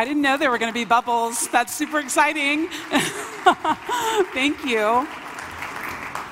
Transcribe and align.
I 0.00 0.04
didn't 0.06 0.22
know 0.22 0.38
there 0.38 0.50
were 0.50 0.56
going 0.56 0.72
to 0.72 0.80
be 0.82 0.86
bubbles. 0.86 1.46
That's 1.48 1.74
super 1.74 1.98
exciting. 1.98 2.68
Thank 4.32 4.64
you. 4.64 5.06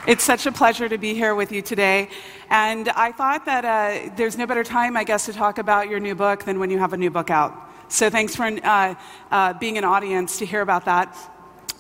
It's 0.07 0.25
such 0.25 0.47
a 0.47 0.53
pleasure 0.53 0.89
to 0.89 0.97
be 0.97 1.13
here 1.13 1.35
with 1.35 1.53
you 1.53 1.61
today. 1.61 2.09
And 2.49 2.89
I 2.89 3.13
thought 3.13 3.45
that 3.45 3.67
uh, 3.67 4.11
there's 4.17 4.39
no 4.39 4.47
better 4.47 4.65
time, 4.65 4.97
I 4.97 5.05
guess, 5.05 5.27
to 5.27 5.35
talk 5.35 5.59
about 5.59 5.91
your 5.91 6.01
new 6.01 6.15
book 6.15 6.45
than 6.45 6.59
when 6.59 6.71
you 6.71 6.79
have 6.79 6.95
a 6.95 6.97
new 6.97 7.11
book 7.11 7.29
out. 7.29 7.53
So 7.89 8.09
thanks 8.09 8.35
for 8.35 8.45
uh, 8.45 8.95
uh, 9.31 9.53
being 9.53 9.77
an 9.77 9.85
audience 9.85 10.39
to 10.39 10.47
hear 10.47 10.63
about 10.63 10.87
that. 10.87 11.15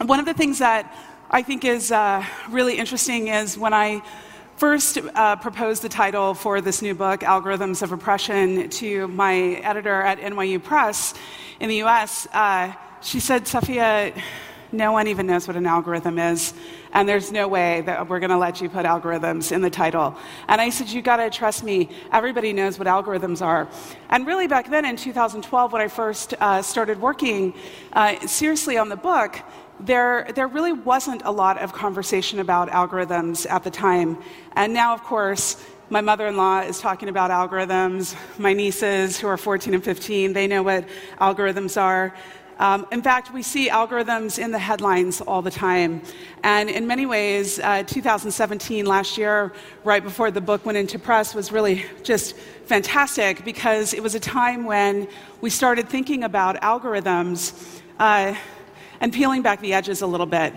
One 0.04 0.20
of 0.20 0.26
the 0.26 0.34
things 0.34 0.58
that 0.58 0.94
I 1.30 1.40
think 1.40 1.64
is 1.64 1.90
uh, 1.90 2.22
really 2.50 2.76
interesting 2.76 3.28
is 3.28 3.56
when 3.56 3.72
I 3.72 4.02
first 4.58 4.98
uh, 5.14 5.36
proposed 5.36 5.82
the 5.82 5.88
title 5.88 6.34
for 6.34 6.60
this 6.60 6.82
new 6.82 6.92
book, 6.92 7.20
Algorithms 7.20 7.80
of 7.80 7.92
Oppression, 7.92 8.68
to 8.70 9.06
my 9.06 9.36
editor 9.62 10.02
at 10.02 10.18
NYU 10.18 10.60
Press 10.60 11.14
in 11.60 11.68
the 11.68 11.84
US, 11.84 12.26
uh, 12.32 12.72
she 13.00 13.20
said, 13.20 13.44
Safiya, 13.44 14.20
no 14.72 14.90
one 14.90 15.06
even 15.06 15.28
knows 15.28 15.46
what 15.46 15.56
an 15.56 15.64
algorithm 15.64 16.18
is, 16.18 16.54
and 16.92 17.08
there's 17.08 17.30
no 17.30 17.46
way 17.46 17.82
that 17.82 18.08
we're 18.08 18.18
going 18.18 18.30
to 18.30 18.36
let 18.36 18.60
you 18.60 18.68
put 18.68 18.84
algorithms 18.84 19.52
in 19.52 19.62
the 19.62 19.70
title. 19.70 20.16
And 20.48 20.60
I 20.60 20.70
said, 20.70 20.88
You 20.88 21.02
got 21.02 21.18
to 21.18 21.30
trust 21.30 21.62
me, 21.62 21.90
everybody 22.12 22.52
knows 22.52 22.80
what 22.80 22.88
algorithms 22.88 23.40
are. 23.40 23.68
And 24.10 24.26
really, 24.26 24.48
back 24.48 24.70
then 24.70 24.84
in 24.84 24.96
2012, 24.96 25.72
when 25.72 25.82
I 25.82 25.86
first 25.86 26.34
uh, 26.40 26.62
started 26.62 27.00
working 27.00 27.54
uh, 27.92 28.26
seriously 28.26 28.76
on 28.76 28.88
the 28.88 28.96
book, 28.96 29.40
there, 29.80 30.28
there 30.34 30.48
really 30.48 30.72
wasn't 30.72 31.22
a 31.24 31.30
lot 31.30 31.58
of 31.58 31.72
conversation 31.72 32.40
about 32.40 32.68
algorithms 32.70 33.48
at 33.48 33.64
the 33.64 33.70
time. 33.70 34.18
And 34.52 34.72
now, 34.72 34.94
of 34.94 35.02
course, 35.02 35.62
my 35.90 36.00
mother 36.00 36.26
in 36.26 36.36
law 36.36 36.60
is 36.60 36.80
talking 36.80 37.08
about 37.08 37.30
algorithms. 37.30 38.14
My 38.38 38.52
nieces, 38.52 39.18
who 39.18 39.26
are 39.28 39.36
14 39.36 39.74
and 39.74 39.82
15, 39.82 40.32
they 40.32 40.46
know 40.46 40.62
what 40.62 40.86
algorithms 41.20 41.80
are. 41.80 42.14
Um, 42.58 42.86
in 42.90 43.02
fact, 43.02 43.32
we 43.32 43.42
see 43.42 43.70
algorithms 43.70 44.38
in 44.38 44.50
the 44.50 44.58
headlines 44.58 45.20
all 45.20 45.42
the 45.42 45.50
time. 45.50 46.02
And 46.42 46.68
in 46.68 46.88
many 46.88 47.06
ways, 47.06 47.60
uh, 47.60 47.84
2017, 47.84 48.84
last 48.84 49.16
year, 49.16 49.52
right 49.84 50.02
before 50.02 50.32
the 50.32 50.40
book 50.40 50.66
went 50.66 50.76
into 50.76 50.98
press, 50.98 51.36
was 51.36 51.52
really 51.52 51.86
just 52.02 52.36
fantastic 52.66 53.44
because 53.44 53.94
it 53.94 54.02
was 54.02 54.16
a 54.16 54.20
time 54.20 54.64
when 54.64 55.06
we 55.40 55.50
started 55.50 55.88
thinking 55.88 56.24
about 56.24 56.60
algorithms. 56.62 57.80
Uh, 57.98 58.34
and 59.00 59.12
peeling 59.12 59.42
back 59.42 59.60
the 59.60 59.72
edges 59.72 60.02
a 60.02 60.06
little 60.06 60.26
bit. 60.26 60.52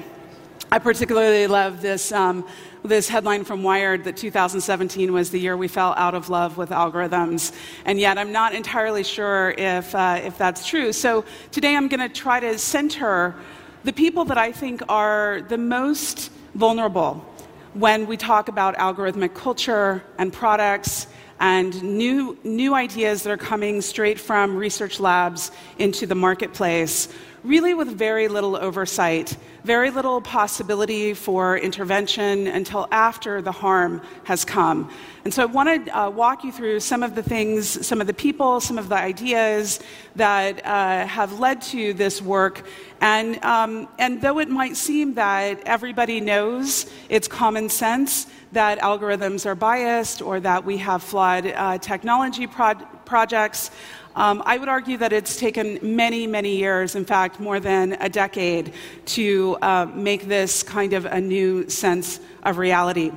I 0.74 0.80
particularly 0.80 1.48
love 1.48 1.82
this, 1.82 2.14
um, 2.14 2.48
this 2.84 3.10
headline 3.10 3.44
from 3.44 3.62
Wired 3.62 4.06
that 4.06 4.16
2017 4.16 5.12
was 5.12 5.30
the 5.30 5.40
year 5.40 5.58
we 5.58 5.68
fell 5.68 5.94
out 5.98 6.16
of 6.16 6.30
love 6.30 6.58
with 6.58 6.70
algorithms. 6.70 7.54
And 7.84 8.00
yet, 8.00 8.18
I'm 8.18 8.32
not 8.32 8.56
entirely 8.56 9.04
sure 9.04 9.54
if, 9.58 9.94
uh, 9.94 10.22
if 10.24 10.38
that's 10.38 10.66
true. 10.66 10.94
So, 10.94 11.26
today 11.52 11.76
I'm 11.76 11.90
going 11.90 12.00
to 12.00 12.08
try 12.08 12.40
to 12.40 12.58
center 12.58 13.36
the 13.84 13.92
people 13.92 14.24
that 14.26 14.38
I 14.38 14.54
think 14.54 14.82
are 14.88 15.42
the 15.50 15.58
most 15.58 16.32
vulnerable 16.56 17.26
when 17.74 18.06
we 18.06 18.16
talk 18.16 18.48
about 18.48 18.76
algorithmic 18.76 19.34
culture 19.34 20.04
and 20.18 20.32
products 20.32 21.08
and 21.42 21.82
new, 21.82 22.38
new 22.44 22.76
ideas 22.76 23.24
that 23.24 23.32
are 23.32 23.38
coming 23.38 23.82
straight 23.82 24.20
from 24.20 24.56
research 24.56 25.00
labs 25.00 25.52
into 25.80 26.06
the 26.06 26.16
marketplace 26.16 27.08
really 27.44 27.74
with 27.74 27.88
very 27.88 28.28
little 28.28 28.56
oversight, 28.56 29.36
very 29.64 29.90
little 29.90 30.22
possibility 30.22 31.14
for 31.14 31.58
intervention 31.58 32.48
until 32.48 32.88
after 32.92 33.42
the 33.42 33.52
harm 33.52 34.02
has 34.24 34.46
come. 34.46 34.92
And 35.26 35.34
so 35.34 35.44
I 35.44 35.46
want 35.46 35.86
to 35.86 35.98
uh, 35.98 36.10
walk 36.10 36.44
you 36.44 36.52
through 36.52 36.80
some 36.80 37.04
of 37.04 37.16
the 37.16 37.24
things, 37.24 37.86
some 37.86 38.02
of 38.02 38.08
the 38.08 38.14
people, 38.14 38.60
some 38.60 38.78
of 38.78 38.90
the 38.90 38.96
ideas 38.96 39.80
that 40.16 40.66
uh, 40.66 41.06
have 41.08 41.40
led 41.40 41.62
to 41.64 41.94
this 41.94 42.22
work. 42.22 42.66
And, 43.02 43.44
um, 43.44 43.88
and 43.98 44.22
though 44.22 44.40
it 44.40 44.50
might 44.50 44.76
seem 44.76 45.16
that 45.16 45.62
everybody 45.66 46.22
knows 46.22 46.92
it's 47.10 47.28
common 47.28 47.70
sense 47.70 48.28
that 48.52 48.80
algorithms 48.80 49.46
are 49.46 49.56
biased 49.56 50.22
or 50.22 50.40
that 50.40 50.66
we 50.66 50.78
have 50.78 51.02
flawed 51.02 51.48
uh, 51.48 51.78
technology 51.78 52.48
pro- 52.48 52.76
projects, 53.06 53.72
um, 54.16 54.44
I 54.46 54.58
would 54.58 54.70
argue 54.70 54.98
that 54.98 55.14
it's 55.14 55.38
taken 55.38 55.80
many, 55.82 56.28
many 56.28 56.58
years, 56.58 56.96
in 56.96 57.06
fact, 57.06 57.40
more 57.40 57.60
than 57.60 57.94
a 57.94 58.10
decade, 58.10 58.74
to 59.08 59.58
uh, 59.62 59.88
make 59.94 60.28
this 60.28 60.64
kind 60.64 60.94
of 60.94 61.06
a 61.06 61.20
new 61.20 61.70
sense 61.70 62.20
of 62.44 62.58
reality. 62.58 63.12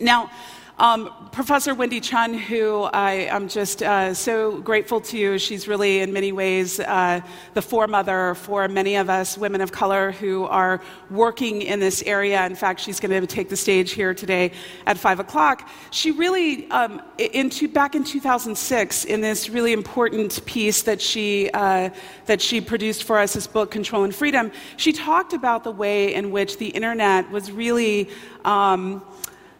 Now, 0.00 0.30
um, 0.78 1.10
Professor 1.32 1.74
Wendy 1.74 2.00
Chun, 2.00 2.34
who 2.34 2.82
I 2.82 3.12
am 3.30 3.48
just 3.48 3.82
uh, 3.82 4.12
so 4.12 4.58
grateful 4.58 5.00
to, 5.02 5.38
she's 5.38 5.66
really 5.66 6.00
in 6.00 6.12
many 6.12 6.32
ways 6.32 6.78
uh, 6.80 7.22
the 7.54 7.62
foremother 7.62 8.36
for 8.36 8.68
many 8.68 8.96
of 8.96 9.08
us 9.08 9.38
women 9.38 9.62
of 9.62 9.72
color 9.72 10.12
who 10.12 10.44
are 10.44 10.82
working 11.10 11.62
in 11.62 11.80
this 11.80 12.02
area. 12.02 12.44
In 12.44 12.54
fact, 12.54 12.80
she's 12.80 13.00
going 13.00 13.18
to 13.18 13.26
take 13.26 13.48
the 13.48 13.56
stage 13.56 13.92
here 13.92 14.12
today 14.12 14.52
at 14.84 14.98
5 14.98 15.20
o'clock. 15.20 15.66
She 15.92 16.10
really, 16.10 16.70
um, 16.70 17.00
into, 17.16 17.68
back 17.68 17.94
in 17.94 18.04
2006, 18.04 19.06
in 19.06 19.22
this 19.22 19.48
really 19.48 19.72
important 19.72 20.44
piece 20.44 20.82
that 20.82 21.00
she, 21.00 21.48
uh, 21.54 21.88
that 22.26 22.42
she 22.42 22.60
produced 22.60 23.04
for 23.04 23.18
us, 23.18 23.32
this 23.32 23.46
book, 23.46 23.70
Control 23.70 24.04
and 24.04 24.14
Freedom, 24.14 24.52
she 24.76 24.92
talked 24.92 25.32
about 25.32 25.64
the 25.64 25.72
way 25.72 26.12
in 26.12 26.30
which 26.30 26.58
the 26.58 26.68
internet 26.68 27.30
was 27.30 27.50
really. 27.50 28.10
Um, 28.44 29.02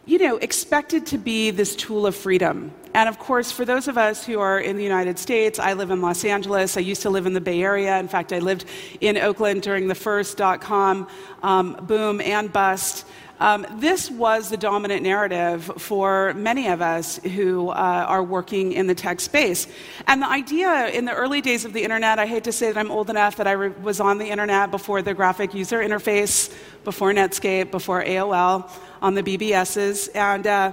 you 0.07 0.17
know, 0.17 0.37
expected 0.37 1.05
to 1.05 1.17
be 1.17 1.51
this 1.51 1.75
tool 1.75 2.07
of 2.07 2.15
freedom. 2.15 2.71
And 2.93 3.09
of 3.09 3.19
course, 3.19 3.51
for 3.51 3.65
those 3.65 3.89
of 3.89 3.97
us 3.97 4.25
who 4.25 4.39
are 4.39 4.57
in 4.57 4.77
the 4.77 4.83
United 4.83 5.19
States, 5.19 5.59
I 5.59 5.73
live 5.73 5.91
in 5.91 6.01
Los 6.01 6.23
Angeles. 6.23 6.77
I 6.77 6.79
used 6.79 7.01
to 7.01 7.09
live 7.09 7.25
in 7.27 7.33
the 7.33 7.41
Bay 7.41 7.61
Area. 7.61 7.99
In 7.99 8.07
fact, 8.07 8.31
I 8.31 8.39
lived 8.39 8.65
in 9.01 9.17
Oakland 9.17 9.61
during 9.61 9.87
the 9.89 9.95
first 9.95 10.37
dot 10.37 10.61
com 10.61 11.07
um, 11.43 11.73
boom 11.85 12.21
and 12.21 12.51
bust. 12.51 13.05
Um, 13.39 13.67
this 13.73 14.09
was 14.09 14.49
the 14.49 14.57
dominant 14.57 15.03
narrative 15.03 15.71
for 15.77 16.33
many 16.33 16.67
of 16.69 16.81
us 16.81 17.17
who 17.17 17.69
uh, 17.69 17.73
are 17.73 18.23
working 18.23 18.71
in 18.71 18.87
the 18.87 18.95
tech 18.95 19.19
space. 19.19 19.67
And 20.07 20.23
the 20.23 20.29
idea 20.29 20.87
in 20.87 21.05
the 21.05 21.13
early 21.13 21.41
days 21.41 21.63
of 21.63 21.73
the 21.73 21.83
internet, 21.83 22.17
I 22.17 22.25
hate 22.25 22.43
to 22.45 22.51
say 22.51 22.71
that 22.71 22.79
I'm 22.79 22.89
old 22.89 23.11
enough 23.11 23.35
that 23.35 23.45
I 23.45 23.51
re- 23.51 23.69
was 23.69 23.99
on 23.99 24.17
the 24.17 24.25
internet 24.25 24.71
before 24.71 25.03
the 25.03 25.13
graphic 25.13 25.53
user 25.53 25.79
interface, 25.79 26.51
before 26.83 27.11
Netscape, 27.13 27.69
before 27.69 28.03
AOL, 28.03 28.71
on 29.03 29.13
the 29.13 29.21
BBSs. 29.21 30.15
And 30.15 30.47
uh, 30.47 30.71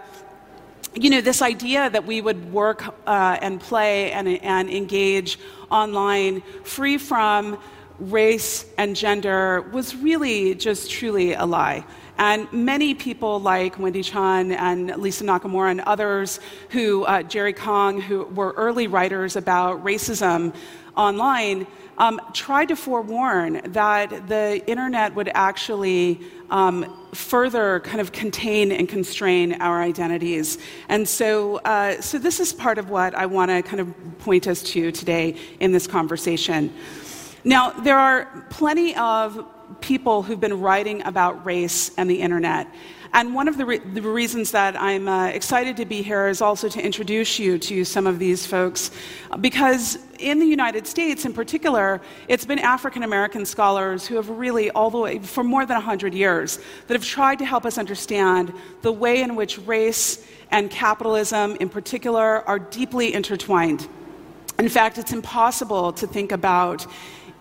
you 0.95 1.11
know, 1.11 1.21
this 1.21 1.43
idea 1.43 1.91
that 1.91 2.07
we 2.07 2.23
would 2.23 2.51
work 2.51 2.87
uh, 3.07 3.37
and 3.43 3.61
play 3.61 4.13
and, 4.13 4.29
and 4.29 4.71
engage 4.71 5.39
online 5.71 6.41
free 6.63 6.97
from 6.97 7.59
race 7.99 8.65
and 8.79 8.97
gender 8.97 9.63
was 9.73 9.95
really 9.95 10.55
just 10.55 10.91
truly 10.91 11.35
a 11.35 11.45
lie. 11.45 11.85
And 12.19 12.53
many 12.53 12.95
people 12.95 13.41
like 13.41 13.79
Wendy 13.79 14.03
Chun 14.03 14.53
and 14.53 14.97
Lisa 14.97 15.25
Nakamura 15.25 15.71
and 15.71 15.81
others 15.81 16.39
who, 16.71 17.05
uh, 17.05 17.23
Jerry 17.23 17.53
Kang, 17.53 18.01
who 18.01 18.25
were 18.27 18.53
early 18.53 18.87
writers 18.87 19.35
about 19.35 19.85
racism 19.85 20.55
online, 20.97 21.67
um, 21.99 22.21
tried 22.33 22.69
to 22.69 22.77
forewarn 22.77 23.61
that 23.73 24.29
the 24.29 24.63
internet 24.67 25.15
would 25.15 25.31
actually 25.35 26.21
um, 26.51 27.09
further 27.15 27.81
kind 27.81 28.01
of 28.01 28.13
contain 28.13 28.71
and 28.71 28.89
constrain 28.89 29.55
our 29.61 29.83
identities. 29.83 30.59
And 30.89 31.09
so, 31.09 31.57
uh, 31.59 32.01
so 32.01 32.19
this 32.19 32.41
is 32.41 32.53
part 32.53 32.79
of 32.79 32.91
what 32.91 33.15
I 33.15 33.27
want 33.27 33.51
to 33.51 33.63
kind 33.63 33.81
of 33.81 33.93
point 34.21 34.47
us 34.47 34.63
to 34.65 34.93
today 34.93 35.37
in 35.61 35.73
this 35.73 35.87
conversation. 35.87 36.73
Now, 37.45 37.71
there 37.71 37.99
are 37.99 38.47
plenty 38.51 38.95
of 38.97 39.47
people 39.81 40.23
who've 40.23 40.41
been 40.41 40.61
writing 40.61 41.03
about 41.07 41.45
race 41.45 41.91
and 41.97 42.09
the 42.09 42.21
internet. 42.21 42.69
And 43.15 43.33
one 43.33 43.47
of 43.47 43.57
the, 43.57 43.65
re- 43.65 43.79
the 43.79 44.03
reasons 44.03 44.51
that 44.51 44.75
I'm 44.81 45.07
uh, 45.07 45.29
excited 45.29 45.77
to 45.77 45.85
be 45.85 46.03
here 46.03 46.27
is 46.27 46.41
also 46.41 46.69
to 46.69 46.85
introduce 46.85 47.39
you 47.39 47.59
to 47.61 47.85
some 47.85 48.09
of 48.09 48.19
these 48.19 48.45
folks, 48.45 48.91
because 49.41 49.99
in 50.19 50.41
the 50.41 50.47
United 50.47 50.85
States 50.89 51.25
in 51.25 51.33
particular, 51.33 52.01
it's 52.27 52.45
been 52.45 52.59
African 52.59 53.05
American 53.05 53.47
scholars 53.47 54.05
who 54.05 54.17
have 54.17 54.29
really, 54.29 54.69
all 54.73 54.91
the 54.91 54.99
way 54.99 55.21
for 55.21 55.45
more 55.45 55.65
than 55.65 55.77
100 55.77 56.13
years, 56.13 56.59
that 56.89 56.95
have 56.95 57.05
tried 57.05 57.39
to 57.39 57.45
help 57.45 57.65
us 57.65 57.79
understand 57.79 58.53
the 58.83 58.93
way 58.93 59.23
in 59.23 59.37
which 59.37 59.61
race 59.61 60.27
and 60.51 60.69
capitalism 60.69 61.57
in 61.61 61.69
particular 61.69 62.43
are 62.49 62.59
deeply 62.59 63.15
intertwined. 63.15 63.87
In 64.59 64.69
fact, 64.69 64.99
it's 64.99 65.13
impossible 65.13 65.93
to 65.93 66.07
think 66.09 66.33
about 66.33 66.85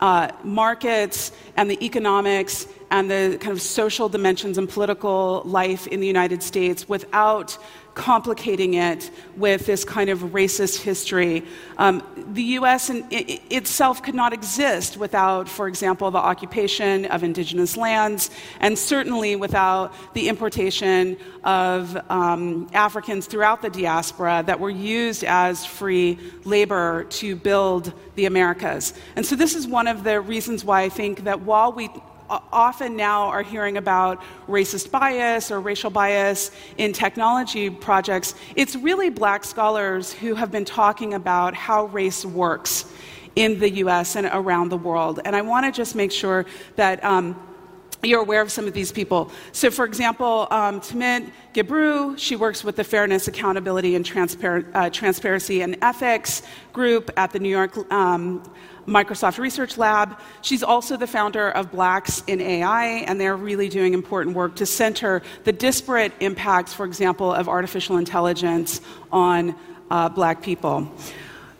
uh, 0.03 0.29
markets 0.43 1.31
and 1.55 1.71
the 1.71 1.81
economics 1.81 2.67
and 2.91 3.09
the 3.09 3.37
kind 3.39 3.53
of 3.53 3.61
social 3.61 4.09
dimensions 4.09 4.57
and 4.57 4.67
political 4.67 5.43
life 5.45 5.87
in 5.87 6.01
the 6.01 6.07
United 6.07 6.43
States 6.43 6.89
without 6.89 7.57
complicating 7.93 8.73
it 8.73 9.11
with 9.37 9.65
this 9.65 9.85
kind 9.85 10.09
of 10.09 10.19
racist 10.19 10.81
history. 10.81 11.43
Um, 11.77 12.03
the 12.33 12.43
US 12.59 12.89
in, 12.89 13.05
it, 13.11 13.41
itself 13.51 14.01
could 14.01 14.15
not 14.15 14.33
exist 14.33 14.97
without, 14.97 15.47
for 15.47 15.67
example, 15.67 16.09
the 16.09 16.17
occupation 16.17 17.05
of 17.05 17.23
indigenous 17.23 17.77
lands, 17.77 18.31
and 18.59 18.77
certainly 18.77 19.35
without 19.35 19.93
the 20.13 20.27
importation 20.27 21.17
of 21.43 21.95
um, 22.09 22.67
Africans 22.73 23.27
throughout 23.27 23.61
the 23.61 23.69
diaspora 23.69 24.43
that 24.45 24.59
were 24.59 24.69
used 24.69 25.23
as 25.23 25.65
free 25.65 26.17
labor 26.45 27.05
to 27.05 27.35
build 27.35 27.93
the 28.15 28.25
Americas. 28.25 28.93
And 29.15 29.25
so, 29.25 29.35
this 29.35 29.55
is 29.55 29.67
one 29.67 29.87
of 29.87 30.03
the 30.03 30.19
reasons 30.21 30.65
why 30.65 30.83
I 30.83 30.89
think 30.89 31.25
that 31.25 31.41
while 31.41 31.71
we 31.71 31.89
often 32.51 32.95
now 32.95 33.23
are 33.23 33.43
hearing 33.43 33.77
about 33.77 34.21
racist 34.47 34.91
bias 34.91 35.51
or 35.51 35.59
racial 35.59 35.89
bias 35.89 36.51
in 36.77 36.93
technology 36.93 37.69
projects, 37.69 38.35
it's 38.55 38.75
really 38.75 39.09
black 39.09 39.43
scholars 39.43 40.13
who 40.13 40.35
have 40.35 40.51
been 40.51 40.65
talking 40.65 41.13
about 41.13 41.53
how 41.53 41.85
race 41.85 42.25
works 42.25 42.91
in 43.35 43.59
the 43.59 43.69
US 43.83 44.15
and 44.15 44.27
around 44.31 44.69
the 44.69 44.77
world. 44.77 45.19
And 45.25 45.35
I 45.35 45.41
want 45.41 45.65
to 45.65 45.71
just 45.71 45.95
make 45.95 46.11
sure 46.11 46.45
that. 46.75 47.03
Um, 47.03 47.35
you're 48.03 48.21
aware 48.21 48.41
of 48.41 48.51
some 48.51 48.67
of 48.67 48.73
these 48.73 48.91
people. 48.91 49.31
So, 49.53 49.71
for 49.71 49.85
example, 49.85 50.47
um, 50.51 50.81
Timnit 50.81 51.31
Gebru, 51.53 52.17
she 52.17 52.35
works 52.35 52.63
with 52.63 52.75
the 52.75 52.83
Fairness, 52.83 53.27
Accountability, 53.27 53.95
and 53.95 54.05
Transpar- 54.05 54.69
uh, 54.73 54.89
Transparency 54.89 55.61
and 55.61 55.77
Ethics 55.81 56.43
group 56.73 57.09
at 57.15 57.31
the 57.31 57.39
New 57.39 57.49
York 57.49 57.77
um, 57.91 58.43
Microsoft 58.85 59.37
Research 59.37 59.77
Lab. 59.77 60.19
She's 60.41 60.63
also 60.63 60.97
the 60.97 61.07
founder 61.07 61.51
of 61.51 61.71
Blacks 61.71 62.23
in 62.27 62.41
AI, 62.41 62.85
and 63.07 63.19
they're 63.19 63.37
really 63.37 63.69
doing 63.69 63.93
important 63.93 64.35
work 64.35 64.55
to 64.57 64.65
center 64.65 65.21
the 65.45 65.53
disparate 65.53 66.11
impacts, 66.19 66.73
for 66.73 66.85
example, 66.85 67.33
of 67.33 67.47
artificial 67.47 67.97
intelligence 67.97 68.81
on 69.11 69.55
uh, 69.89 70.09
black 70.09 70.41
people. 70.41 70.91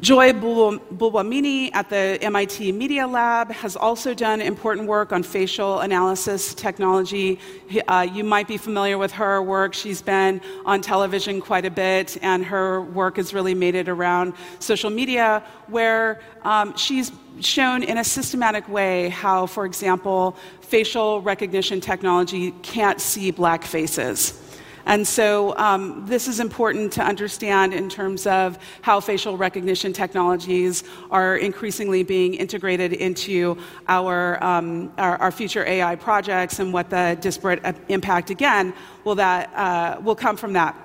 Joy 0.02 0.34
Buolamwini 0.34 1.74
at 1.74 1.90
the 1.90 2.18
MIT 2.22 2.74
Media 2.74 3.08
Lab 3.08 3.52
has 3.52 3.78
also 3.78 4.14
done 4.14 4.42
important 4.42 4.88
work 4.88 5.14
on 5.14 5.24
facial 5.24 5.80
analysis 5.80 6.54
technology. 6.54 7.40
Uh, 7.88 8.06
you 8.12 8.24
might 8.24 8.48
be 8.48 8.58
familiar 8.58 8.98
with 8.98 9.14
her 9.14 9.42
work. 9.42 9.74
She's 9.74 10.02
been 10.02 10.42
on 10.66 10.82
television 10.82 11.40
quite 11.40 11.66
a 11.66 11.72
bit, 11.72 12.18
and 12.22 12.44
her 12.44 12.82
work 12.82 13.16
has 13.16 13.34
really 13.34 13.54
made 13.54 13.76
it 13.76 13.88
around 13.88 14.34
social 14.60 14.90
media, 14.90 15.42
where 15.68 16.20
um, 16.42 16.76
she's 16.76 17.14
shown 17.40 17.82
in 17.82 17.98
a 17.98 18.04
systematic 18.04 18.68
way 18.68 19.10
how, 19.10 19.46
for 19.46 19.66
example, 19.66 20.36
facial 20.62 21.22
recognition 21.22 21.80
technology 21.80 22.52
can't 22.62 23.00
see 23.00 23.32
black 23.32 23.64
faces. 23.64 24.43
And 24.86 25.08
so 25.08 25.58
um, 25.58 26.06
this 26.06 26.28
is 26.28 26.40
important 26.40 26.92
to 26.94 27.04
understand 27.04 27.74
in 27.74 27.90
terms 27.90 28.28
of 28.28 28.58
how 28.82 29.00
facial 29.00 29.38
recognition 29.38 29.94
technologies 29.94 30.84
are 31.10 31.38
increasingly 31.38 32.04
being 32.04 32.34
integrated 32.34 32.94
into 32.94 33.58
our, 33.88 34.44
um, 34.44 34.92
our, 34.98 35.18
our, 35.18 35.32
future 35.32 35.66
AI 35.66 35.96
projects 35.96 36.60
and 36.60 36.74
what 36.74 36.90
the 36.90 37.18
disparate 37.22 37.64
uh, 37.64 37.74
impact, 37.88 38.30
again, 38.30 38.74
will, 39.04 39.16
that, 39.16 39.54
uh, 39.56 40.00
will 40.02 40.16
come 40.16 40.36
from 40.36 40.54
that. 40.54 40.83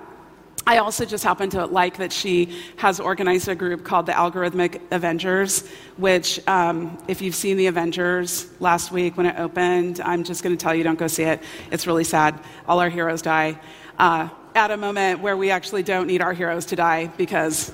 I 0.69 0.77
also 0.77 1.03
just 1.03 1.23
happen 1.23 1.49
to 1.49 1.65
like 1.65 1.97
that 1.97 2.13
she 2.13 2.55
has 2.75 2.99
organized 2.99 3.47
a 3.47 3.55
group 3.55 3.83
called 3.83 4.05
the 4.05 4.11
Algorithmic 4.11 4.79
Avengers, 4.91 5.67
which, 5.97 6.39
um, 6.47 6.95
if 7.07 7.23
you've 7.23 7.33
seen 7.33 7.57
The 7.57 7.65
Avengers 7.65 8.47
last 8.59 8.91
week 8.91 9.17
when 9.17 9.25
it 9.25 9.35
opened, 9.39 9.99
I'm 9.99 10.23
just 10.23 10.43
going 10.43 10.55
to 10.55 10.63
tell 10.63 10.75
you 10.75 10.83
don't 10.83 10.99
go 10.99 11.07
see 11.07 11.23
it. 11.23 11.41
It's 11.71 11.87
really 11.87 12.03
sad. 12.03 12.39
All 12.67 12.79
our 12.79 12.89
heroes 12.89 13.23
die 13.23 13.59
uh, 13.97 14.29
at 14.53 14.69
a 14.69 14.77
moment 14.77 15.21
where 15.21 15.35
we 15.35 15.49
actually 15.49 15.81
don't 15.81 16.05
need 16.05 16.21
our 16.21 16.33
heroes 16.33 16.67
to 16.67 16.75
die 16.75 17.07
because 17.17 17.71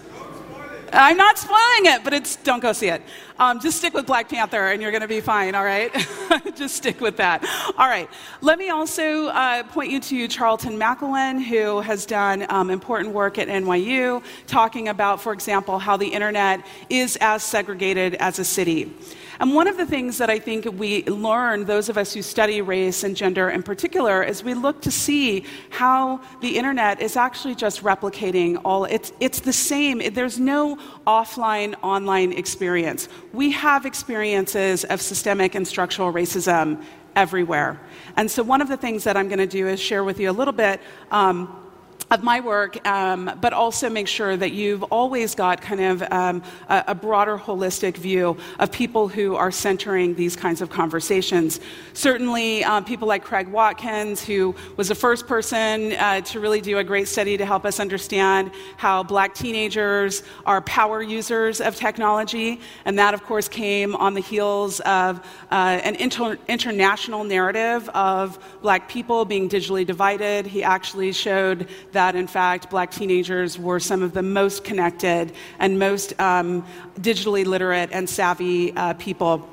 I'm 0.97 1.17
not 1.17 1.37
spoiling 1.37 1.93
it, 1.93 2.05
but 2.05 2.13
it's 2.13 2.37
don't 2.37 2.61
go 2.61 2.71
see 2.71 2.87
it. 2.87 3.01
Um, 3.37 3.59
just 3.59 3.77
stick 3.77 3.93
with 3.93 4.05
Black 4.05 4.29
Panther 4.29 4.67
and 4.67 4.81
you're 4.81 4.91
going 4.91 5.01
to 5.01 5.09
be 5.09 5.19
fine, 5.19 5.53
all 5.53 5.65
right? 5.65 5.91
just 6.55 6.75
stick 6.77 7.01
with 7.01 7.17
that. 7.17 7.43
All 7.77 7.87
right. 7.87 8.09
Let 8.39 8.57
me 8.57 8.69
also 8.69 9.27
uh, 9.27 9.63
point 9.63 9.91
you 9.91 9.99
to 9.99 10.27
Charlton 10.29 10.79
McIlwain, 10.79 11.43
who 11.43 11.81
has 11.81 12.05
done 12.05 12.45
um, 12.49 12.69
important 12.69 13.13
work 13.13 13.37
at 13.37 13.49
NYU, 13.49 14.23
talking 14.47 14.87
about, 14.87 15.21
for 15.21 15.33
example, 15.33 15.79
how 15.79 15.97
the 15.97 16.07
internet 16.07 16.65
is 16.89 17.17
as 17.19 17.43
segregated 17.43 18.15
as 18.15 18.39
a 18.39 18.45
city. 18.45 18.93
And 19.39 19.53
one 19.53 19.67
of 19.67 19.77
the 19.77 19.85
things 19.85 20.17
that 20.17 20.29
I 20.29 20.39
think 20.39 20.65
we 20.65 21.03
learn, 21.05 21.65
those 21.65 21.89
of 21.89 21.97
us 21.97 22.13
who 22.13 22.21
study 22.21 22.61
race 22.61 23.03
and 23.03 23.15
gender 23.15 23.49
in 23.49 23.63
particular, 23.63 24.23
is 24.23 24.43
we 24.43 24.53
look 24.53 24.81
to 24.81 24.91
see 24.91 25.45
how 25.69 26.21
the 26.41 26.57
internet 26.57 27.01
is 27.01 27.17
actually 27.17 27.55
just 27.55 27.83
replicating 27.83 28.61
all, 28.63 28.85
it's, 28.85 29.11
it's 29.19 29.39
the 29.39 29.53
same. 29.53 30.01
There's 30.13 30.39
no 30.39 30.77
offline 31.05 31.75
online 31.81 32.31
experience. 32.33 33.09
We 33.33 33.51
have 33.51 33.85
experiences 33.85 34.83
of 34.85 35.01
systemic 35.01 35.55
and 35.55 35.67
structural 35.67 36.13
racism 36.13 36.83
everywhere. 37.15 37.79
And 38.17 38.29
so, 38.29 38.43
one 38.43 38.61
of 38.61 38.67
the 38.67 38.77
things 38.77 39.03
that 39.05 39.17
I'm 39.17 39.27
going 39.27 39.39
to 39.39 39.47
do 39.47 39.67
is 39.67 39.79
share 39.79 40.03
with 40.03 40.19
you 40.19 40.29
a 40.29 40.33
little 40.33 40.53
bit. 40.53 40.81
Um, 41.11 41.64
of 42.11 42.23
my 42.23 42.39
work, 42.39 42.85
um, 42.87 43.31
but 43.41 43.51
also 43.51 43.89
make 43.89 44.07
sure 44.07 44.37
that 44.37 44.51
you've 44.51 44.83
always 44.83 45.33
got 45.33 45.59
kind 45.61 45.81
of 45.81 46.03
um, 46.11 46.43
a, 46.69 46.83
a, 46.89 46.95
broader 46.95 47.37
holistic 47.37 47.97
view 47.97 48.37
of 48.59 48.71
people 48.71 49.07
who 49.07 49.35
are 49.35 49.51
centering 49.51 50.13
these 50.13 50.35
kinds 50.35 50.61
of 50.61 50.69
conversations. 50.69 51.59
Certainly, 51.93 52.63
um, 52.63 52.85
people 52.85 53.07
like 53.07 53.23
Craig 53.23 53.47
Watkins, 53.47 54.23
who 54.23 54.53
was 54.77 54.87
the 54.87 54.95
first 54.95 55.25
person 55.25 55.93
uh, 55.93 56.21
to 56.21 56.39
really 56.39 56.61
do 56.61 56.77
a 56.77 56.83
great 56.83 57.07
study 57.07 57.37
to 57.37 57.45
help 57.45 57.65
us 57.65 57.79
understand 57.79 58.51
how 58.77 59.01
black 59.01 59.33
teenagers 59.33 60.21
are 60.45 60.61
power 60.61 61.01
users 61.01 61.59
of 61.59 61.75
technology. 61.75 62.61
And 62.85 62.99
that, 62.99 63.15
of 63.15 63.23
course, 63.23 63.47
came 63.47 63.95
on 63.95 64.13
the 64.13 64.21
heels 64.21 64.79
of 64.81 65.19
uh, 65.51 65.79
an 65.83 65.95
inter- 65.95 66.37
international 66.47 67.23
narrative 67.23 67.89
of 67.89 68.37
black 68.61 68.87
people 68.87 69.25
being 69.25 69.49
digitally 69.49 69.85
divided. 69.85 70.45
He 70.45 70.63
actually 70.63 71.11
showed 71.11 71.67
that, 71.95 72.15
in 72.15 72.27
fact, 72.27 72.69
black 72.69 72.91
teenagers 72.91 73.57
were 73.57 73.79
some 73.79 74.03
of 74.03 74.13
the 74.13 74.21
most 74.21 74.63
connected 74.63 75.33
and 75.59 75.79
most 75.79 76.19
um, 76.19 76.65
digitally 76.99 77.45
literate 77.45 77.89
and 77.91 78.07
savvy 78.07 78.75
uh, 78.75 78.93
people 78.93 79.49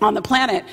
on 0.00 0.14
the 0.14 0.22
planet. 0.22 0.64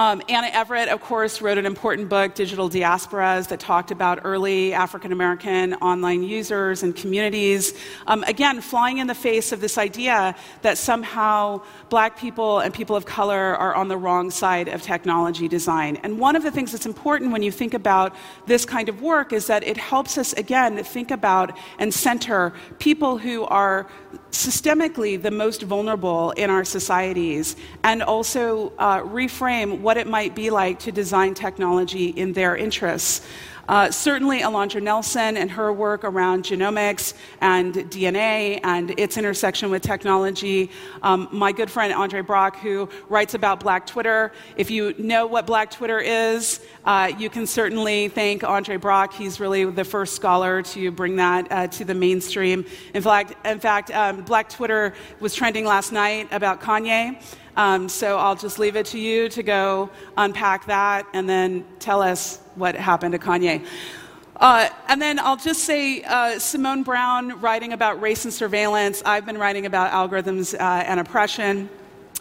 Um, 0.00 0.22
Anna 0.30 0.46
Everett, 0.46 0.88
of 0.88 1.02
course, 1.02 1.42
wrote 1.42 1.58
an 1.58 1.66
important 1.66 2.08
book, 2.08 2.34
Digital 2.34 2.70
Diasporas, 2.70 3.48
that 3.48 3.60
talked 3.60 3.90
about 3.90 4.20
early 4.24 4.72
African 4.72 5.12
American 5.12 5.74
online 5.74 6.22
users 6.22 6.82
and 6.82 6.96
communities. 6.96 7.74
Um, 8.06 8.24
again, 8.24 8.62
flying 8.62 8.96
in 8.96 9.08
the 9.08 9.14
face 9.14 9.52
of 9.52 9.60
this 9.60 9.76
idea 9.76 10.34
that 10.62 10.78
somehow 10.78 11.60
black 11.90 12.18
people 12.18 12.60
and 12.60 12.72
people 12.72 12.96
of 12.96 13.04
color 13.04 13.54
are 13.56 13.74
on 13.74 13.88
the 13.88 13.98
wrong 13.98 14.30
side 14.30 14.68
of 14.68 14.80
technology 14.80 15.48
design. 15.48 15.96
And 15.96 16.18
one 16.18 16.34
of 16.34 16.44
the 16.44 16.50
things 16.50 16.72
that's 16.72 16.86
important 16.86 17.30
when 17.30 17.42
you 17.42 17.52
think 17.52 17.74
about 17.74 18.16
this 18.46 18.64
kind 18.64 18.88
of 18.88 19.02
work 19.02 19.34
is 19.34 19.48
that 19.48 19.64
it 19.64 19.76
helps 19.76 20.16
us, 20.16 20.32
again, 20.32 20.82
think 20.82 21.10
about 21.10 21.54
and 21.78 21.92
center 21.92 22.54
people 22.78 23.18
who 23.18 23.44
are 23.44 23.86
systemically 24.30 25.20
the 25.20 25.30
most 25.30 25.62
vulnerable 25.62 26.30
in 26.32 26.50
our 26.50 26.64
societies 26.64 27.56
and 27.82 28.02
also 28.02 28.72
uh, 28.78 29.00
reframe 29.00 29.80
what 29.80 29.96
it 29.96 30.06
might 30.06 30.34
be 30.34 30.50
like 30.50 30.78
to 30.80 30.92
design 30.92 31.34
technology 31.34 32.08
in 32.08 32.32
their 32.32 32.56
interests. 32.56 33.26
Uh, 33.70 33.88
certainly, 33.88 34.40
Alondra 34.40 34.82
Nelson 34.82 35.36
and 35.36 35.48
her 35.48 35.72
work 35.72 36.02
around 36.02 36.42
genomics 36.42 37.14
and 37.40 37.72
DNA 37.72 38.58
and 38.64 38.90
its 38.98 39.16
intersection 39.16 39.70
with 39.70 39.80
technology. 39.80 40.72
Um, 41.04 41.28
my 41.30 41.52
good 41.52 41.70
friend 41.70 41.92
Andre 41.92 42.20
Brock, 42.20 42.56
who 42.56 42.88
writes 43.08 43.34
about 43.34 43.60
Black 43.60 43.86
Twitter. 43.86 44.32
If 44.56 44.72
you 44.72 44.92
know 44.98 45.24
what 45.28 45.46
Black 45.46 45.70
Twitter 45.70 46.00
is, 46.00 46.60
uh, 46.84 47.12
you 47.16 47.30
can 47.30 47.46
certainly 47.46 48.08
thank 48.08 48.42
Andre 48.42 48.76
Brock. 48.76 49.14
He's 49.14 49.38
really 49.38 49.64
the 49.64 49.84
first 49.84 50.16
scholar 50.16 50.62
to 50.62 50.90
bring 50.90 51.14
that 51.16 51.46
uh, 51.52 51.68
to 51.68 51.84
the 51.84 51.94
mainstream. 51.94 52.66
In 52.92 53.02
fact, 53.02 53.34
in 53.46 53.60
fact 53.60 53.92
um, 53.92 54.22
Black 54.22 54.48
Twitter 54.48 54.94
was 55.20 55.32
trending 55.32 55.64
last 55.64 55.92
night 55.92 56.26
about 56.32 56.60
Kanye. 56.60 57.22
Um, 57.56 57.88
so 57.88 58.18
I'll 58.18 58.34
just 58.34 58.58
leave 58.58 58.74
it 58.74 58.86
to 58.86 58.98
you 58.98 59.28
to 59.28 59.44
go 59.44 59.90
unpack 60.16 60.66
that 60.66 61.06
and 61.12 61.28
then 61.28 61.64
tell 61.78 62.02
us 62.02 62.39
what 62.54 62.74
happened 62.74 63.12
to 63.12 63.18
Kanye. 63.18 63.64
Uh, 64.36 64.68
and 64.88 65.02
then 65.02 65.18
I'll 65.18 65.36
just 65.36 65.64
say 65.64 66.02
uh, 66.02 66.38
Simone 66.38 66.82
Browne 66.82 67.40
writing 67.40 67.74
about 67.74 68.00
race 68.00 68.24
and 68.24 68.32
surveillance. 68.32 69.02
I've 69.04 69.26
been 69.26 69.36
writing 69.36 69.66
about 69.66 69.92
algorithms 69.92 70.54
uh, 70.54 70.58
and 70.58 70.98
oppression. 70.98 71.68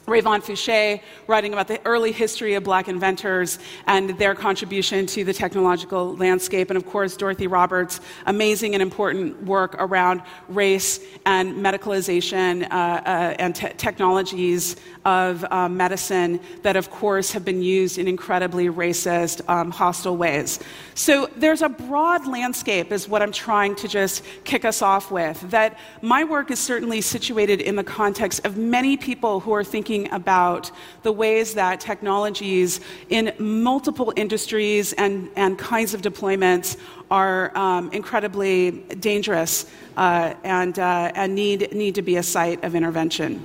Rayvon 0.10 0.44
Fouché, 0.44 1.02
writing 1.28 1.54
about 1.54 1.68
the 1.68 1.80
early 1.86 2.12
history 2.12 2.56
of 2.56 2.64
black 2.64 2.88
inventors 2.88 3.60
and 3.86 4.18
their 4.18 4.34
contribution 4.34 5.06
to 5.06 5.24
the 5.24 5.34
technological 5.34 6.16
landscape. 6.18 6.70
And 6.72 6.78
of 6.78 6.86
course, 6.86 7.16
Dorothy 7.16 7.48
Roberts' 7.48 8.02
amazing 8.26 8.74
and 8.74 8.82
important 8.82 9.44
work 9.44 9.76
around 9.78 10.24
race 10.48 11.00
and 11.26 11.54
medicalization 11.54 12.64
uh, 12.64 12.76
uh, 12.76 13.36
and 13.40 13.56
te- 13.56 13.70
technologies 13.78 14.76
of 15.10 15.46
uh, 15.50 15.68
medicine 15.84 16.40
that, 16.66 16.76
of 16.82 16.86
course, 17.02 17.28
have 17.36 17.46
been 17.52 17.62
used 17.80 17.96
in 17.98 18.06
incredibly 18.08 18.68
racist, 18.84 19.38
um, 19.50 19.72
hostile 19.72 20.18
ways. 20.26 20.60
So 20.96 21.14
there's 21.44 21.64
a 21.70 21.72
broad 21.90 22.22
landscape, 22.38 22.88
is 22.98 23.04
what 23.12 23.22
I'm 23.24 23.32
trying 23.48 23.74
to 23.84 23.88
just 23.88 24.16
kick 24.44 24.64
us 24.72 24.80
off 24.82 25.06
with. 25.20 25.38
That 25.50 25.72
my 26.02 26.22
work 26.36 26.52
is 26.52 26.60
certainly 26.72 27.02
situated 27.02 27.60
in 27.70 27.76
the 27.82 27.88
context 28.02 28.46
of 28.48 28.52
many 28.78 28.94
people 28.98 29.34
who 29.44 29.54
are 29.60 29.68
thinking 29.76 30.12
about 30.12 30.72
the 31.08 31.14
ways 31.24 31.48
that 31.62 31.80
technologies 31.80 32.80
in 33.10 33.24
multiple 33.40 34.14
industries 34.24 34.94
and, 34.94 35.30
and 35.36 35.58
kinds 35.58 35.94
of 35.96 36.02
deployments 36.02 36.78
are 37.10 37.58
um, 37.58 37.92
incredibly 37.92 38.72
dangerous 39.00 39.66
uh, 39.98 40.34
and, 40.44 40.78
uh, 40.78 41.12
and 41.16 41.34
need, 41.34 41.60
need 41.74 41.96
to 41.96 42.04
be 42.12 42.18
a 42.18 42.24
site 42.24 42.64
of 42.64 42.76
intervention. 42.76 43.44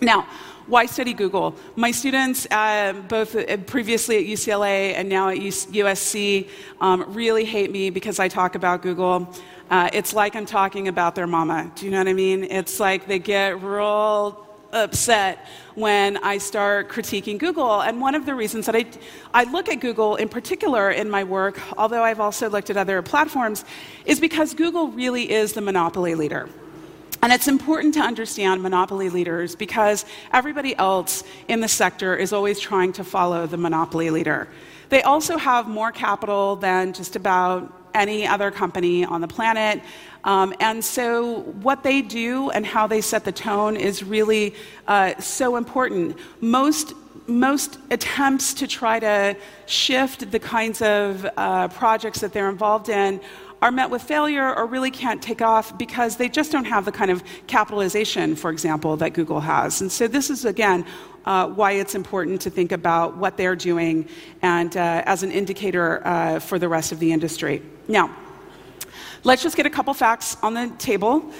Now, 0.00 0.26
why 0.66 0.86
study 0.86 1.12
Google? 1.12 1.54
My 1.76 1.90
students, 1.90 2.46
uh, 2.50 2.92
both 3.08 3.36
previously 3.66 4.18
at 4.18 4.24
UCLA 4.24 4.94
and 4.94 5.08
now 5.08 5.28
at 5.28 5.38
USC, 5.38 6.48
um, 6.80 7.04
really 7.12 7.44
hate 7.44 7.70
me 7.70 7.90
because 7.90 8.18
I 8.18 8.28
talk 8.28 8.54
about 8.54 8.82
Google. 8.82 9.28
Uh, 9.70 9.90
it's 9.92 10.14
like 10.14 10.36
I'm 10.36 10.46
talking 10.46 10.88
about 10.88 11.14
their 11.14 11.26
mama. 11.26 11.70
Do 11.74 11.84
you 11.84 11.90
know 11.90 11.98
what 11.98 12.08
I 12.08 12.12
mean? 12.12 12.44
It's 12.44 12.78
like 12.78 13.06
they 13.06 13.18
get 13.18 13.62
real 13.62 14.46
upset 14.72 15.46
when 15.74 16.16
I 16.18 16.38
start 16.38 16.88
critiquing 16.88 17.38
Google. 17.38 17.82
And 17.82 18.00
one 18.00 18.14
of 18.14 18.24
the 18.24 18.34
reasons 18.34 18.66
that 18.66 18.76
I, 18.76 18.86
I 19.34 19.44
look 19.44 19.68
at 19.68 19.80
Google 19.80 20.16
in 20.16 20.28
particular 20.28 20.90
in 20.90 21.10
my 21.10 21.24
work, 21.24 21.60
although 21.76 22.02
I've 22.02 22.20
also 22.20 22.48
looked 22.48 22.70
at 22.70 22.76
other 22.76 23.02
platforms, 23.02 23.64
is 24.06 24.20
because 24.20 24.54
Google 24.54 24.88
really 24.88 25.30
is 25.30 25.52
the 25.52 25.60
monopoly 25.60 26.14
leader. 26.14 26.48
And 27.22 27.32
it's 27.32 27.46
important 27.46 27.94
to 27.94 28.00
understand 28.00 28.62
monopoly 28.62 29.08
leaders 29.08 29.54
because 29.54 30.04
everybody 30.32 30.76
else 30.76 31.22
in 31.46 31.60
the 31.60 31.68
sector 31.68 32.16
is 32.16 32.32
always 32.32 32.58
trying 32.58 32.92
to 32.94 33.04
follow 33.04 33.46
the 33.46 33.56
monopoly 33.56 34.10
leader. 34.10 34.48
They 34.88 35.02
also 35.02 35.38
have 35.38 35.68
more 35.68 35.92
capital 35.92 36.56
than 36.56 36.92
just 36.92 37.14
about 37.14 37.72
any 37.94 38.26
other 38.26 38.50
company 38.50 39.04
on 39.04 39.20
the 39.20 39.28
planet. 39.28 39.80
Um, 40.24 40.52
and 40.58 40.84
so, 40.84 41.42
what 41.62 41.82
they 41.84 42.02
do 42.02 42.50
and 42.50 42.66
how 42.66 42.86
they 42.86 43.00
set 43.00 43.24
the 43.24 43.32
tone 43.32 43.76
is 43.76 44.02
really 44.02 44.54
uh, 44.88 45.18
so 45.20 45.56
important. 45.56 46.18
Most 46.40 46.94
most 47.28 47.78
attempts 47.90 48.52
to 48.54 48.66
try 48.66 48.98
to 48.98 49.36
shift 49.66 50.30
the 50.32 50.38
kinds 50.38 50.82
of 50.82 51.24
uh, 51.36 51.68
projects 51.68 52.20
that 52.20 52.32
they're 52.32 52.50
involved 52.50 52.88
in 52.88 53.20
are 53.62 53.70
met 53.70 53.88
with 53.88 54.02
failure 54.02 54.54
or 54.54 54.66
really 54.66 54.90
can't 54.90 55.22
take 55.22 55.40
off 55.40 55.78
because 55.78 56.16
they 56.16 56.28
just 56.28 56.50
don't 56.52 56.64
have 56.64 56.84
the 56.84 56.92
kind 56.92 57.10
of 57.10 57.22
capitalization, 57.46 58.36
for 58.36 58.50
example, 58.50 58.96
that 58.96 59.14
Google 59.14 59.40
has. 59.40 59.80
And 59.80 59.90
so, 59.90 60.08
this 60.08 60.28
is 60.28 60.44
again 60.44 60.84
uh, 61.24 61.46
why 61.48 61.72
it's 61.72 61.94
important 61.94 62.40
to 62.42 62.50
think 62.50 62.72
about 62.72 63.16
what 63.16 63.36
they're 63.36 63.56
doing 63.56 64.08
and 64.42 64.76
uh, 64.76 65.04
as 65.06 65.22
an 65.22 65.30
indicator 65.30 66.04
uh, 66.06 66.40
for 66.40 66.58
the 66.58 66.68
rest 66.68 66.90
of 66.90 66.98
the 66.98 67.12
industry. 67.12 67.62
Now, 67.86 68.14
let's 69.22 69.42
just 69.42 69.56
get 69.56 69.64
a 69.64 69.70
couple 69.70 69.94
facts 69.94 70.36
on 70.42 70.54
the 70.54 70.68
table. 70.78 71.32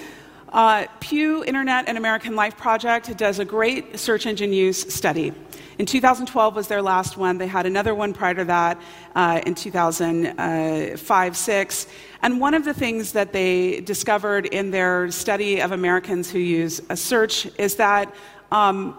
Uh, 0.53 0.85
Pew 0.99 1.43
Internet 1.45 1.85
and 1.87 1.97
American 1.97 2.35
Life 2.35 2.55
Project 2.55 3.17
does 3.17 3.39
a 3.39 3.45
great 3.45 3.97
search 3.97 4.27
engine 4.27 4.53
use 4.53 4.93
study. 4.93 5.33
In 5.79 5.87
2012 5.87 6.55
was 6.55 6.67
their 6.67 6.83
last 6.83 7.17
one. 7.17 7.39
They 7.39 7.47
had 7.47 7.65
another 7.65 7.95
one 7.95 8.13
prior 8.13 8.35
to 8.35 8.45
that 8.45 8.79
uh, 9.15 9.41
in 9.47 9.55
2005 9.55 11.37
6. 11.37 11.87
And 12.21 12.39
one 12.39 12.53
of 12.53 12.65
the 12.65 12.73
things 12.73 13.13
that 13.13 13.33
they 13.33 13.81
discovered 13.81 14.45
in 14.45 14.69
their 14.69 15.09
study 15.09 15.59
of 15.59 15.71
Americans 15.71 16.29
who 16.29 16.37
use 16.37 16.83
a 16.91 16.95
search 16.95 17.47
is 17.57 17.73
that 17.77 18.13
um, 18.51 18.95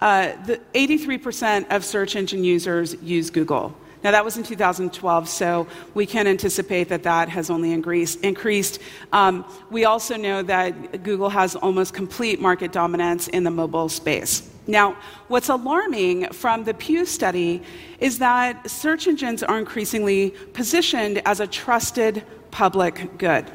uh, 0.00 0.32
the 0.44 0.60
83% 0.74 1.70
of 1.70 1.84
search 1.84 2.16
engine 2.16 2.42
users 2.42 2.96
use 3.00 3.30
Google. 3.30 3.76
Now, 4.06 4.12
that 4.12 4.24
was 4.24 4.36
in 4.36 4.44
2012, 4.44 5.28
so 5.28 5.66
we 5.94 6.06
can 6.06 6.28
anticipate 6.28 6.90
that 6.90 7.02
that 7.02 7.28
has 7.28 7.50
only 7.50 7.72
increased. 7.72 8.78
Um, 9.12 9.44
we 9.68 9.84
also 9.84 10.16
know 10.16 10.42
that 10.42 11.02
Google 11.02 11.28
has 11.28 11.56
almost 11.56 11.92
complete 11.92 12.40
market 12.40 12.70
dominance 12.70 13.26
in 13.26 13.42
the 13.42 13.50
mobile 13.50 13.88
space. 13.88 14.48
Now, 14.68 14.96
what's 15.26 15.48
alarming 15.48 16.28
from 16.28 16.62
the 16.62 16.72
Pew 16.72 17.04
study 17.04 17.64
is 17.98 18.20
that 18.20 18.70
search 18.70 19.08
engines 19.08 19.42
are 19.42 19.58
increasingly 19.58 20.30
positioned 20.52 21.20
as 21.26 21.40
a 21.40 21.46
trusted 21.48 22.22
public 22.52 23.18
good. 23.18 23.50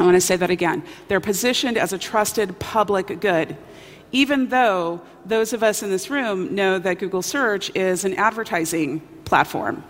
I 0.00 0.02
want 0.02 0.16
to 0.16 0.20
say 0.20 0.34
that 0.34 0.50
again. 0.50 0.82
They're 1.06 1.20
positioned 1.20 1.78
as 1.78 1.92
a 1.92 1.98
trusted 1.98 2.58
public 2.58 3.20
good 3.20 3.56
even 4.14 4.48
though 4.48 5.00
those 5.26 5.52
of 5.52 5.64
us 5.64 5.82
in 5.82 5.90
this 5.90 6.08
room 6.08 6.54
know 6.54 6.78
that 6.78 7.00
Google 7.00 7.20
Search 7.20 7.74
is 7.74 8.04
an 8.04 8.14
advertising 8.14 9.00
platform 9.24 9.82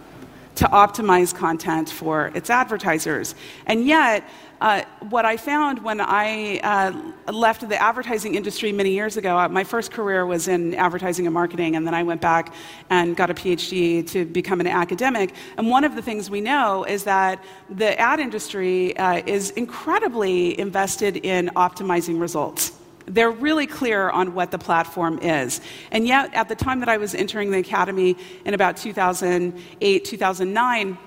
to 0.54 0.64
optimize 0.66 1.35
content 1.35 1.90
for 1.90 2.28
its 2.35 2.49
advertisers. 2.49 3.35
And 3.66 3.87
yet, 3.87 4.26
uh, 4.62 4.83
what 5.11 5.26
I 5.26 5.37
found 5.37 5.83
when 5.85 6.00
I 6.00 6.59
uh, 6.61 7.33
left 7.33 7.69
the 7.69 7.76
advertising 7.76 8.35
industry 8.35 8.73
many 8.73 8.93
years 8.93 9.19
ago, 9.19 9.37
uh, 9.37 9.49
my 9.49 9.64
first 9.64 9.90
career 9.90 10.25
was 10.25 10.49
in 10.49 10.75
advertising 10.75 11.26
and 11.26 11.35
marketing, 11.35 11.76
and 11.76 11.87
then 11.87 11.93
I 11.93 12.02
went 12.02 12.23
back 12.23 12.54
and 12.88 13.14
got 13.14 13.28
a 13.28 13.35
PhD 13.35 14.09
to 14.11 14.25
become 14.25 14.61
an 14.61 14.69
academic. 14.69 15.35
And 15.59 15.69
one 15.69 15.85
of 15.85 15.97
the 15.97 16.02
things 16.02 16.31
we 16.31 16.40
know 16.40 16.85
is 16.85 17.04
that 17.04 17.45
the 17.69 17.99
ad 18.00 18.21
industry 18.21 18.97
uh, 18.97 19.23
is 19.26 19.50
incredibly 19.50 20.59
invested 20.59 21.19
in 21.19 21.50
optimizing 21.57 22.19
results. 22.19 22.73
They're 23.07 23.31
really 23.31 23.67
clear 23.67 24.11
on 24.11 24.35
what 24.35 24.51
the 24.51 24.59
platform 24.59 25.19
is. 25.19 25.61
And 25.91 26.07
yet, 26.07 26.33
at 26.35 26.49
the 26.49 26.55
time 26.55 26.81
that 26.81 26.89
I 26.89 26.97
was 26.97 27.15
entering 27.15 27.51
the 27.51 27.59
academy 27.59 28.17
in 28.45 28.55
about 28.55 28.77
2008, 28.77 30.05
2009, 30.05 30.99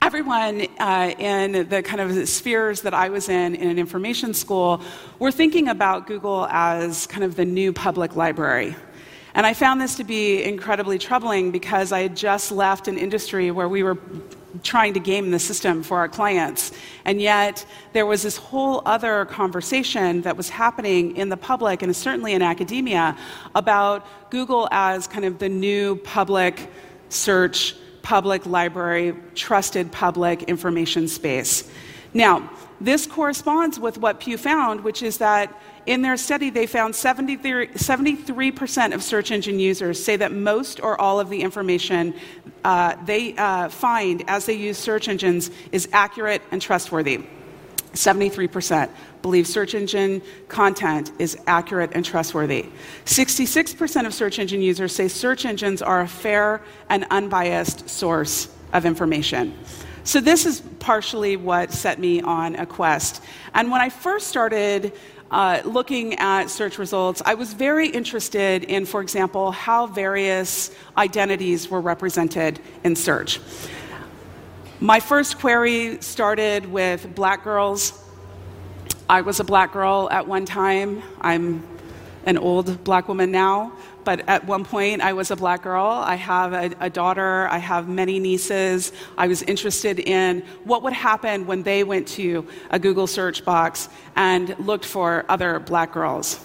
everyone 0.00 0.66
uh, 0.78 1.14
in 1.18 1.68
the 1.68 1.82
kind 1.82 2.00
of 2.00 2.28
spheres 2.28 2.82
that 2.82 2.92
I 2.92 3.08
was 3.08 3.28
in 3.28 3.54
in 3.54 3.70
an 3.70 3.78
information 3.78 4.34
school 4.34 4.82
were 5.18 5.32
thinking 5.32 5.68
about 5.68 6.06
Google 6.06 6.46
as 6.50 7.06
kind 7.06 7.24
of 7.24 7.36
the 7.36 7.44
new 7.44 7.72
public 7.72 8.14
library. 8.14 8.76
And 9.34 9.44
I 9.44 9.52
found 9.52 9.80
this 9.80 9.96
to 9.96 10.04
be 10.04 10.44
incredibly 10.44 10.98
troubling 10.98 11.50
because 11.50 11.90
I 11.90 12.02
had 12.02 12.16
just 12.16 12.52
left 12.52 12.86
an 12.86 12.96
industry 12.96 13.50
where 13.50 13.68
we 13.68 13.82
were 13.82 13.98
trying 14.62 14.94
to 14.94 15.00
game 15.00 15.32
the 15.32 15.40
system 15.40 15.82
for 15.82 15.98
our 15.98 16.08
clients. 16.08 16.70
And 17.04 17.20
yet, 17.20 17.66
there 17.92 18.06
was 18.06 18.22
this 18.22 18.36
whole 18.36 18.82
other 18.86 19.24
conversation 19.24 20.22
that 20.22 20.36
was 20.36 20.48
happening 20.48 21.16
in 21.16 21.28
the 21.28 21.36
public 21.36 21.82
and 21.82 21.94
certainly 21.96 22.32
in 22.32 22.42
academia 22.42 23.16
about 23.56 24.06
Google 24.30 24.68
as 24.70 25.08
kind 25.08 25.24
of 25.24 25.40
the 25.40 25.48
new 25.48 25.96
public 25.96 26.70
search, 27.08 27.74
public 28.02 28.46
library, 28.46 29.16
trusted 29.34 29.90
public 29.90 30.44
information 30.44 31.08
space. 31.08 31.68
Now, 32.12 32.48
this 32.80 33.06
corresponds 33.06 33.80
with 33.80 33.98
what 33.98 34.20
Pew 34.20 34.38
found, 34.38 34.82
which 34.82 35.02
is 35.02 35.18
that 35.18 35.58
in 35.86 36.02
their 36.02 36.16
study, 36.16 36.50
they 36.50 36.66
found 36.66 36.94
73, 36.94 37.68
73% 37.68 38.94
of 38.94 39.02
search 39.02 39.30
engine 39.30 39.58
users 39.58 40.02
say 40.02 40.16
that 40.16 40.32
most 40.32 40.80
or 40.80 40.98
all 41.00 41.20
of 41.20 41.28
the 41.28 41.42
information 41.42 42.14
uh, 42.64 42.96
they 43.04 43.36
uh, 43.36 43.68
find 43.68 44.24
as 44.26 44.46
they 44.46 44.54
use 44.54 44.78
search 44.78 45.08
engines 45.08 45.50
is 45.72 45.88
accurate 45.92 46.42
and 46.50 46.62
trustworthy. 46.62 47.24
73% 47.92 48.90
believe 49.22 49.46
search 49.46 49.74
engine 49.74 50.20
content 50.48 51.12
is 51.18 51.38
accurate 51.46 51.90
and 51.94 52.04
trustworthy. 52.04 52.66
66% 53.04 54.06
of 54.06 54.14
search 54.14 54.38
engine 54.38 54.60
users 54.60 54.94
say 54.94 55.08
search 55.08 55.44
engines 55.44 55.80
are 55.80 56.00
a 56.00 56.08
fair 56.08 56.62
and 56.88 57.06
unbiased 57.10 57.88
source 57.88 58.48
of 58.72 58.84
information. 58.84 59.56
So, 60.06 60.20
this 60.20 60.44
is 60.44 60.60
partially 60.80 61.36
what 61.38 61.72
set 61.72 61.98
me 61.98 62.20
on 62.20 62.56
a 62.56 62.66
quest. 62.66 63.22
And 63.54 63.70
when 63.70 63.80
I 63.80 63.88
first 63.88 64.26
started 64.26 64.92
uh, 65.30 65.62
looking 65.64 66.14
at 66.14 66.50
search 66.50 66.78
results, 66.78 67.22
I 67.24 67.34
was 67.34 67.52
very 67.52 67.88
interested 67.88 68.64
in, 68.64 68.86
for 68.86 69.00
example, 69.00 69.50
how 69.50 69.86
various 69.86 70.70
identities 70.96 71.68
were 71.68 71.80
represented 71.80 72.60
in 72.84 72.94
search. 72.94 73.40
My 74.80 75.00
first 75.00 75.38
query 75.38 75.98
started 76.00 76.66
with 76.66 77.14
black 77.14 77.44
girls. 77.44 78.00
I 79.08 79.22
was 79.22 79.40
a 79.40 79.44
black 79.44 79.72
girl 79.72 80.08
at 80.10 80.26
one 80.26 80.44
time. 80.44 81.02
I'm 81.20 81.66
an 82.26 82.38
old 82.38 82.84
black 82.84 83.08
woman 83.08 83.30
now 83.30 83.72
but 84.04 84.28
at 84.28 84.44
one 84.46 84.64
point 84.64 85.02
I 85.02 85.12
was 85.12 85.30
a 85.30 85.36
black 85.36 85.62
girl. 85.62 85.86
I 85.86 86.16
have 86.16 86.52
a, 86.52 86.70
a, 86.80 86.90
daughter, 86.90 87.48
I 87.48 87.58
have 87.58 87.88
many 87.88 88.18
nieces. 88.18 88.92
I 89.18 89.26
was 89.26 89.42
interested 89.42 89.98
in 90.00 90.42
what 90.64 90.82
would 90.82 90.92
happen 90.92 91.46
when 91.46 91.62
they 91.62 91.84
went 91.84 92.06
to 92.08 92.46
a 92.70 92.78
Google 92.78 93.06
search 93.06 93.44
box 93.44 93.88
and 94.16 94.56
looked 94.58 94.84
for 94.84 95.24
other 95.28 95.58
black 95.58 95.92
girls. 95.92 96.44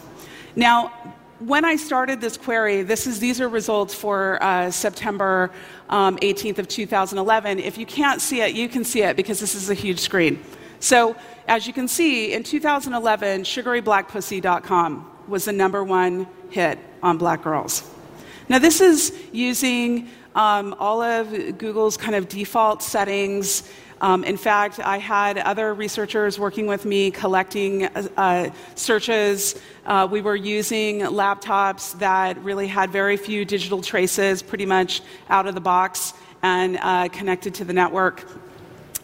Now, 0.55 0.91
when 1.39 1.63
I 1.63 1.77
started 1.77 2.19
this 2.19 2.35
query, 2.37 2.81
this 2.81 3.07
is, 3.07 3.19
these 3.19 3.39
are 3.39 3.47
results 3.47 3.93
for 3.93 4.41
uh, 4.43 4.71
September 4.71 5.51
um, 5.89 6.17
18th 6.17 6.59
of 6.59 6.67
2011. 6.67 7.59
If 7.59 7.77
you 7.77 7.85
can't 7.85 8.21
see 8.21 8.41
it, 8.41 8.53
you 8.53 8.67
can 8.67 8.83
see 8.83 9.03
it 9.03 9.15
because 9.15 9.39
this 9.39 9.55
is 9.55 9.69
a 9.69 9.73
huge 9.73 9.99
screen. 9.99 10.43
So, 10.81 11.15
as 11.47 11.65
you 11.65 11.73
can 11.73 11.87
see, 11.87 12.33
in 12.33 12.43
2011, 12.43 13.41
sugaryblackpussy.com 13.41 15.18
was 15.29 15.45
the 15.45 15.53
number 15.53 15.83
one 15.83 16.27
hit 16.49 16.79
on 17.01 17.17
black 17.17 17.43
girls. 17.43 17.89
Now, 18.49 18.59
this 18.59 18.81
is 18.81 19.13
using 19.31 20.09
um, 20.35 20.75
all 20.79 21.01
of 21.01 21.57
Google's 21.57 21.97
kind 21.97 22.15
of 22.15 22.27
default 22.27 22.81
settings. 22.81 23.69
Um, 24.01 24.23
in 24.23 24.37
fact, 24.37 24.79
I 24.79 24.97
had 24.97 25.37
other 25.37 25.73
researchers 25.73 26.39
working 26.39 26.65
with 26.65 26.85
me 26.85 27.11
collecting 27.11 27.85
uh, 27.85 28.49
searches. 28.75 29.59
Uh, 29.85 30.07
we 30.09 30.21
were 30.21 30.35
using 30.35 31.01
laptops 31.01 31.97
that 31.99 32.37
really 32.43 32.67
had 32.67 32.89
very 32.91 33.17
few 33.17 33.45
digital 33.45 33.81
traces, 33.81 34.41
pretty 34.41 34.65
much 34.65 35.01
out 35.29 35.47
of 35.47 35.53
the 35.53 35.61
box 35.61 36.13
and 36.41 36.79
uh, 36.81 37.09
connected 37.09 37.53
to 37.55 37.65
the 37.65 37.73
network. 37.73 38.25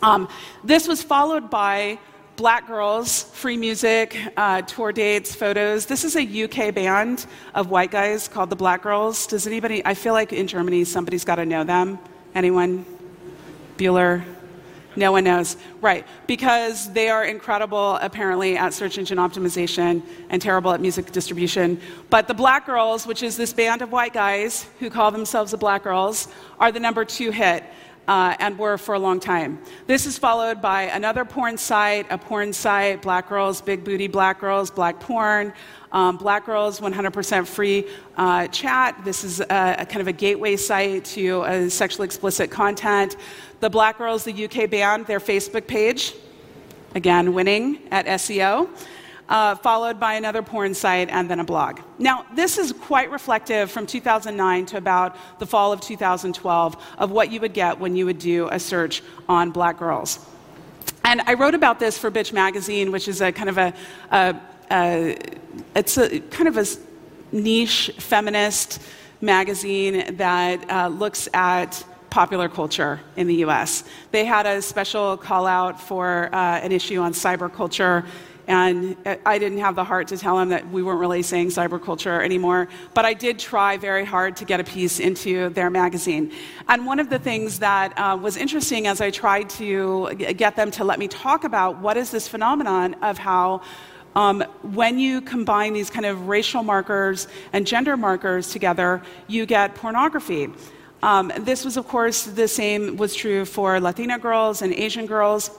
Um, 0.02 0.30
this 0.64 0.88
was 0.88 1.04
followed 1.04 1.50
by 1.50 2.00
Black 2.36 2.68
Girls, 2.68 3.24
free 3.24 3.56
music, 3.56 4.18
uh, 4.36 4.62
tour 4.64 4.92
dates, 4.92 5.34
photos. 5.34 5.86
This 5.86 6.04
is 6.04 6.18
a 6.18 6.44
UK 6.44 6.76
band 6.76 7.26
of 7.54 7.70
white 7.70 7.92
guys 7.92 8.28
called 8.28 8.50
the 8.50 8.58
Black 8.58 8.82
Girls. 8.82 9.26
Does 9.26 9.48
anybody, 9.48 9.82
I 9.86 9.94
feel 9.94 10.12
like 10.12 10.34
in 10.34 10.46
Germany 10.46 10.84
somebody's 10.84 11.24
got 11.24 11.36
to 11.36 11.46
know 11.46 11.64
them. 11.64 11.98
Anyone? 12.34 12.86
Bueller? 13.78 14.26
No 14.98 15.14
one 15.14 15.24
knows. 15.24 15.56
Right. 15.80 16.06
Because 16.28 16.92
they 16.92 17.10
are 17.10 17.24
incredible, 17.24 17.96
apparently, 18.02 18.58
at 18.58 18.74
search 18.74 18.98
engine 18.98 19.18
optimization 19.18 20.02
and 20.30 20.42
terrible 20.42 20.72
at 20.72 20.82
music 20.82 21.14
distribution. 21.14 21.80
But 22.10 22.28
the 22.28 22.34
Black 22.34 22.66
Girls, 22.66 23.08
which 23.08 23.24
is 23.24 23.38
this 23.38 23.54
band 23.54 23.82
of 23.82 23.94
white 23.94 24.14
guys 24.14 24.68
who 24.80 24.90
call 24.90 25.12
themselves 25.12 25.52
the 25.52 25.58
Black 25.58 25.84
Girls, 25.84 26.28
are 26.60 26.72
the 26.72 26.82
number 26.82 27.06
two 27.06 27.32
hit 27.32 27.64
uh, 28.08 28.36
and 28.40 28.58
were 28.58 28.78
for 28.78 28.96
a 28.96 29.00
long 29.00 29.20
time. 29.20 29.60
This 29.88 30.06
is 30.06 30.18
followed 30.18 30.62
by 30.62 30.84
another 30.84 31.26
porn 31.26 31.58
site, 31.58 32.06
a 32.10 32.18
porn 32.18 32.54
site, 32.54 33.02
black 33.02 33.30
girls, 33.30 33.62
big 33.62 33.84
booty 33.84 34.08
black 34.08 34.40
girls, 34.40 34.70
black 34.72 35.00
porn. 35.00 35.54
Um, 35.92 36.18
black 36.18 36.46
girls 36.46 36.82
100% 36.82 37.48
free 37.48 37.88
uh, 38.18 38.48
chat 38.48 39.00
this 39.06 39.24
is 39.24 39.40
a, 39.40 39.76
a, 39.80 39.86
kind 39.86 40.02
of 40.02 40.10
a 40.10 40.12
gateway 40.12 40.58
site 40.58 41.06
to 41.06 41.42
uh, 41.44 41.70
sexually 41.70 42.06
explicit 42.06 42.52
content 42.52 43.16
the 43.62 43.70
black 43.70 43.98
girls 43.98 44.26
the 44.26 44.44
uk 44.44 44.70
band 44.70 45.06
their 45.06 45.22
facebook 45.22 45.68
page 45.68 46.14
again 46.96 47.34
winning 47.34 47.80
at 47.92 48.08
seo 48.08 48.68
uh, 49.30 49.56
followed 49.56 50.00
by 50.00 50.14
another 50.14 50.42
porn 50.42 50.74
site, 50.74 51.10
and 51.10 51.30
then 51.30 51.40
a 51.40 51.44
blog. 51.44 51.80
Now, 51.98 52.26
this 52.36 52.58
is 52.58 52.72
quite 52.72 53.10
reflective 53.12 53.72
from 53.72 53.86
2009 53.86 54.66
to 54.68 54.78
about 54.78 55.18
the 55.40 55.46
fall 55.46 55.72
of 55.72 55.82
2012 55.82 56.78
of 56.98 57.12
what 57.12 57.32
you 57.32 57.40
would 57.42 57.54
get 57.54 57.80
when 57.80 57.96
you 57.96 58.06
would 58.06 58.20
do 58.20 58.48
a 58.52 58.60
search 58.60 59.02
on 59.28 59.52
black 59.52 59.80
girls. 59.80 60.26
And 61.04 61.22
I 61.22 61.36
wrote 61.36 61.56
about 61.56 61.80
this 61.80 61.98
for 61.98 62.10
Bitch 62.10 62.34
Magazine, 62.34 62.92
which 62.92 63.08
is 63.08 63.22
a 63.22 63.32
kind 63.32 63.50
of 63.50 63.58
a, 63.58 63.74
a, 64.12 64.36
a 64.72 65.18
it's 65.76 65.98
a 65.98 66.20
kind 66.20 66.48
of 66.48 66.58
a 66.58 66.66
niche 67.32 67.92
feminist 67.98 68.82
magazine 69.22 70.16
that 70.18 70.70
uh, 70.70 70.88
looks 70.88 71.28
at 71.34 71.84
popular 72.10 72.48
culture 72.48 73.02
in 73.18 73.28
the 73.28 73.36
US. 73.46 73.84
They 74.12 74.24
had 74.24 74.46
a 74.46 74.62
special 74.62 75.18
call 75.18 75.46
out 75.46 75.82
for 75.82 76.34
uh, 76.34 76.60
an 76.60 76.72
issue 76.72 77.00
on 77.02 77.12
cyber 77.12 77.54
culture 77.54 78.06
and 78.48 78.96
I 79.26 79.38
didn't 79.38 79.60
have 79.60 79.76
the 79.76 79.84
heart 79.84 80.08
to 80.10 80.18
tell 80.18 80.40
him 80.40 80.50
that 80.50 80.70
we 80.70 80.84
weren't 80.84 81.00
really 81.00 81.24
saying 81.24 81.50
cyberculture 81.50 82.24
anymore. 82.24 82.68
But 82.94 83.06
I 83.06 83.14
did 83.14 83.40
try 83.40 83.78
very 83.78 84.06
hard 84.06 84.36
to 84.38 84.46
get 84.46 84.60
a 84.60 84.64
piece 84.64 85.00
into 85.00 85.50
their 85.50 85.70
magazine. 85.70 86.32
And 86.68 86.86
one 86.86 87.00
of 87.00 87.10
the 87.10 87.20
things 87.20 87.60
that 87.60 87.98
uh, 87.98 88.18
was 88.22 88.38
interesting 88.38 88.88
as 88.88 89.02
I 89.02 89.10
tried 89.12 89.50
to 89.52 90.14
get 90.16 90.56
them 90.56 90.72
to 90.72 90.84
let 90.84 91.00
me 91.00 91.08
talk 91.08 91.44
about 91.44 91.80
what 91.80 91.98
is 91.98 92.12
this 92.12 92.28
phenomenon 92.28 92.96
of 93.02 93.18
how. 93.18 93.62
Um, 94.16 94.44
when 94.62 94.98
you 94.98 95.20
combine 95.20 95.74
these 95.74 95.90
kind 95.90 96.06
of 96.06 96.30
racial 96.30 96.64
markers 96.64 97.28
and 97.52 97.68
gender 97.68 97.98
markers 97.98 98.50
together, 98.50 99.02
you 99.28 99.46
get 99.46 99.76
pornography. 99.76 100.54
Um, 101.04 101.34
this 101.40 101.66
was, 101.66 101.76
of 101.76 101.88
course, 101.88 102.24
the 102.24 102.48
same 102.48 102.96
was 102.96 103.14
true 103.14 103.44
for 103.44 103.80
Latina 103.82 104.18
girls 104.18 104.62
and 104.62 104.74
Asian 104.74 105.06
girls. 105.06 105.52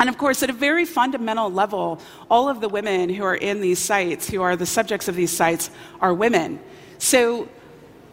And 0.00 0.08
of 0.08 0.18
course, 0.18 0.42
at 0.42 0.50
a 0.50 0.54
very 0.54 0.84
fundamental 0.84 1.50
level, 1.50 2.00
all 2.30 2.48
of 2.48 2.60
the 2.60 2.68
women 2.68 3.08
who 3.08 3.24
are 3.24 3.36
in 3.36 3.60
these 3.60 3.78
sites, 3.78 4.28
who 4.28 4.42
are 4.42 4.56
the 4.56 4.66
subjects 4.66 5.08
of 5.08 5.14
these 5.14 5.30
sites, 5.30 5.70
are 6.00 6.12
women. 6.12 6.58
So 6.98 7.48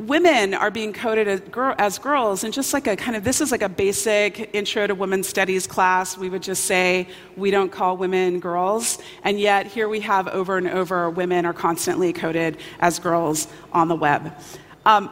women 0.08 0.54
are 0.54 0.72
being 0.72 0.94
coded 0.94 1.28
as, 1.28 1.40
girl, 1.42 1.76
as, 1.78 2.00
girls, 2.00 2.44
and 2.44 2.54
just 2.54 2.74
like 2.74 2.88
a 2.88 2.96
kind 2.96 3.16
of 3.16 3.24
this 3.24 3.42
is 3.42 3.52
like 3.52 3.62
a 3.62 3.70
basic 3.70 4.54
intro 4.54 4.88
to 4.88 4.96
women's 4.96 5.28
studies 5.28 5.68
class, 5.68 6.18
we 6.18 6.30
would 6.30 6.42
just 6.42 6.66
say 6.66 7.08
we 7.36 7.52
don't 7.52 7.72
call 7.72 7.98
women 7.98 8.40
girls, 8.40 9.00
and 9.24 9.40
yet 9.40 9.68
here 9.68 9.88
we 9.88 10.00
have 10.00 10.28
over 10.30 10.58
and 10.58 10.68
over 10.68 11.10
women 11.10 11.46
are 11.46 11.54
constantly 11.54 12.14
coded 12.14 12.58
as 12.80 13.00
girls 13.00 13.48
on 13.72 13.88
the 13.88 13.96
web. 13.96 14.34
Um, 14.86 15.12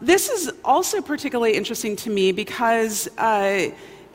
this 0.00 0.28
is 0.28 0.52
also 0.64 1.00
particularly 1.00 1.54
interesting 1.54 1.96
to 1.96 2.10
me 2.10 2.32
because. 2.32 3.08
Uh, 3.18 3.70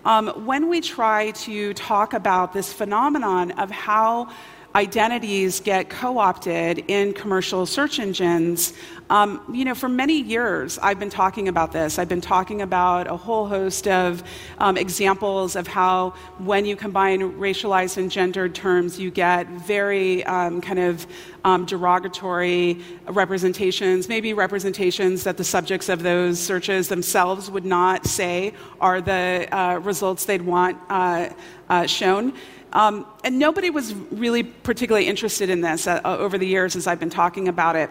um, 0.05 0.27
when 0.45 0.67
we 0.67 0.81
try 0.81 1.31
to 1.31 1.73
talk 1.73 2.13
about 2.13 2.53
this 2.53 2.73
phenomenon 2.73 3.51
of 3.51 3.71
how 3.71 4.29
identities 4.75 5.59
get 5.59 5.89
co 5.89 6.17
opted 6.17 6.85
in 6.87 7.13
commercial 7.13 7.65
search 7.65 7.99
engines. 7.99 8.73
Um, 9.09 9.41
you 9.53 9.65
know, 9.65 9.75
for 9.75 9.89
many 9.89 10.19
years, 10.21 10.79
I've 10.79 10.97
been 10.97 11.09
talking 11.09 11.47
about 11.47 11.71
this. 11.71 11.99
I've 11.99 12.09
been 12.09 12.21
talking 12.21 12.61
about 12.61 13.07
a 13.07 13.15
whole 13.15 13.47
host 13.47 13.87
of 13.87 14.23
um, 14.57 14.77
examples 14.77 15.55
of 15.55 15.67
how, 15.67 16.11
when 16.39 16.65
you 16.65 16.75
combine 16.75 17.19
racialized 17.33 17.97
and 17.97 18.09
gendered 18.09 18.55
terms, 18.55 18.97
you 18.97 19.11
get 19.11 19.47
very 19.49 20.23
um, 20.25 20.61
kind 20.61 20.79
of 20.79 21.05
um, 21.43 21.65
derogatory 21.65 22.81
representations, 23.07 24.09
maybe 24.09 24.33
representations 24.33 25.23
that 25.25 25.37
the 25.37 25.43
subjects 25.43 25.89
of 25.89 26.01
those 26.01 26.39
searches 26.39 26.87
themselves 26.87 27.51
would 27.51 27.65
not 27.65 28.07
say 28.07 28.53
are 28.79 29.01
the 29.01 29.47
uh, 29.51 29.77
results 29.79 30.25
they'd 30.25 30.41
want 30.41 30.77
uh, 30.89 31.29
uh, 31.69 31.85
shown. 31.85 32.33
Um, 32.73 33.05
and 33.23 33.37
nobody 33.37 33.69
was 33.69 33.93
really 33.93 34.43
particularly 34.43 35.07
interested 35.07 35.49
in 35.49 35.61
this 35.61 35.87
uh, 35.87 36.01
over 36.03 36.37
the 36.37 36.47
years 36.47 36.75
as 36.75 36.87
I've 36.87 36.99
been 36.99 37.09
talking 37.09 37.47
about 37.47 37.75
it. 37.75 37.89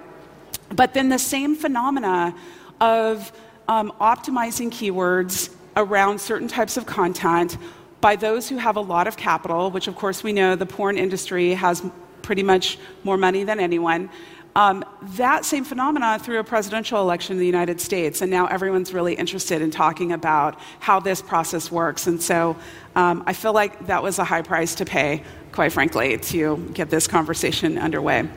But 0.70 0.92
then 0.92 1.08
the 1.08 1.18
same 1.18 1.54
phenomena 1.54 2.34
of 2.80 3.32
um, 3.68 3.92
optimizing 4.00 4.70
keywords 4.70 5.54
around 5.76 6.20
certain 6.20 6.48
types 6.48 6.76
of 6.76 6.84
content 6.84 7.56
by 8.00 8.16
those 8.16 8.48
who 8.48 8.56
have 8.56 8.76
a 8.76 8.80
lot 8.80 9.06
of 9.06 9.16
capital, 9.16 9.70
which 9.70 9.86
of 9.86 9.94
course 9.94 10.24
we 10.24 10.32
know 10.32 10.56
the 10.56 10.66
porn 10.66 10.98
industry 10.98 11.54
has 11.54 11.82
pretty 12.22 12.42
much 12.42 12.78
more 13.04 13.16
money 13.16 13.44
than 13.44 13.60
anyone. 13.60 14.10
Um, 14.54 14.84
that 15.16 15.46
same 15.46 15.64
phenomenon 15.64 16.20
through 16.20 16.38
a 16.38 16.44
presidential 16.44 17.00
election 17.00 17.34
in 17.34 17.40
the 17.40 17.46
United 17.46 17.80
States, 17.80 18.20
and 18.20 18.30
now 18.30 18.46
everyone's 18.46 18.92
really 18.92 19.14
interested 19.14 19.62
in 19.62 19.70
talking 19.70 20.12
about 20.12 20.58
how 20.78 21.00
this 21.00 21.22
process 21.22 21.70
works. 21.70 22.06
And 22.06 22.20
so 22.20 22.56
um, 22.94 23.24
I 23.26 23.32
feel 23.32 23.54
like 23.54 23.86
that 23.86 24.02
was 24.02 24.18
a 24.18 24.24
high 24.24 24.42
price 24.42 24.74
to 24.76 24.84
pay, 24.84 25.22
quite 25.52 25.72
frankly, 25.72 26.18
to 26.18 26.58
get 26.74 26.90
this 26.90 27.06
conversation 27.06 27.78
underway. 27.78 28.28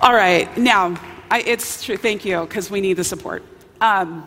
All 0.00 0.12
right, 0.12 0.54
now, 0.58 1.00
I, 1.30 1.42
it's 1.42 1.84
true, 1.84 1.96
thank 1.96 2.24
you, 2.24 2.40
because 2.40 2.68
we 2.68 2.80
need 2.80 2.94
the 2.94 3.04
support 3.04 3.44
um, 3.80 4.26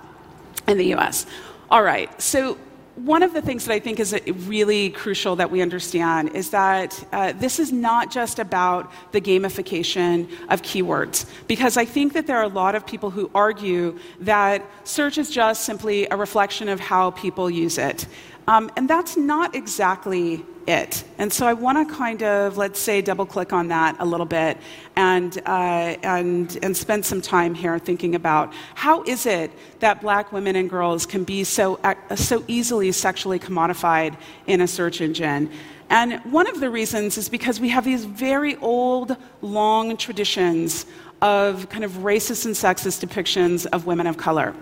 in 0.67 0.77
the 0.77 0.93
US. 0.95 1.25
All 1.69 1.83
right, 1.83 2.09
so 2.21 2.57
one 2.97 3.21
of 3.21 3.31
the 3.31 3.43
things 3.43 3.65
that 3.65 3.73
I 3.73 3.79
think 3.79 3.99
is 3.99 4.19
really 4.47 4.89
crucial 4.89 5.35
that 5.35 5.51
we 5.51 5.61
understand 5.61 6.35
is 6.35 6.49
that 6.49 7.05
uh, 7.11 7.31
this 7.33 7.59
is 7.59 7.71
not 7.71 8.09
just 8.09 8.39
about 8.39 8.91
the 9.11 9.21
gamification 9.21 10.27
of 10.49 10.63
keywords, 10.63 11.29
because 11.47 11.77
I 11.77 11.85
think 11.85 12.13
that 12.13 12.25
there 12.25 12.37
are 12.37 12.43
a 12.43 12.47
lot 12.47 12.73
of 12.73 12.87
people 12.87 13.11
who 13.11 13.29
argue 13.35 13.99
that 14.21 14.65
search 14.83 15.19
is 15.19 15.29
just 15.29 15.63
simply 15.63 16.07
a 16.09 16.15
reflection 16.15 16.69
of 16.69 16.79
how 16.79 17.11
people 17.11 17.51
use 17.51 17.77
it. 17.77 18.07
Um, 18.47 18.71
and 18.77 18.89
that's 18.89 19.17
not 19.17 19.55
exactly 19.55 20.45
it. 20.67 21.03
And 21.17 21.31
so 21.31 21.47
I 21.47 21.53
want 21.53 21.87
to 21.87 21.93
kind 21.93 22.23
of, 22.23 22.57
let's 22.57 22.79
say, 22.79 23.01
double 23.01 23.25
click 23.25 23.51
on 23.53 23.69
that 23.69 23.95
a 23.99 24.05
little 24.05 24.25
bit 24.25 24.57
and, 24.95 25.37
uh, 25.45 25.95
and, 26.03 26.57
and 26.61 26.75
spend 26.75 27.05
some 27.05 27.21
time 27.21 27.53
here 27.53 27.79
thinking 27.79 28.15
about 28.15 28.53
how 28.75 29.03
is 29.03 29.25
it 29.25 29.51
that 29.79 30.01
black 30.01 30.31
women 30.31 30.55
and 30.55 30.69
girls 30.69 31.05
can 31.05 31.23
be 31.23 31.43
so, 31.43 31.79
so 32.15 32.43
easily 32.47 32.91
sexually 32.91 33.39
commodified 33.39 34.17
in 34.45 34.61
a 34.61 34.67
search 34.67 35.01
engine. 35.01 35.49
And 35.89 36.19
one 36.31 36.47
of 36.47 36.59
the 36.59 36.69
reasons 36.69 37.17
is 37.17 37.29
because 37.29 37.61
we 37.61 37.69
have 37.69 37.85
these 37.85 38.03
very 38.03 38.57
old, 38.57 39.15
long 39.41 39.95
traditions 39.95 40.85
of 41.21 41.69
kind 41.69 41.85
of 41.85 41.91
racist 41.99 42.45
and 42.45 42.53
sexist 42.53 43.05
depictions 43.05 43.65
of 43.67 43.85
women 43.85 44.05
of 44.05 44.17
color. 44.17 44.53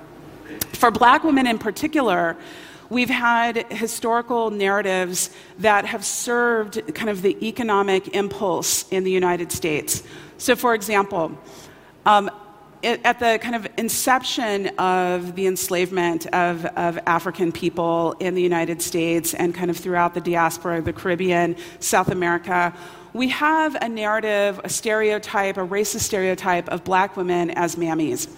For 0.74 0.92
black 0.92 1.24
women 1.24 1.48
in 1.48 1.58
particular, 1.58 2.38
We've 2.90 3.10
had 3.10 3.72
historical 3.72 4.52
narratives 4.52 5.32
that 5.60 5.86
have 5.86 6.06
served 6.06 6.94
kind 6.94 7.10
of 7.10 7.22
the 7.22 7.36
economic 7.48 8.16
impulse 8.16 8.88
in 8.90 9.04
the 9.04 9.12
United 9.12 9.52
States. 9.52 10.04
So, 10.38 10.56
for 10.56 10.76
example, 10.76 11.38
um, 12.06 12.30
at 12.84 13.20
the 13.20 13.40
kind 13.42 13.56
of 13.56 13.68
inception 13.78 14.68
of 14.78 15.36
the 15.36 15.48
enslavement 15.48 16.28
of, 16.28 16.66
of 16.66 17.00
African 17.08 17.52
people 17.52 18.16
in 18.20 18.36
the 18.36 18.42
United 18.42 18.82
States 18.82 19.34
and 19.34 19.56
kind 19.56 19.72
of 19.72 19.78
throughout 19.78 20.14
the 20.14 20.22
diaspora, 20.22 20.82
the 20.82 20.94
Caribbean, 20.94 21.56
South 21.80 22.10
America, 22.10 22.72
we 23.14 23.30
have 23.30 23.76
a 23.82 23.90
narrative, 23.90 24.62
a 24.64 24.70
stereotype, 24.70 25.58
a 25.58 25.66
racist 25.66 26.02
stereotype 26.02 26.70
of 26.70 26.84
black 26.84 27.18
women 27.18 27.50
as 27.52 27.76
mammies. 27.76 28.30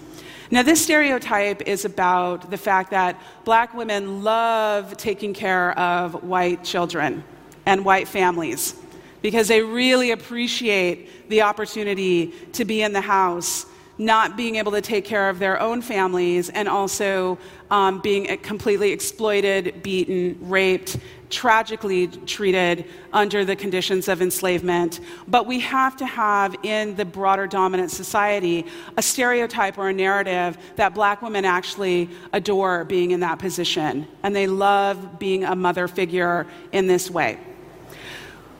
Now, 0.49 0.63
this 0.63 0.81
stereotype 0.81 1.63
is 1.63 1.83
about 1.83 2.49
the 2.49 2.57
fact 2.57 2.91
that 2.91 3.19
black 3.43 3.73
women 3.73 4.23
love 4.23 4.95
taking 4.95 5.33
care 5.33 5.77
of 5.77 6.23
white 6.23 6.63
children 6.63 7.25
and 7.65 7.83
white 7.83 8.07
families 8.07 8.73
because 9.21 9.49
they 9.49 9.61
really 9.61 10.11
appreciate 10.11 11.27
the 11.27 11.41
opportunity 11.41 12.27
to 12.53 12.63
be 12.63 12.81
in 12.81 12.93
the 12.93 13.01
house, 13.01 13.65
not 13.97 14.37
being 14.37 14.55
able 14.55 14.71
to 14.71 14.79
take 14.79 15.03
care 15.03 15.29
of 15.29 15.37
their 15.37 15.59
own 15.59 15.81
families, 15.81 16.49
and 16.49 16.69
also 16.69 17.37
um, 17.69 17.99
being 17.99 18.37
completely 18.37 18.93
exploited, 18.93 19.83
beaten, 19.83 20.37
raped, 20.41 20.97
tragically 21.29 22.07
treated 22.07 22.85
under 23.13 23.43
the 23.43 23.55
conditions 23.55 24.07
of 24.07 24.21
enslavement. 24.21 24.99
But 25.27 25.45
we 25.45 25.59
have 25.61 25.97
to 25.97 26.05
have 26.05 26.55
in 26.63 26.95
the 26.95 27.05
broader 27.05 27.47
dominant 27.47 27.91
society 27.91 28.65
a 28.95 29.01
stereotype 29.01 29.77
or 29.77 29.89
a 29.89 29.93
narrative 29.93 30.57
that 30.75 30.93
black 30.93 31.21
women 31.21 31.45
actually 31.45 32.09
adore 32.33 32.85
being 32.85 33.11
in 33.11 33.19
that 33.21 33.39
position, 33.39 34.07
and 34.23 34.35
they 34.35 34.47
love 34.47 35.19
being 35.19 35.43
a 35.43 35.55
mother 35.55 35.87
figure 35.87 36.47
in 36.71 36.87
this 36.87 37.09
way. 37.09 37.39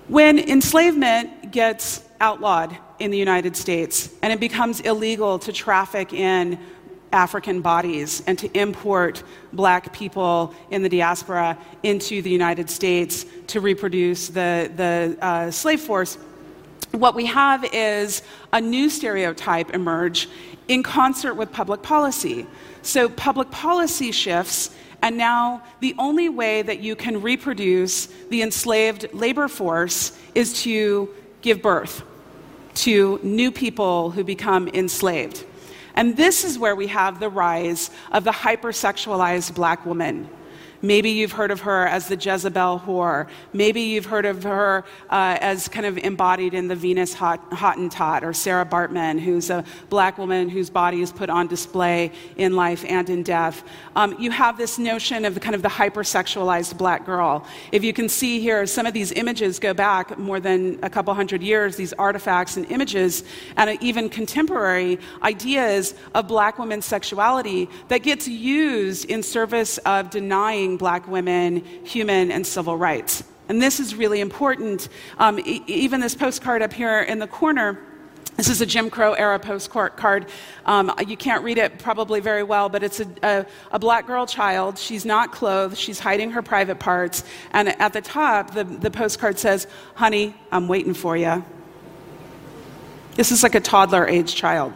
When 0.08 0.39
enslavement 0.39 1.51
gets 1.51 2.03
outlawed 2.19 2.77
in 2.99 3.12
the 3.12 3.17
United 3.17 3.56
States 3.56 4.10
and 4.21 4.34
it 4.34 4.39
becomes 4.39 4.80
illegal 4.82 5.38
to 5.39 5.53
traffic 5.53 6.13
in 6.13 6.58
African 7.12 7.62
bodies 7.62 8.22
and 8.28 8.38
to 8.39 8.52
import 8.58 9.24
black 9.54 9.93
people 9.93 10.54
in 10.72 10.84
the 10.84 10.89
diaspora 10.89 11.58
into 11.84 12.22
the 12.22 12.30
United 12.30 12.70
States 12.70 13.26
to 13.48 13.62
reproduce 13.62 14.28
the, 14.28 14.72
the 14.76 15.17
uh, 15.22 15.52
slave 15.52 15.82
force, 15.82 16.17
what 16.91 17.15
we 17.15 17.26
have 17.26 17.65
is 17.74 18.24
a 18.54 18.62
new 18.62 18.89
stereotype 18.89 19.72
emerge 19.74 20.30
in 20.67 20.84
concert 20.84 21.36
with 21.36 21.52
public 21.52 21.82
policy. 21.82 22.46
So 22.82 23.10
public 23.10 23.52
policy 23.52 24.12
shifts 24.12 24.72
and 25.02 25.17
now, 25.17 25.62
the 25.80 25.96
only 26.00 26.28
way 26.28 26.62
that 26.63 26.80
you 26.80 26.96
can 26.96 27.22
reproduce 27.22 28.08
the 28.30 28.41
enslaved 28.41 29.13
labor 29.13 29.48
force 29.48 30.17
is 30.34 30.63
to 30.63 31.10
give 31.41 31.62
birth 31.62 32.04
to 32.76 33.20
new 33.24 33.52
people 33.52 34.12
who 34.12 34.24
become 34.24 34.67
enslaved. 34.70 35.46
And 35.97 36.15
this 36.15 36.43
is 36.43 36.60
where 36.60 36.75
we 36.75 36.86
have 36.88 37.19
the 37.19 37.27
rise 37.27 37.89
of 38.12 38.23
the 38.23 38.31
hypersexualized 38.31 39.55
black 39.55 39.83
woman. 39.83 40.29
Maybe 40.82 41.10
you've 41.12 41.32
heard 41.32 41.52
of 41.52 41.62
her 41.62 41.88
as 41.88 42.08
the 42.08 42.16
Jezebel 42.16 42.84
whore. 42.86 43.28
Maybe 43.54 43.82
you've 43.82 44.06
heard 44.06 44.26
of 44.26 44.44
her 44.44 44.84
uh, 45.10 45.38
as 45.42 45.68
kind 45.68 45.86
of 45.86 45.98
embodied 45.98 46.54
in 46.54 46.68
the 46.68 46.76
Venus 46.76 47.16
Hottentot 47.16 48.24
or 48.24 48.34
Sarah 48.34 48.66
Bartman, 48.66 49.20
who's 49.20 49.50
a 49.50 49.63
black 49.90 50.18
woman 50.18 50.50
whose 50.50 50.70
body 50.70 51.02
is 51.02 51.12
put 51.12 51.30
on 51.30 51.48
display 51.48 52.12
in 52.36 52.56
life 52.56 52.86
and 52.88 53.10
in 53.10 53.24
death. 53.24 53.63
Um, 53.96 54.16
you 54.20 54.32
have 54.32 54.58
this 54.58 54.78
notion 54.78 55.26
of 55.26 55.34
the 55.34 55.40
kind 55.40 55.56
of 55.56 55.62
the 55.62 55.70
hypersexualized 55.70 56.78
black 56.78 57.06
girl. 57.06 57.46
If 57.72 57.84
you 57.84 57.94
can 57.94 58.10
see 58.10 58.40
here, 58.40 58.66
some 58.68 58.86
of 58.86 58.94
these 58.94 59.12
images 59.12 59.60
go 59.60 59.74
back 59.74 60.18
more 60.18 60.40
than 60.40 60.80
a 60.84 60.90
couple 60.90 61.13
hundred 61.13 61.42
years, 61.42 61.76
these 61.76 61.94
artifacts 61.94 62.58
and 62.58 62.70
images, 62.72 63.24
and 63.56 63.82
even 63.82 64.10
contemporary 64.10 65.00
ideas 65.24 65.96
of 66.13 66.28
black 66.28 66.60
women's 66.60 66.86
sexuality 66.86 67.70
that 67.88 68.00
gets 68.00 68.28
used 68.28 69.06
in 69.06 69.24
service 69.24 69.78
of 69.80 70.10
denying 70.10 70.66
black 70.75 71.08
women 71.08 71.63
human 71.86 72.32
and 72.32 72.45
civil 72.45 72.75
rights. 72.75 73.23
And 73.47 73.62
this 73.62 73.80
is 73.80 73.95
really 73.95 74.19
important. 74.19 74.89
Um, 75.17 75.39
e- 75.39 75.63
even 75.67 76.01
this 76.01 76.15
postcard 76.15 76.62
up 76.62 76.73
here 76.73 76.99
in 77.01 77.19
the 77.19 77.27
corner. 77.27 77.80
This 78.36 78.49
is 78.49 78.62
a 78.62 78.67
Jim 78.67 78.91
Crow 78.91 79.13
era 79.13 79.39
postcard. 79.39 80.27
Um, 80.65 80.93
you 81.08 81.17
can't 81.17 81.43
read 81.43 81.58
it 81.58 81.80
probably 81.80 82.19
very 82.19 82.43
well, 82.43 82.69
but 82.69 82.84
it's 82.84 82.99
a, 82.99 83.08
a, 83.23 83.45
a, 83.71 83.80
black 83.80 84.06
girl 84.06 84.27
child. 84.27 84.77
She's 84.77 85.06
not 85.06 85.32
clothed. 85.32 85.75
She's 85.75 85.97
hiding 85.97 86.32
her 86.32 86.43
private 86.43 86.77
parts. 86.77 87.23
And 87.51 87.69
at 87.82 87.93
the 87.93 88.01
top, 88.01 88.53
the, 88.53 88.63
the 88.63 88.91
postcard 88.91 89.39
says, 89.39 89.65
Honey, 89.95 90.36
I'm 90.51 90.67
waiting 90.67 90.93
for 90.93 91.17
you. 91.17 91.43
This 93.15 93.32
is 93.32 93.41
like 93.41 93.56
a 93.56 93.60
toddler 93.60 94.08
age 94.08 94.36
child. 94.36 94.71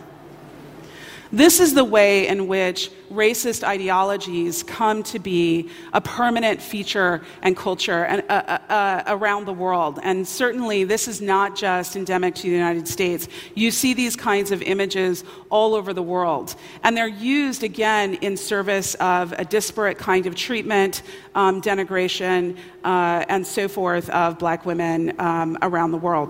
This 1.33 1.61
is 1.61 1.73
the 1.73 1.85
way 1.85 2.27
in 2.27 2.47
which 2.47 2.91
racist 3.09 3.63
ideologies 3.63 4.63
come 4.63 5.01
to 5.03 5.19
be 5.19 5.69
a 5.93 6.01
permanent 6.01 6.61
feature 6.61 7.21
and 7.41 7.55
culture 7.55 8.03
and, 8.03 8.21
uh, 8.27 8.33
uh, 8.33 8.71
uh, 8.71 9.03
around 9.07 9.45
the 9.45 9.53
world. 9.53 9.99
And 10.03 10.27
certainly, 10.27 10.83
this 10.83 11.07
is 11.07 11.21
not 11.21 11.55
just 11.55 11.95
endemic 11.95 12.35
to 12.35 12.41
the 12.43 12.49
United 12.49 12.85
States. 12.85 13.29
You 13.55 13.71
see 13.71 13.93
these 13.93 14.17
kinds 14.17 14.51
of 14.51 14.61
images 14.61 15.23
all 15.49 15.73
over 15.73 15.93
the 15.93 16.03
world. 16.03 16.55
And 16.83 16.97
they're 16.97 17.07
used, 17.07 17.63
again, 17.63 18.15
in 18.15 18.35
service 18.35 18.95
of 18.95 19.31
a 19.37 19.45
disparate 19.45 19.97
kind 19.97 20.25
of 20.25 20.35
treatment, 20.35 21.01
um, 21.33 21.61
denigration, 21.61 22.57
uh, 22.83 23.23
and 23.29 23.47
so 23.47 23.69
forth 23.69 24.09
of 24.09 24.37
black 24.37 24.65
women 24.65 25.17
um, 25.17 25.57
around 25.61 25.91
the 25.91 25.97
world. 25.97 26.29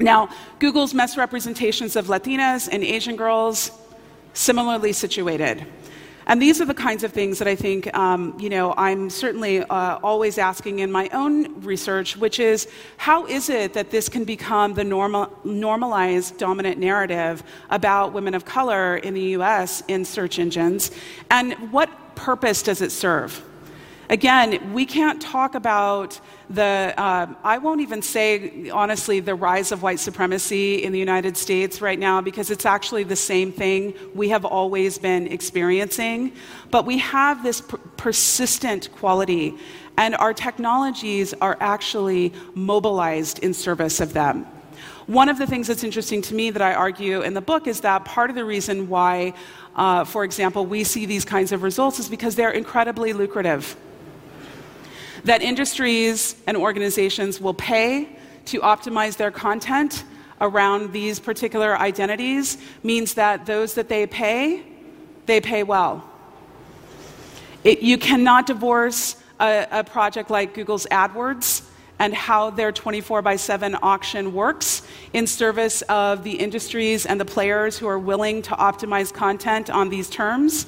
Now, 0.00 0.28
Google's 0.58 0.92
misrepresentations 0.92 1.94
of 1.94 2.06
Latinas 2.06 2.68
and 2.70 2.82
Asian 2.82 3.14
girls 3.14 3.70
similarly 4.32 4.92
situated. 4.92 5.66
And 6.28 6.42
these 6.42 6.60
are 6.60 6.66
the 6.66 6.74
kinds 6.74 7.04
of 7.04 7.12
things 7.12 7.38
that 7.38 7.48
I 7.48 7.56
think, 7.56 7.92
um, 7.96 8.36
you 8.38 8.50
know, 8.50 8.74
I'm 8.76 9.08
certainly 9.08 9.60
uh, 9.60 9.98
always 10.02 10.36
asking 10.36 10.80
in 10.80 10.92
my 10.92 11.08
own 11.14 11.62
research, 11.62 12.18
which 12.18 12.38
is 12.38 12.68
how 12.98 13.26
is 13.26 13.48
it 13.48 13.72
that 13.72 13.90
this 13.90 14.10
can 14.10 14.24
become 14.24 14.74
the 14.74 14.84
normal, 14.84 15.32
normalized 15.42 16.36
dominant 16.36 16.78
narrative 16.78 17.42
about 17.70 18.12
women 18.12 18.34
of 18.34 18.44
color 18.44 18.98
in 18.98 19.14
the 19.14 19.22
US 19.38 19.82
in 19.88 20.04
search 20.04 20.38
engines? 20.38 20.90
And 21.30 21.54
what 21.72 21.88
purpose 22.14 22.62
does 22.62 22.82
it 22.82 22.92
serve? 22.92 23.42
Again, 24.10 24.72
we 24.72 24.86
can't 24.86 25.20
talk 25.20 25.54
about 25.54 26.18
the, 26.48 26.94
uh, 26.96 27.26
I 27.44 27.58
won't 27.58 27.82
even 27.82 28.00
say, 28.00 28.70
honestly, 28.70 29.20
the 29.20 29.34
rise 29.34 29.70
of 29.70 29.82
white 29.82 30.00
supremacy 30.00 30.82
in 30.82 30.92
the 30.92 30.98
United 30.98 31.36
States 31.36 31.82
right 31.82 31.98
now 31.98 32.22
because 32.22 32.50
it's 32.50 32.64
actually 32.64 33.04
the 33.04 33.16
same 33.16 33.52
thing 33.52 33.92
we 34.14 34.30
have 34.30 34.46
always 34.46 34.96
been 34.96 35.26
experiencing. 35.26 36.32
But 36.70 36.86
we 36.86 36.96
have 36.98 37.42
this 37.42 37.60
per- 37.60 37.76
persistent 37.98 38.90
quality, 38.92 39.54
and 39.98 40.14
our 40.14 40.32
technologies 40.32 41.34
are 41.42 41.58
actually 41.60 42.32
mobilized 42.54 43.40
in 43.40 43.52
service 43.52 44.00
of 44.00 44.14
them. 44.14 44.46
One 45.06 45.28
of 45.28 45.36
the 45.36 45.46
things 45.46 45.66
that's 45.66 45.84
interesting 45.84 46.22
to 46.22 46.34
me 46.34 46.50
that 46.50 46.62
I 46.62 46.72
argue 46.72 47.20
in 47.20 47.34
the 47.34 47.42
book 47.42 47.66
is 47.66 47.80
that 47.82 48.06
part 48.06 48.30
of 48.30 48.36
the 48.36 48.44
reason 48.46 48.88
why, 48.88 49.34
uh, 49.76 50.04
for 50.04 50.24
example, 50.24 50.64
we 50.64 50.82
see 50.82 51.04
these 51.04 51.26
kinds 51.26 51.52
of 51.52 51.62
results 51.62 51.98
is 51.98 52.08
because 52.08 52.36
they're 52.36 52.52
incredibly 52.52 53.12
lucrative 53.12 53.76
that 55.28 55.42
industries 55.42 56.36
and 56.46 56.56
organizations 56.56 57.40
will 57.40 57.54
pay 57.54 58.08
to 58.46 58.60
optimize 58.60 59.16
their 59.16 59.30
content 59.30 60.04
around 60.40 60.92
these 60.92 61.18
particular 61.18 61.76
identities 61.76 62.56
means 62.82 63.14
that 63.14 63.44
those 63.44 63.74
that 63.74 63.88
they 63.88 64.06
pay, 64.06 64.62
they 65.26 65.40
pay 65.40 65.62
well. 65.62 66.08
It, 67.64 67.80
you 67.80 67.98
cannot 67.98 68.46
divorce 68.46 69.16
a, 69.40 69.66
a 69.70 69.84
project 69.84 70.30
like 70.30 70.54
Google's 70.54 70.86
AdWords 70.86 71.62
and 71.98 72.14
how 72.14 72.50
their 72.50 72.70
24 72.70 73.22
by 73.22 73.36
7 73.36 73.76
auction 73.82 74.32
works 74.32 74.82
in 75.12 75.26
service 75.26 75.82
of 75.82 76.22
the 76.22 76.32
industries 76.32 77.04
and 77.04 77.20
the 77.20 77.24
players 77.24 77.76
who 77.76 77.88
are 77.88 77.98
willing 77.98 78.40
to 78.42 78.52
optimize 78.52 79.12
content 79.12 79.68
on 79.68 79.88
these 79.88 80.08
terms 80.08 80.66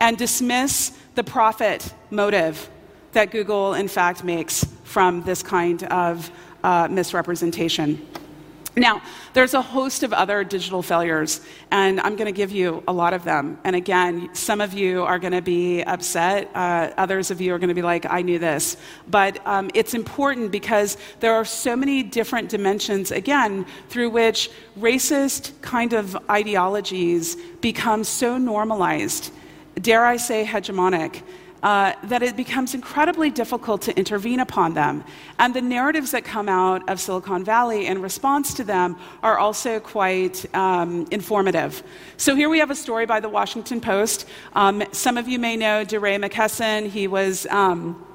and 0.00 0.18
dismiss 0.18 0.98
the 1.14 1.22
profit 1.22 1.94
motive 2.10 2.68
that 3.12 3.30
Google, 3.30 3.74
in 3.74 3.88
fact, 3.88 4.24
makes 4.24 4.66
from 4.84 5.22
this 5.22 5.42
kind 5.42 5.82
of 5.84 6.30
uh, 6.64 6.88
misrepresentation. 6.90 8.06
Now, 8.74 9.02
there's 9.34 9.52
a 9.52 9.60
host 9.60 10.02
of 10.02 10.14
other 10.14 10.44
digital 10.44 10.80
failures, 10.80 11.42
and 11.70 12.00
I'm 12.00 12.16
going 12.16 12.26
to 12.26 12.32
give 12.32 12.52
you 12.52 12.82
a 12.88 12.92
lot 12.92 13.12
of 13.12 13.22
them. 13.22 13.58
And 13.64 13.76
again, 13.76 14.30
some 14.34 14.62
of 14.62 14.72
you 14.72 15.02
are 15.02 15.18
going 15.18 15.34
to 15.34 15.42
be 15.42 15.82
upset, 15.82 16.50
uh, 16.54 16.90
others 16.96 17.30
of 17.30 17.38
you 17.38 17.52
are 17.52 17.58
going 17.58 17.68
to 17.68 17.74
be 17.74 17.82
like, 17.82 18.06
I 18.06 18.22
knew 18.22 18.38
this. 18.38 18.78
But 19.10 19.46
um, 19.46 19.70
it's 19.74 19.92
important 19.92 20.52
because 20.52 20.96
there 21.20 21.34
are 21.34 21.44
so 21.44 21.76
many 21.76 22.02
different 22.02 22.48
dimensions, 22.48 23.10
again, 23.10 23.66
through 23.90 24.08
which 24.08 24.50
racist 24.78 25.52
kind 25.60 25.92
of 25.92 26.16
ideologies 26.30 27.36
become 27.60 28.04
so 28.04 28.38
normalized, 28.38 29.32
dare 29.82 30.06
I 30.06 30.16
say, 30.16 30.46
hegemonic, 30.46 31.20
uh, 31.62 31.92
that 32.04 32.22
it 32.22 32.36
becomes 32.36 32.74
incredibly 32.74 33.30
difficult 33.30 33.82
to 33.82 33.96
intervene 33.96 34.40
upon 34.40 34.74
them. 34.74 35.04
And 35.38 35.54
the 35.54 35.62
narratives 35.62 36.10
that 36.10 36.24
come 36.24 36.48
out 36.48 36.88
of 36.88 37.00
Silicon 37.00 37.44
Valley 37.44 37.86
in 37.86 38.02
response 38.02 38.54
to 38.54 38.64
them 38.64 38.96
are 39.22 39.38
also 39.38 39.80
quite 39.80 40.44
um, 40.54 41.06
informative. 41.10 41.82
So 42.16 42.34
here 42.34 42.48
we 42.48 42.58
have 42.58 42.70
a 42.70 42.76
story 42.76 43.06
by 43.06 43.20
the 43.20 43.28
Washington 43.28 43.80
Post. 43.80 44.26
Um, 44.54 44.82
some 44.92 45.16
of 45.16 45.28
you 45.28 45.38
may 45.38 45.56
know 45.56 45.84
DeRay 45.84 46.18
McKesson. 46.18 46.88
He 46.88 47.06
was. 47.08 47.46
Um, 47.46 48.06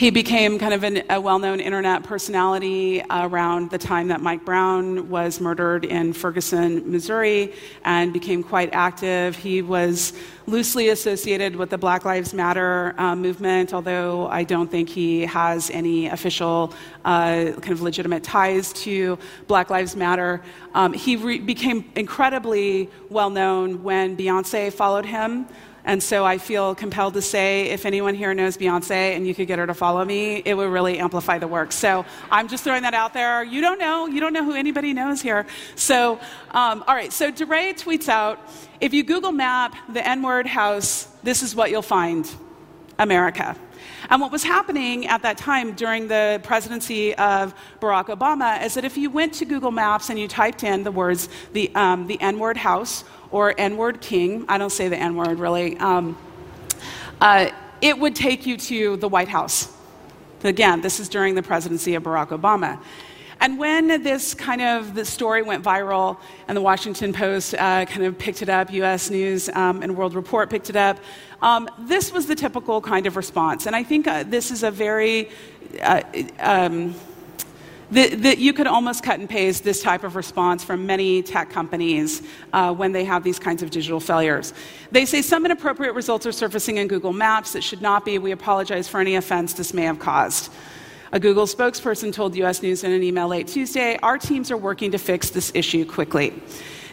he 0.00 0.08
became 0.08 0.58
kind 0.58 0.72
of 0.72 0.82
an, 0.82 1.02
a 1.10 1.20
well 1.20 1.38
known 1.38 1.60
internet 1.60 2.02
personality 2.02 3.02
around 3.10 3.68
the 3.68 3.76
time 3.76 4.08
that 4.08 4.22
Mike 4.22 4.46
Brown 4.46 5.10
was 5.10 5.42
murdered 5.42 5.84
in 5.84 6.14
Ferguson, 6.14 6.90
Missouri, 6.90 7.52
and 7.84 8.10
became 8.10 8.42
quite 8.42 8.70
active. 8.72 9.36
He 9.36 9.60
was 9.60 10.14
loosely 10.46 10.88
associated 10.88 11.54
with 11.54 11.68
the 11.68 11.76
Black 11.76 12.06
Lives 12.06 12.32
Matter 12.32 12.94
uh, 12.96 13.14
movement, 13.14 13.74
although 13.74 14.26
I 14.28 14.42
don't 14.42 14.70
think 14.70 14.88
he 14.88 15.20
has 15.26 15.68
any 15.68 16.06
official 16.06 16.72
uh, 17.04 17.52
kind 17.60 17.72
of 17.72 17.82
legitimate 17.82 18.24
ties 18.24 18.72
to 18.84 19.18
Black 19.48 19.68
Lives 19.68 19.96
Matter. 19.96 20.40
Um, 20.72 20.94
he 20.94 21.16
re- 21.16 21.40
became 21.40 21.84
incredibly 21.94 22.88
well 23.10 23.28
known 23.28 23.82
when 23.82 24.16
Beyonce 24.16 24.72
followed 24.72 25.04
him. 25.04 25.46
And 25.84 26.02
so 26.02 26.24
I 26.24 26.38
feel 26.38 26.74
compelled 26.74 27.14
to 27.14 27.22
say 27.22 27.70
if 27.70 27.86
anyone 27.86 28.14
here 28.14 28.34
knows 28.34 28.56
Beyonce 28.56 29.16
and 29.16 29.26
you 29.26 29.34
could 29.34 29.46
get 29.46 29.58
her 29.58 29.66
to 29.66 29.74
follow 29.74 30.04
me, 30.04 30.42
it 30.44 30.54
would 30.54 30.70
really 30.70 30.98
amplify 30.98 31.38
the 31.38 31.48
work. 31.48 31.72
So 31.72 32.04
I'm 32.30 32.48
just 32.48 32.64
throwing 32.64 32.82
that 32.82 32.94
out 32.94 33.14
there. 33.14 33.42
You 33.42 33.60
don't 33.60 33.78
know. 33.78 34.06
You 34.06 34.20
don't 34.20 34.32
know 34.32 34.44
who 34.44 34.54
anybody 34.54 34.92
knows 34.92 35.22
here. 35.22 35.46
So, 35.76 36.20
um, 36.50 36.84
all 36.86 36.94
right. 36.94 37.12
So 37.12 37.30
DeRay 37.30 37.72
tweets 37.74 38.08
out 38.08 38.38
if 38.80 38.92
you 38.92 39.02
Google 39.02 39.32
map 39.32 39.74
the 39.88 40.06
N 40.06 40.22
word 40.22 40.46
house, 40.46 41.04
this 41.22 41.42
is 41.42 41.54
what 41.54 41.70
you'll 41.70 41.82
find 41.82 42.30
America. 42.98 43.56
And 44.08 44.20
what 44.20 44.32
was 44.32 44.42
happening 44.42 45.06
at 45.06 45.22
that 45.22 45.38
time 45.38 45.72
during 45.72 46.08
the 46.08 46.40
presidency 46.42 47.14
of 47.14 47.54
Barack 47.80 48.06
Obama 48.06 48.62
is 48.64 48.74
that 48.74 48.84
if 48.84 48.96
you 48.96 49.10
went 49.10 49.34
to 49.34 49.44
Google 49.44 49.70
Maps 49.70 50.10
and 50.10 50.18
you 50.18 50.26
typed 50.26 50.64
in 50.64 50.82
the 50.82 50.90
words 50.90 51.28
the, 51.52 51.74
um, 51.74 52.06
the 52.06 52.20
N 52.20 52.38
word 52.38 52.56
house 52.56 53.04
or 53.30 53.54
N 53.56 53.76
word 53.76 54.00
king, 54.00 54.44
I 54.48 54.58
don't 54.58 54.70
say 54.70 54.88
the 54.88 54.96
N 54.96 55.16
word 55.16 55.38
really, 55.38 55.76
um, 55.78 56.16
uh, 57.20 57.50
it 57.80 57.98
would 57.98 58.14
take 58.14 58.46
you 58.46 58.56
to 58.56 58.96
the 58.96 59.08
White 59.08 59.28
House. 59.28 59.72
Again, 60.42 60.80
this 60.80 61.00
is 61.00 61.08
during 61.08 61.34
the 61.34 61.42
presidency 61.42 61.94
of 61.94 62.02
Barack 62.02 62.28
Obama. 62.28 62.80
And 63.42 63.58
when 63.58 64.02
this 64.02 64.34
kind 64.34 64.60
of 64.60 64.94
the 64.94 65.04
story 65.04 65.40
went 65.40 65.64
viral, 65.64 66.18
and 66.46 66.54
the 66.54 66.60
Washington 66.60 67.14
Post 67.14 67.54
uh, 67.54 67.86
kind 67.86 68.04
of 68.04 68.18
picked 68.18 68.42
it 68.42 68.50
up, 68.50 68.70
U.S. 68.70 69.08
News 69.08 69.48
um, 69.48 69.82
and 69.82 69.96
World 69.96 70.14
Report 70.14 70.50
picked 70.50 70.68
it 70.68 70.76
up, 70.76 70.98
um, 71.40 71.68
this 71.78 72.12
was 72.12 72.26
the 72.26 72.34
typical 72.34 72.82
kind 72.82 73.06
of 73.06 73.16
response. 73.16 73.66
And 73.66 73.74
I 73.74 73.82
think 73.82 74.06
uh, 74.06 74.24
this 74.24 74.50
is 74.50 74.62
a 74.62 74.70
very 74.70 75.30
uh, 75.82 76.02
um, 76.38 76.94
that, 77.90 78.38
you 78.38 78.52
could 78.52 78.66
almost 78.66 79.02
cut 79.02 79.18
and 79.18 79.28
paste 79.28 79.64
this 79.64 79.82
type 79.82 80.04
of 80.04 80.16
response 80.16 80.62
from 80.62 80.86
many 80.86 81.22
tech 81.22 81.50
companies 81.50 82.22
uh, 82.52 82.72
when 82.72 82.92
they 82.92 83.04
have 83.04 83.24
these 83.24 83.38
kinds 83.38 83.62
of 83.62 83.70
digital 83.70 84.00
failures. 84.00 84.54
They 84.92 85.04
say 85.04 85.22
some 85.22 85.44
inappropriate 85.44 85.94
results 85.94 86.26
are 86.26 86.32
surfacing 86.32 86.76
in 86.76 86.88
Google 86.88 87.12
Maps 87.12 87.52
that 87.52 87.64
should 87.64 87.82
not 87.82 88.04
be. 88.04 88.18
We 88.18 88.30
apologize 88.32 88.88
for 88.88 89.00
any 89.00 89.16
offense 89.16 89.54
this 89.54 89.74
may 89.74 89.82
have 89.82 89.98
caused. 89.98 90.52
A 91.12 91.18
Google 91.18 91.46
spokesperson 91.46 92.12
told 92.12 92.36
US 92.36 92.62
News 92.62 92.84
in 92.84 92.92
an 92.92 93.02
email 93.02 93.26
late 93.26 93.48
Tuesday 93.48 93.98
our 94.02 94.16
teams 94.16 94.52
are 94.52 94.56
working 94.56 94.92
to 94.92 94.98
fix 94.98 95.30
this 95.30 95.50
issue 95.54 95.84
quickly. 95.84 96.40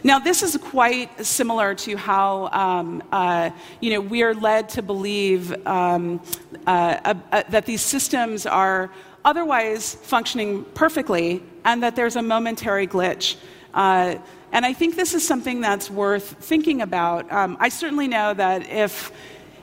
Now, 0.04 0.20
this 0.20 0.44
is 0.44 0.56
quite 0.56 1.24
similar 1.24 1.74
to 1.74 1.96
how 1.96 2.48
um, 2.52 3.02
uh, 3.10 3.50
you 3.80 3.90
know, 3.90 4.00
we 4.00 4.22
are 4.22 4.34
led 4.34 4.68
to 4.70 4.82
believe 4.82 5.54
um, 5.66 6.20
uh, 6.66 7.00
uh, 7.04 7.14
uh 7.32 7.42
that 7.50 7.66
these 7.66 7.82
systems 7.82 8.46
are 8.46 8.90
otherwise 9.24 9.94
functioning 9.94 10.64
perfectly 10.74 11.42
and 11.64 11.82
that 11.82 11.96
there's 11.96 12.16
a 12.16 12.22
momentary 12.22 12.86
glitch. 12.86 13.36
Uh, 13.74 14.16
and 14.52 14.64
I 14.64 14.72
think 14.72 14.96
this 14.96 15.14
is 15.14 15.26
something 15.26 15.60
that's 15.60 15.90
worth 15.90 16.36
thinking 16.40 16.80
about. 16.80 17.30
Um, 17.30 17.56
I 17.60 17.68
certainly 17.68 18.08
know 18.08 18.32
that 18.34 18.68
if 18.70 19.12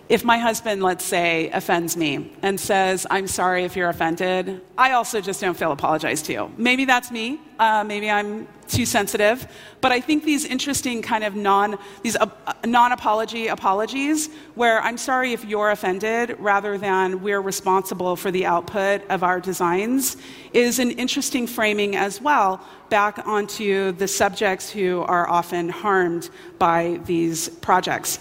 if 0.07 0.23
my 0.23 0.37
husband, 0.37 0.83
let's 0.83 1.03
say, 1.03 1.49
offends 1.49 1.97
me 1.97 2.31
and 2.43 2.59
says, 2.59 3.07
I'm 3.09 3.27
sorry 3.27 3.63
if 3.63 3.75
you're 3.75 3.89
offended, 3.89 4.61
I 4.77 4.91
also 4.91 5.19
just 5.19 5.41
don't 5.41 5.57
feel 5.57 5.71
apologized 5.71 6.25
to. 6.25 6.33
You. 6.33 6.51
Maybe 6.57 6.85
that's 6.85 7.09
me. 7.09 7.39
Uh, 7.57 7.83
maybe 7.83 8.11
I'm 8.11 8.47
too 8.67 8.85
sensitive. 8.85 9.47
But 9.81 9.91
I 9.91 9.99
think 10.01 10.23
these 10.23 10.45
interesting 10.45 11.01
kind 11.01 11.23
of 11.23 11.35
non, 11.35 11.79
these 12.03 12.15
uh, 12.15 12.27
non-apology 12.65 13.47
apologies, 13.47 14.29
where 14.53 14.79
I'm 14.81 14.97
sorry 14.97 15.33
if 15.33 15.43
you're 15.43 15.71
offended 15.71 16.35
rather 16.39 16.77
than 16.77 17.23
we're 17.23 17.41
responsible 17.41 18.15
for 18.15 18.29
the 18.29 18.45
output 18.45 19.01
of 19.09 19.23
our 19.23 19.39
designs, 19.39 20.17
is 20.53 20.77
an 20.77 20.91
interesting 20.91 21.47
framing 21.47 21.95
as 21.95 22.21
well 22.21 22.63
back 22.89 23.25
onto 23.25 23.91
the 23.93 24.07
subjects 24.07 24.69
who 24.69 25.01
are 25.01 25.27
often 25.27 25.67
harmed 25.69 26.29
by 26.59 26.99
these 27.05 27.49
projects. 27.49 28.19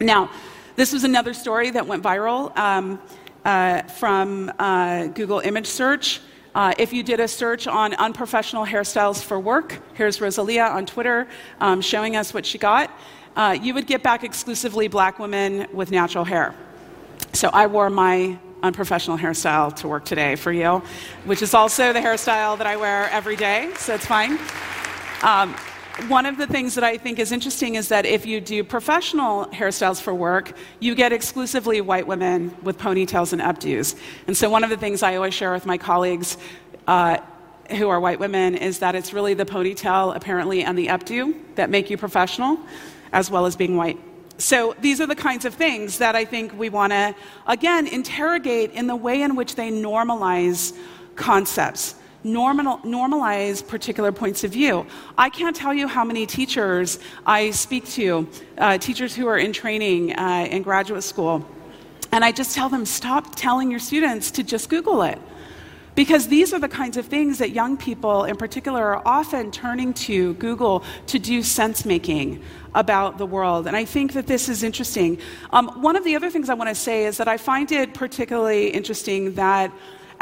Now, 0.00 0.30
this 0.76 0.92
was 0.92 1.04
another 1.04 1.34
story 1.34 1.70
that 1.70 1.86
went 1.86 2.02
viral 2.02 2.56
um, 2.56 3.00
uh, 3.44 3.82
from 3.82 4.50
uh, 4.58 5.06
Google 5.08 5.40
image 5.40 5.66
search. 5.66 6.20
Uh, 6.54 6.72
if 6.78 6.92
you 6.92 7.02
did 7.02 7.20
a 7.20 7.28
search 7.28 7.66
on 7.66 7.94
unprofessional 7.94 8.64
hairstyles 8.64 9.22
for 9.22 9.38
work, 9.38 9.80
here's 9.94 10.20
Rosalia 10.20 10.64
on 10.64 10.86
Twitter 10.86 11.28
um, 11.60 11.80
showing 11.80 12.16
us 12.16 12.34
what 12.34 12.44
she 12.44 12.58
got, 12.58 12.90
uh, 13.36 13.56
you 13.60 13.74
would 13.74 13.86
get 13.86 14.02
back 14.02 14.24
exclusively 14.24 14.88
black 14.88 15.18
women 15.18 15.66
with 15.72 15.90
natural 15.90 16.24
hair. 16.24 16.54
So 17.32 17.48
I 17.48 17.66
wore 17.66 17.88
my 17.88 18.38
unprofessional 18.62 19.18
hairstyle 19.18 19.74
to 19.76 19.88
work 19.88 20.04
today 20.04 20.36
for 20.36 20.52
you, 20.52 20.82
which 21.24 21.42
is 21.42 21.54
also 21.54 21.92
the 21.92 22.00
hairstyle 22.00 22.56
that 22.58 22.66
I 22.66 22.76
wear 22.76 23.10
every 23.10 23.36
day, 23.36 23.70
so 23.76 23.94
it's 23.94 24.06
fine. 24.06 24.38
Um, 25.22 25.54
one 26.08 26.24
of 26.24 26.38
the 26.38 26.46
things 26.46 26.74
that 26.74 26.84
I 26.84 26.96
think 26.96 27.18
is 27.18 27.32
interesting 27.32 27.74
is 27.74 27.88
that 27.88 28.06
if 28.06 28.24
you 28.24 28.40
do 28.40 28.64
professional 28.64 29.46
hairstyles 29.46 30.00
for 30.00 30.14
work, 30.14 30.56
you 30.80 30.94
get 30.94 31.12
exclusively 31.12 31.80
white 31.82 32.06
women 32.06 32.56
with 32.62 32.78
ponytails 32.78 33.32
and 33.32 33.42
updos. 33.42 33.94
And 34.26 34.36
so, 34.36 34.48
one 34.48 34.64
of 34.64 34.70
the 34.70 34.76
things 34.76 35.02
I 35.02 35.16
always 35.16 35.34
share 35.34 35.52
with 35.52 35.66
my 35.66 35.76
colleagues 35.76 36.38
uh, 36.86 37.18
who 37.72 37.90
are 37.90 38.00
white 38.00 38.18
women 38.18 38.54
is 38.54 38.78
that 38.78 38.94
it's 38.94 39.12
really 39.12 39.34
the 39.34 39.44
ponytail, 39.44 40.16
apparently, 40.16 40.64
and 40.64 40.78
the 40.78 40.86
updo 40.86 41.34
that 41.56 41.68
make 41.68 41.90
you 41.90 41.98
professional, 41.98 42.58
as 43.12 43.30
well 43.30 43.44
as 43.44 43.54
being 43.54 43.76
white. 43.76 43.98
So, 44.38 44.74
these 44.80 44.98
are 45.00 45.06
the 45.06 45.14
kinds 45.14 45.44
of 45.44 45.54
things 45.54 45.98
that 45.98 46.16
I 46.16 46.24
think 46.24 46.58
we 46.58 46.70
want 46.70 46.92
to, 46.92 47.14
again, 47.46 47.86
interrogate 47.86 48.72
in 48.72 48.86
the 48.86 48.96
way 48.96 49.20
in 49.20 49.36
which 49.36 49.56
they 49.56 49.70
normalize 49.70 50.74
concepts 51.16 51.96
normal, 52.24 52.78
normalize 52.78 53.66
particular 53.66 54.12
points 54.12 54.44
of 54.44 54.52
view. 54.52 54.86
I 55.18 55.30
can't 55.30 55.54
tell 55.54 55.74
you 55.74 55.88
how 55.88 56.04
many 56.04 56.26
teachers 56.26 56.98
I 57.26 57.50
speak 57.50 57.86
to, 57.90 58.28
uh, 58.58 58.78
teachers 58.78 59.14
who 59.14 59.26
are 59.26 59.38
in 59.38 59.52
training 59.52 60.12
uh, 60.16 60.46
in 60.50 60.62
graduate 60.62 61.02
school, 61.02 61.46
and 62.12 62.24
I 62.24 62.32
just 62.32 62.54
tell 62.54 62.68
them 62.68 62.84
stop 62.84 63.34
telling 63.34 63.70
your 63.70 63.80
students 63.80 64.30
to 64.32 64.42
just 64.42 64.68
Google 64.68 65.02
it. 65.02 65.18
Because 65.94 66.26
these 66.26 66.54
are 66.54 66.58
the 66.58 66.70
kinds 66.70 66.96
of 66.96 67.04
things 67.04 67.36
that 67.38 67.50
young 67.50 67.76
people 67.76 68.24
in 68.24 68.36
particular 68.36 68.82
are 68.82 69.02
often 69.04 69.50
turning 69.50 69.92
to 69.94 70.32
Google 70.34 70.84
to 71.08 71.18
do 71.18 71.42
sense 71.42 71.84
making 71.84 72.42
about 72.74 73.18
the 73.18 73.26
world. 73.26 73.66
And 73.66 73.76
I 73.76 73.84
think 73.84 74.14
that 74.14 74.26
this 74.26 74.48
is 74.48 74.62
interesting. 74.62 75.18
Um, 75.52 75.68
one 75.82 75.94
of 75.94 76.04
the 76.04 76.16
other 76.16 76.30
things 76.30 76.48
I 76.48 76.54
want 76.54 76.70
to 76.70 76.74
say 76.74 77.04
is 77.04 77.18
that 77.18 77.28
I 77.28 77.36
find 77.36 77.70
it 77.70 77.92
particularly 77.92 78.68
interesting 78.68 79.34
that 79.34 79.70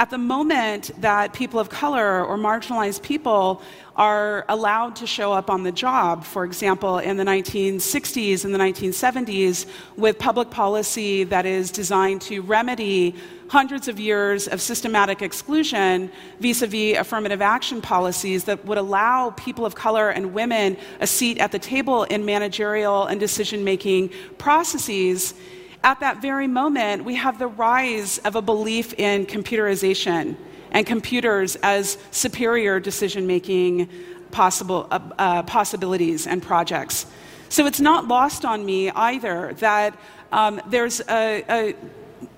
at 0.00 0.08
the 0.08 0.16
moment 0.16 0.90
that 1.02 1.34
people 1.34 1.60
of 1.60 1.68
color 1.68 2.24
or 2.24 2.38
marginalized 2.38 3.02
people 3.02 3.60
are 3.96 4.46
allowed 4.48 4.96
to 4.96 5.06
show 5.06 5.30
up 5.30 5.50
on 5.50 5.62
the 5.62 5.70
job, 5.70 6.24
for 6.24 6.46
example, 6.46 6.96
in 6.96 7.18
the 7.18 7.24
1960s 7.24 8.46
and 8.46 8.54
the 8.54 8.58
1970s, 8.58 9.66
with 9.98 10.18
public 10.18 10.50
policy 10.50 11.22
that 11.24 11.44
is 11.44 11.70
designed 11.70 12.22
to 12.22 12.40
remedy 12.40 13.14
hundreds 13.50 13.88
of 13.88 14.00
years 14.00 14.48
of 14.48 14.58
systematic 14.58 15.20
exclusion 15.20 16.10
vis 16.38 16.62
a 16.62 16.66
vis 16.66 16.96
affirmative 16.96 17.42
action 17.42 17.82
policies 17.82 18.44
that 18.44 18.64
would 18.64 18.78
allow 18.78 19.28
people 19.32 19.66
of 19.66 19.74
color 19.74 20.08
and 20.08 20.32
women 20.32 20.78
a 21.00 21.06
seat 21.06 21.36
at 21.36 21.52
the 21.52 21.58
table 21.58 22.04
in 22.04 22.24
managerial 22.24 23.04
and 23.04 23.20
decision 23.20 23.62
making 23.64 24.08
processes 24.38 25.34
at 25.82 26.00
that 26.00 26.20
very 26.20 26.46
moment, 26.46 27.04
we 27.04 27.14
have 27.14 27.38
the 27.38 27.46
rise 27.46 28.18
of 28.18 28.36
a 28.36 28.42
belief 28.42 28.92
in 28.94 29.26
computerization 29.26 30.36
and 30.72 30.86
computers 30.86 31.56
as 31.56 31.98
superior 32.10 32.78
decision 32.78 33.26
making 33.26 33.88
possible, 34.30 34.86
uh, 34.90 35.00
uh, 35.18 35.42
possibilities 35.42 36.26
and 36.26 36.42
projects. 36.42 37.06
So 37.48 37.66
it's 37.66 37.80
not 37.80 38.06
lost 38.06 38.44
on 38.44 38.64
me 38.64 38.90
either 38.90 39.54
that 39.54 39.98
um, 40.30 40.60
there's 40.68 41.00
a, 41.08 41.44
a, 41.48 41.74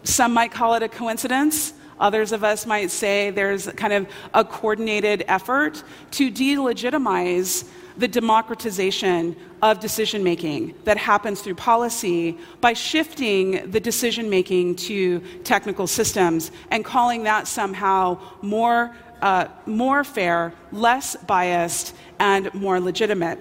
some 0.05 0.33
might 0.33 0.53
call 0.53 0.75
it 0.75 0.83
a 0.83 0.89
coincidence. 0.89 1.75
Others 2.01 2.33
of 2.33 2.43
us 2.45 2.65
might 2.65 2.91
say 2.91 3.31
there's 3.31 3.67
kind 3.73 3.93
of 3.93 4.09
a 4.33 4.45
coordinated 4.45 5.25
effort 5.29 5.83
to 6.13 6.31
delegitimize 6.31 7.69
the 7.97 8.09
democratization 8.09 9.37
of 9.61 9.81
decision 9.81 10.25
making 10.25 10.75
that 10.85 10.97
happens 10.97 11.41
through 11.41 11.55
policy 11.55 12.39
by 12.61 12.73
shifting 12.73 13.71
the 13.71 13.81
decision 13.81 14.29
making 14.29 14.75
to 14.75 15.21
technical 15.45 15.87
systems 15.87 16.51
and 16.71 16.85
calling 16.85 17.23
that 17.25 17.47
somehow 17.47 18.19
more, 18.43 18.95
uh, 19.21 19.47
more 19.67 20.05
fair, 20.05 20.53
less 20.73 21.17
biased, 21.17 21.95
and 22.19 22.53
more 22.55 22.81
legitimate. 22.81 23.39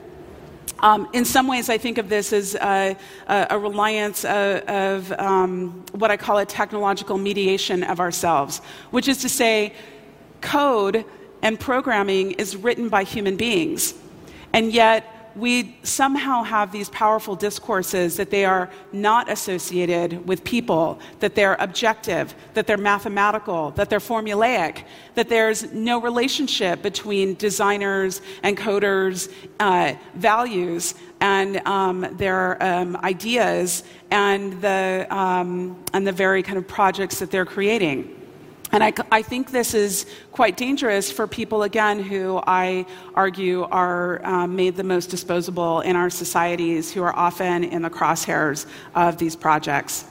Um, 0.79 1.07
in 1.13 1.25
some 1.25 1.47
ways, 1.47 1.69
I 1.69 1.77
think 1.77 1.99
of 1.99 2.09
this 2.09 2.33
as 2.33 2.55
a, 2.55 2.97
reliance 3.51 4.25
of, 4.25 4.61
of 4.67 5.11
um, 5.13 5.85
what 5.91 6.09
I 6.09 6.17
call 6.17 6.39
a 6.39 6.45
technological 6.45 7.19
mediation 7.19 7.83
of 7.83 7.99
ourselves, 7.99 8.59
which 8.89 9.07
is 9.07 9.19
to 9.21 9.29
say, 9.29 9.73
code 10.41 11.05
and 11.43 11.59
programming 11.59 12.31
is 12.31 12.55
written 12.55 12.89
by 12.89 13.03
human 13.03 13.35
beings. 13.35 13.93
And 14.53 14.73
yet, 14.73 15.05
we 15.35 15.77
somehow 15.83 16.43
have 16.43 16.71
these 16.71 16.89
powerful 16.89 17.35
discourses 17.35 18.17
that 18.17 18.29
they 18.29 18.43
are 18.45 18.69
not 18.91 19.29
associated 19.29 20.27
with 20.27 20.43
people, 20.43 20.99
that 21.19 21.35
they're 21.35 21.55
objective, 21.59 22.35
that 22.53 22.67
they're 22.67 22.77
mathematical, 22.77 23.71
that 23.71 23.89
they're 23.89 23.99
formulaic, 23.99 24.83
that 25.15 25.29
there's 25.29 25.71
no 25.71 26.01
relationship 26.01 26.81
between 26.81 27.35
designers 27.35 28.21
and 28.43 28.57
coders' 28.57 29.31
uh, 29.59 29.93
values 30.15 30.95
and 31.21 31.65
um, 31.67 32.07
their 32.17 32.61
um, 32.61 32.97
ideas 32.97 33.83
and 34.09 34.61
the, 34.61 35.07
um, 35.09 35.81
and 35.93 36.05
the 36.05 36.11
very 36.11 36.43
kind 36.43 36.57
of 36.57 36.67
projects 36.67 37.19
that 37.19 37.31
they're 37.31 37.45
creating. 37.45 38.20
And 38.71 38.83
I, 38.83 38.93
I, 39.11 39.21
think 39.21 39.51
this 39.51 39.73
is 39.73 40.05
quite 40.31 40.55
dangerous 40.55 41.11
for 41.11 41.27
people, 41.27 41.63
again, 41.63 42.01
who 42.01 42.41
I 42.47 42.85
argue 43.15 43.63
are 43.63 44.25
um, 44.25 44.55
made 44.55 44.77
the 44.77 44.83
most 44.83 45.09
disposable 45.09 45.81
in 45.81 45.97
our 45.97 46.09
societies, 46.09 46.91
who 46.91 47.03
are 47.03 47.13
often 47.13 47.65
in 47.65 47.81
the 47.81 47.89
crosshairs 47.89 48.65
of 48.95 49.17
these 49.17 49.35
projects. 49.35 50.05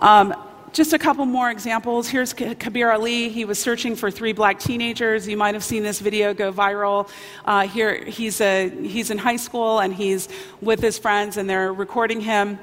Um, 0.00 0.34
just 0.72 0.92
a 0.92 0.98
couple 0.98 1.26
more 1.26 1.50
examples. 1.50 2.08
Here's 2.08 2.32
Kabir 2.32 2.90
Ali. 2.90 3.28
He 3.28 3.44
was 3.44 3.58
searching 3.58 3.96
for 3.96 4.10
three 4.10 4.32
black 4.32 4.58
teenagers. 4.58 5.26
You 5.26 5.36
might 5.36 5.54
have 5.54 5.64
seen 5.64 5.82
this 5.82 6.00
video 6.00 6.32
go 6.32 6.52
viral. 6.52 7.08
Uh, 7.44 7.66
here, 7.66 8.04
he's, 8.04 8.40
a, 8.40 8.68
he's 8.68 9.10
in 9.10 9.18
high 9.18 9.36
school 9.36 9.80
and 9.80 9.92
he's 9.92 10.28
with 10.60 10.80
his 10.80 10.98
friends, 10.98 11.36
and 11.36 11.48
they're 11.48 11.72
recording 11.72 12.20
him 12.20 12.58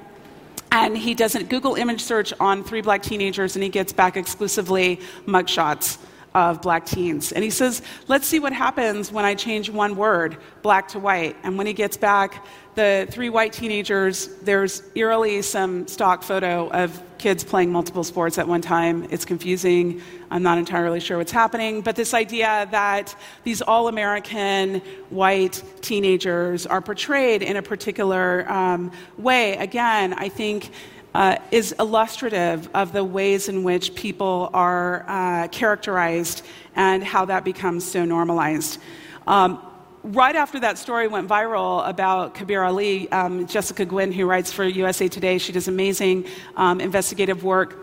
and 0.75 0.97
he 0.97 1.13
does 1.13 1.35
a 1.35 1.43
Google 1.43 1.75
image 1.75 2.01
search 2.01 2.33
on 2.37 2.61
three 2.61 2.81
black 2.81 3.01
teenagers 3.01 3.55
and 3.55 3.63
he 3.63 3.69
gets 3.69 3.93
back 3.93 4.17
exclusively 4.17 4.99
mugshots 5.25 5.97
of 6.33 6.61
black 6.61 6.85
teens. 6.85 7.31
And 7.31 7.45
he 7.45 7.49
says, 7.49 7.81
Let's 8.09 8.27
see 8.27 8.39
what 8.39 8.51
happens 8.51 9.09
when 9.09 9.23
I 9.23 9.35
change 9.35 9.69
one 9.69 9.95
word, 9.95 10.37
black 10.63 10.89
to 10.89 10.99
white. 10.99 11.37
And 11.43 11.57
when 11.57 11.65
he 11.65 11.71
gets 11.71 11.95
back 11.95 12.45
the 12.75 13.07
three 13.09 13.29
white 13.29 13.53
teenagers, 13.53 14.27
there's 14.43 14.83
eerily 14.95 15.41
some 15.41 15.87
stock 15.87 16.23
photo 16.23 16.69
of 16.69 17.01
kids 17.17 17.43
playing 17.43 17.71
multiple 17.71 18.03
sports 18.03 18.37
at 18.37 18.47
one 18.47 18.61
time. 18.61 19.07
It's 19.09 19.25
confusing. 19.25 20.01
I'm 20.29 20.43
not 20.43 20.57
entirely 20.57 20.99
sure 20.99 21.17
what's 21.17 21.31
happening. 21.31 21.81
But 21.81 21.95
this 21.95 22.13
idea 22.13 22.67
that 22.71 23.15
these 23.43 23.61
all 23.61 23.87
American 23.87 24.81
white 25.09 25.63
teenagers 25.81 26.65
are 26.65 26.81
portrayed 26.81 27.41
in 27.41 27.55
a 27.57 27.61
particular 27.61 28.49
um, 28.51 28.91
way, 29.17 29.57
again, 29.57 30.13
I 30.13 30.29
think 30.29 30.71
uh, 31.15 31.37
is 31.49 31.73
illustrative 31.79 32.69
of 32.73 32.91
the 32.91 33.03
ways 33.03 33.47
in 33.47 33.63
which 33.63 33.95
people 33.95 34.49
are 34.53 35.05
uh, 35.07 35.47
characterized 35.47 36.45
and 36.75 37.03
how 37.03 37.23
that 37.25 37.45
becomes 37.45 37.85
so 37.85 38.03
normalized. 38.03 38.79
Um, 39.25 39.61
right 40.05 40.35
after 40.35 40.59
that 40.59 40.77
story 40.77 41.07
went 41.07 41.27
viral 41.27 41.87
about 41.87 42.35
Kabir 42.35 42.63
Ali, 42.63 43.11
um, 43.11 43.47
Jessica 43.47 43.85
Guynn, 43.85 44.13
who 44.13 44.25
writes 44.25 44.51
for 44.51 44.63
USA 44.63 45.07
Today, 45.07 45.39
she 45.39 45.51
does 45.51 45.67
amazing 45.67 46.25
um, 46.55 46.79
investigative 46.79 47.43
work. 47.43 47.77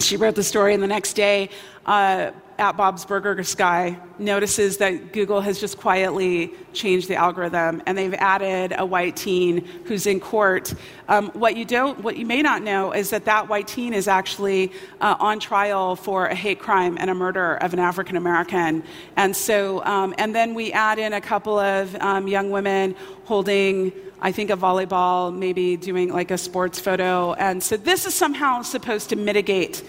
She 0.00 0.16
wrote 0.16 0.34
the 0.34 0.42
story, 0.42 0.74
and 0.74 0.82
the 0.82 0.88
next 0.88 1.12
day, 1.12 1.50
uh, 1.86 2.32
at 2.58 2.76
Bob's 2.76 3.04
Burger 3.04 3.42
Guy 3.56 3.98
notices 4.18 4.76
that 4.78 5.12
Google 5.12 5.40
has 5.40 5.60
just 5.60 5.78
quietly 5.78 6.52
changed 6.72 7.08
the 7.08 7.16
algorithm 7.16 7.82
and 7.86 7.96
they've 7.98 8.14
added 8.14 8.74
a 8.76 8.86
white 8.86 9.16
teen 9.16 9.64
who's 9.84 10.06
in 10.06 10.20
court. 10.20 10.74
Um, 11.08 11.30
what 11.30 11.56
you 11.56 11.64
don't, 11.64 12.02
what 12.02 12.16
you 12.16 12.26
may 12.26 12.42
not 12.42 12.62
know 12.62 12.92
is 12.92 13.10
that 13.10 13.24
that 13.24 13.48
white 13.48 13.66
teen 13.66 13.92
is 13.92 14.08
actually 14.08 14.72
uh, 15.00 15.16
on 15.18 15.40
trial 15.40 15.96
for 15.96 16.26
a 16.26 16.34
hate 16.34 16.60
crime 16.60 16.96
and 17.00 17.10
a 17.10 17.14
murder 17.14 17.56
of 17.56 17.72
an 17.72 17.78
African 17.78 18.16
American. 18.16 18.82
And 19.16 19.34
so, 19.34 19.84
um, 19.84 20.14
and 20.18 20.34
then 20.34 20.54
we 20.54 20.72
add 20.72 20.98
in 20.98 21.12
a 21.12 21.20
couple 21.20 21.58
of 21.58 21.94
um, 21.96 22.28
young 22.28 22.50
women 22.50 22.94
holding 23.24 23.92
I 24.20 24.32
think 24.32 24.48
a 24.48 24.56
volleyball, 24.56 25.36
maybe 25.36 25.76
doing 25.76 26.10
like 26.10 26.30
a 26.30 26.38
sports 26.38 26.80
photo. 26.80 27.34
And 27.34 27.62
so 27.62 27.76
this 27.76 28.06
is 28.06 28.14
somehow 28.14 28.62
supposed 28.62 29.10
to 29.10 29.16
mitigate 29.16 29.82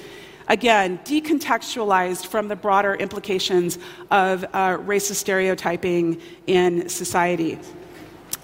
again, 0.48 1.00
decontextualized 1.06 2.28
from 2.28 2.48
the 2.48 2.56
broader 2.56 2.96
implications 2.96 3.78
of 4.12 4.44
uh, 4.44 4.78
racist 4.78 5.16
stereotyping 5.16 6.22
in 6.48 6.88
society. 6.90 7.60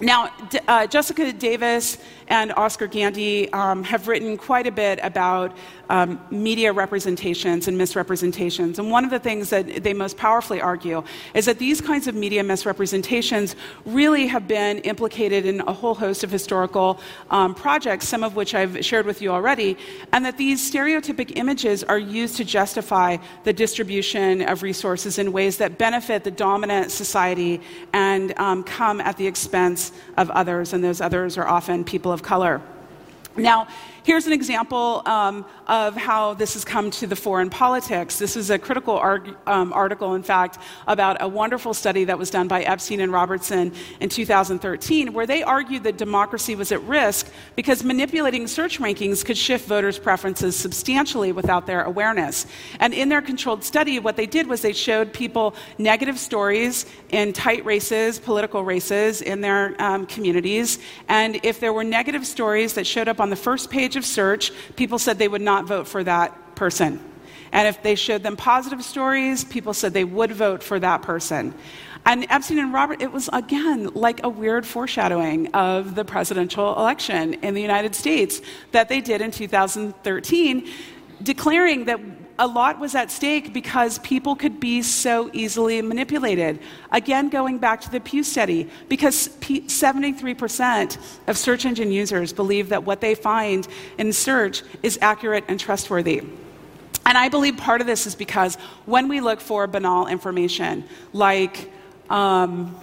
Now, 0.00 0.30
uh, 0.66 0.86
Jessica 0.88 1.32
Davis 1.32 1.98
and 2.32 2.50
Oscar 2.56 2.86
Gandy 2.86 3.52
um, 3.52 3.84
have 3.84 4.08
written 4.08 4.38
quite 4.38 4.66
a 4.66 4.70
bit 4.70 4.98
about 5.02 5.54
um, 5.90 6.18
media 6.30 6.72
representations 6.72 7.68
and 7.68 7.76
misrepresentations. 7.76 8.78
And 8.78 8.90
one 8.90 9.04
of 9.04 9.10
the 9.10 9.18
things 9.18 9.50
that 9.50 9.84
they 9.84 9.92
most 9.92 10.16
powerfully 10.16 10.58
argue 10.58 11.04
is 11.34 11.44
that 11.44 11.58
these 11.58 11.82
kinds 11.82 12.06
of 12.06 12.14
media 12.14 12.42
misrepresentations 12.42 13.54
really 13.84 14.26
have 14.28 14.48
been 14.48 14.78
implicated 14.78 15.44
in 15.44 15.60
a 15.60 15.74
whole 15.74 15.94
host 15.94 16.24
of 16.24 16.30
historical 16.30 16.98
um, 17.28 17.54
projects, 17.54 18.08
some 18.08 18.24
of 18.24 18.34
which 18.34 18.54
I've 18.54 18.82
shared 18.82 19.04
with 19.04 19.20
you 19.20 19.30
already, 19.30 19.76
and 20.12 20.24
that 20.24 20.38
these 20.38 20.58
stereotypic 20.58 21.36
images 21.36 21.84
are 21.84 21.98
used 21.98 22.38
to 22.38 22.46
justify 22.46 23.18
the 23.44 23.52
distribution 23.52 24.40
of 24.40 24.62
resources 24.62 25.18
in 25.18 25.32
ways 25.32 25.58
that 25.58 25.76
benefit 25.76 26.24
the 26.24 26.30
dominant 26.30 26.92
society 26.92 27.60
and 27.92 28.32
um, 28.38 28.64
come 28.64 29.02
at 29.02 29.18
the 29.18 29.26
expense 29.26 29.92
of 30.16 30.30
others, 30.30 30.72
and 30.72 30.82
those 30.82 31.02
others 31.02 31.36
are 31.36 31.46
often 31.46 31.84
people 31.84 32.10
of 32.10 32.21
color. 32.22 32.60
Now, 33.36 33.66
Here's 34.04 34.26
an 34.26 34.32
example 34.32 35.02
um, 35.06 35.44
of 35.68 35.94
how 35.94 36.34
this 36.34 36.54
has 36.54 36.64
come 36.64 36.90
to 36.90 37.06
the 37.06 37.14
fore 37.14 37.40
in 37.40 37.50
politics. 37.50 38.18
This 38.18 38.36
is 38.36 38.50
a 38.50 38.58
critical 38.58 38.96
arg- 38.96 39.36
um, 39.46 39.72
article, 39.72 40.16
in 40.16 40.24
fact, 40.24 40.58
about 40.88 41.18
a 41.20 41.28
wonderful 41.28 41.72
study 41.72 42.02
that 42.04 42.18
was 42.18 42.28
done 42.28 42.48
by 42.48 42.62
Epstein 42.62 42.98
and 42.98 43.12
Robertson 43.12 43.72
in 44.00 44.08
2013, 44.08 45.12
where 45.12 45.24
they 45.24 45.44
argued 45.44 45.84
that 45.84 45.98
democracy 45.98 46.56
was 46.56 46.72
at 46.72 46.82
risk 46.82 47.30
because 47.54 47.84
manipulating 47.84 48.48
search 48.48 48.80
rankings 48.80 49.24
could 49.24 49.38
shift 49.38 49.68
voters' 49.68 50.00
preferences 50.00 50.56
substantially 50.56 51.30
without 51.30 51.68
their 51.68 51.84
awareness. 51.84 52.46
And 52.80 52.92
in 52.92 53.08
their 53.08 53.22
controlled 53.22 53.62
study, 53.62 54.00
what 54.00 54.16
they 54.16 54.26
did 54.26 54.48
was 54.48 54.62
they 54.62 54.72
showed 54.72 55.12
people 55.12 55.54
negative 55.78 56.18
stories 56.18 56.86
in 57.10 57.32
tight 57.32 57.64
races, 57.64 58.18
political 58.18 58.64
races 58.64 59.22
in 59.22 59.42
their 59.42 59.80
um, 59.80 60.06
communities. 60.06 60.80
And 61.06 61.38
if 61.44 61.60
there 61.60 61.72
were 61.72 61.84
negative 61.84 62.26
stories 62.26 62.74
that 62.74 62.84
showed 62.84 63.06
up 63.06 63.20
on 63.20 63.30
the 63.30 63.36
first 63.36 63.70
page 63.70 63.91
page 63.92 63.96
of 63.98 64.06
search, 64.06 64.52
people 64.76 64.98
said 64.98 65.18
they 65.18 65.28
would 65.28 65.42
not 65.42 65.66
vote 65.66 65.86
for 65.86 66.02
that 66.02 66.32
person. 66.54 66.98
And 67.52 67.68
if 67.68 67.82
they 67.82 67.94
showed 67.94 68.22
them 68.22 68.36
positive 68.36 68.82
stories, 68.82 69.44
people 69.44 69.74
said 69.74 69.92
they 69.92 70.04
would 70.04 70.32
vote 70.32 70.62
for 70.62 70.80
that 70.80 71.02
person. 71.02 71.52
And 72.06 72.24
Epstein 72.30 72.58
and 72.58 72.72
Robert, 72.72 73.02
it 73.02 73.12
was 73.12 73.28
again 73.34 73.90
like 73.92 74.24
a 74.24 74.30
weird 74.30 74.66
foreshadowing 74.66 75.48
of 75.54 75.94
the 75.94 76.04
presidential 76.04 76.74
election 76.78 77.34
in 77.44 77.52
the 77.52 77.60
United 77.60 77.94
States 77.94 78.40
that 78.70 78.88
they 78.88 79.02
did 79.02 79.20
in 79.20 79.30
2013, 79.30 80.68
declaring 81.22 81.84
that 81.84 82.00
a 82.38 82.46
lot 82.46 82.78
was 82.78 82.94
at 82.94 83.10
stake 83.10 83.52
because 83.52 83.98
people 84.00 84.34
could 84.34 84.58
be 84.58 84.82
so 84.82 85.30
easily 85.32 85.82
manipulated. 85.82 86.58
Again, 86.90 87.28
going 87.28 87.58
back 87.58 87.80
to 87.82 87.90
the 87.90 88.00
Pew 88.00 88.22
study, 88.22 88.68
because 88.88 89.28
73% 89.28 90.98
of 91.26 91.36
search 91.36 91.64
engine 91.66 91.92
users 91.92 92.32
believe 92.32 92.70
that 92.70 92.84
what 92.84 93.00
they 93.00 93.14
find 93.14 93.68
in 93.98 94.12
search 94.12 94.62
is 94.82 94.98
accurate 95.02 95.44
and 95.48 95.60
trustworthy. 95.60 96.22
And 97.04 97.18
I 97.18 97.28
believe 97.28 97.56
part 97.56 97.80
of 97.80 97.86
this 97.86 98.06
is 98.06 98.14
because 98.14 98.56
when 98.86 99.08
we 99.08 99.20
look 99.20 99.40
for 99.40 99.66
banal 99.66 100.06
information, 100.06 100.84
like 101.12 101.70
um, 102.08 102.74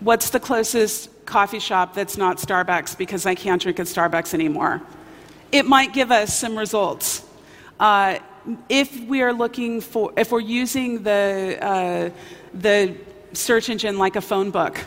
what's 0.00 0.30
the 0.30 0.40
closest 0.40 1.10
coffee 1.26 1.58
shop 1.58 1.94
that's 1.94 2.16
not 2.16 2.36
Starbucks 2.36 2.96
because 2.98 3.26
I 3.26 3.34
can't 3.34 3.60
drink 3.60 3.80
at 3.80 3.86
Starbucks 3.86 4.34
anymore, 4.34 4.82
it 5.50 5.66
might 5.66 5.92
give 5.92 6.10
us 6.10 6.38
some 6.38 6.56
results. 6.56 7.24
Uh, 7.80 8.18
if 8.68 9.00
we 9.06 9.22
are 9.22 9.32
looking 9.32 9.80
for, 9.80 10.12
if 10.16 10.32
we're 10.32 10.40
using 10.40 11.02
the, 11.02 11.58
uh, 11.60 12.10
the 12.52 12.94
search 13.32 13.68
engine 13.68 13.98
like 13.98 14.16
a 14.16 14.20
phone 14.20 14.50
book, 14.50 14.80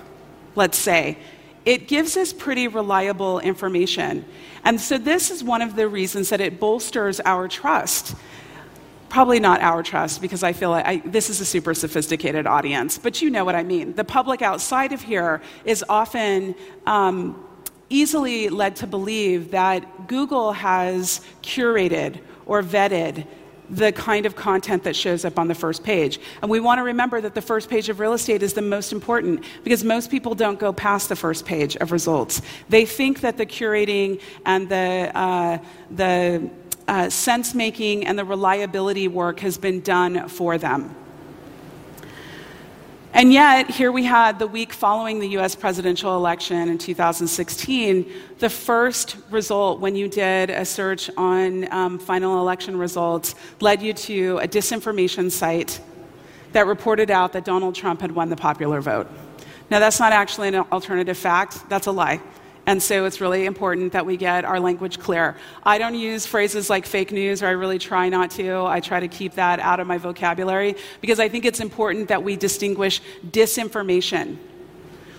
let's 0.56 0.78
say, 0.78 1.18
it 1.66 1.88
gives 1.88 2.16
us 2.16 2.32
pretty 2.32 2.68
reliable 2.68 3.40
information. 3.40 4.26
And 4.64 4.80
so 4.80 4.98
this 4.98 5.32
is 5.32 5.44
one 5.44 5.62
of 5.62 5.76
the 5.76 5.88
reasons 5.88 6.30
that 6.30 6.40
it 6.40 6.60
bolsters 6.60 7.20
our 7.20 7.48
trust. 7.48 8.16
probably 9.10 9.40
not 9.40 9.62
our 9.62 9.84
trust 9.84 10.22
because 10.22 10.44
I 10.44 10.54
feel 10.54 10.70
like 10.70 10.86
I, 10.86 10.98
this 11.06 11.30
is 11.30 11.40
a 11.42 11.46
super 11.46 11.74
sophisticated 11.74 12.46
audience, 12.46 12.98
but 12.98 13.22
you 13.22 13.30
know 13.30 13.46
what 13.46 13.56
I 13.56 13.64
mean. 13.64 13.94
The 13.96 14.04
public 14.04 14.42
outside 14.42 14.92
of 14.92 15.02
here 15.02 15.42
is 15.66 15.84
often 15.88 16.56
um, 16.86 17.44
easily 17.90 18.50
led 18.50 18.76
to 18.78 18.88
believe 18.88 19.52
that 19.52 20.08
Google 20.08 20.52
has 20.54 21.22
curated 21.42 22.20
or 22.46 22.62
vetted 22.62 23.26
the 23.70 23.92
kind 23.92 24.26
of 24.26 24.36
content 24.36 24.84
that 24.84 24.96
shows 24.96 25.26
up 25.26 25.38
on 25.38 25.48
the 25.48 25.56
first 25.56 25.84
page. 25.84 26.20
And 26.42 26.50
we 26.50 26.60
want 26.60 26.80
to 26.80 26.84
remember 26.84 27.20
that 27.22 27.36
the 27.36 27.42
first 27.42 27.70
page 27.70 27.90
of 27.90 28.00
real 28.00 28.14
estate 28.14 28.44
is 28.44 28.54
the 28.54 28.62
most 28.62 28.92
important 28.92 29.44
because 29.64 29.84
most 29.84 30.10
people 30.10 30.36
don't 30.36 30.60
go 30.60 30.72
past 30.72 31.10
the 31.10 31.16
first 31.16 31.46
page 31.46 31.76
of 31.78 31.92
results. 31.92 32.42
They 32.70 32.86
think 32.86 33.22
that 33.22 33.38
the 33.38 33.46
curating 33.46 34.22
and 34.46 34.70
the, 34.70 35.12
uh, 35.14 35.58
the 35.92 36.50
uh, 36.88 37.10
sense 37.10 37.54
making 37.54 38.06
and 38.06 38.18
the 38.18 38.26
reliability 38.26 39.08
work 39.08 39.40
has 39.42 39.58
been 39.58 39.82
done 39.82 40.30
for 40.30 40.58
them. 40.58 40.96
And 43.14 43.32
yet, 43.32 43.70
here 43.70 43.92
we 43.92 44.04
had 44.04 44.38
the 44.38 44.48
week 44.48 44.74
following 44.74 45.20
the 45.20 45.30
US 45.38 45.56
presidential 45.56 46.16
election 46.16 46.70
in 46.70 46.78
2016, 46.78 48.12
the 48.40 48.50
first 48.50 49.16
result 49.32 49.80
when 49.80 49.96
you 49.96 50.10
did 50.10 50.50
a 50.50 50.66
search 50.66 51.10
on 51.16 51.72
um, 51.72 52.00
final 52.00 52.40
election 52.40 52.78
results 52.78 53.36
led 53.62 53.82
you 53.82 53.94
to 53.94 54.40
a 54.40 54.48
disinformation 54.48 55.32
site 55.32 55.80
that 56.52 56.68
reported 56.68 57.10
out 57.10 57.34
that 57.34 57.46
Donald 57.46 57.76
Trump 57.76 58.02
had 58.02 58.12
won 58.12 58.30
the 58.30 58.36
popular 58.36 58.82
vote. 58.82 59.08
Now, 59.70 59.80
that's 59.80 60.00
not 60.00 60.12
actually 60.12 60.50
an 60.50 60.56
alternative 60.56 61.18
fact, 61.18 61.70
that's 61.70 61.88
a 61.88 61.92
lie. 61.92 62.22
And 62.68 62.84
so 62.84 63.06
it's 63.06 63.22
really 63.22 63.46
important 63.46 63.94
that 63.94 64.06
we 64.06 64.18
get 64.18 64.44
our 64.44 64.60
language 64.60 65.00
clear. 65.00 65.38
I 65.64 65.78
don't 65.78 65.96
use 65.96 66.26
phrases 66.26 66.70
like 66.70 66.86
fake 66.86 67.14
news, 67.14 67.42
or 67.42 67.48
I 67.48 67.52
really 67.52 67.80
try 67.80 68.10
not 68.10 68.30
to. 68.32 68.66
I 68.66 68.82
try 68.82 69.00
to 69.00 69.08
keep 69.08 69.36
that 69.36 69.62
out 69.62 69.80
of 69.80 69.88
my 69.88 69.98
vocabulary 69.98 70.76
because 71.00 71.18
I 71.18 71.30
think 71.30 71.46
it's 71.46 71.62
important 71.62 72.10
that 72.10 72.22
we 72.22 72.36
distinguish 72.36 73.02
disinformation, 73.32 74.36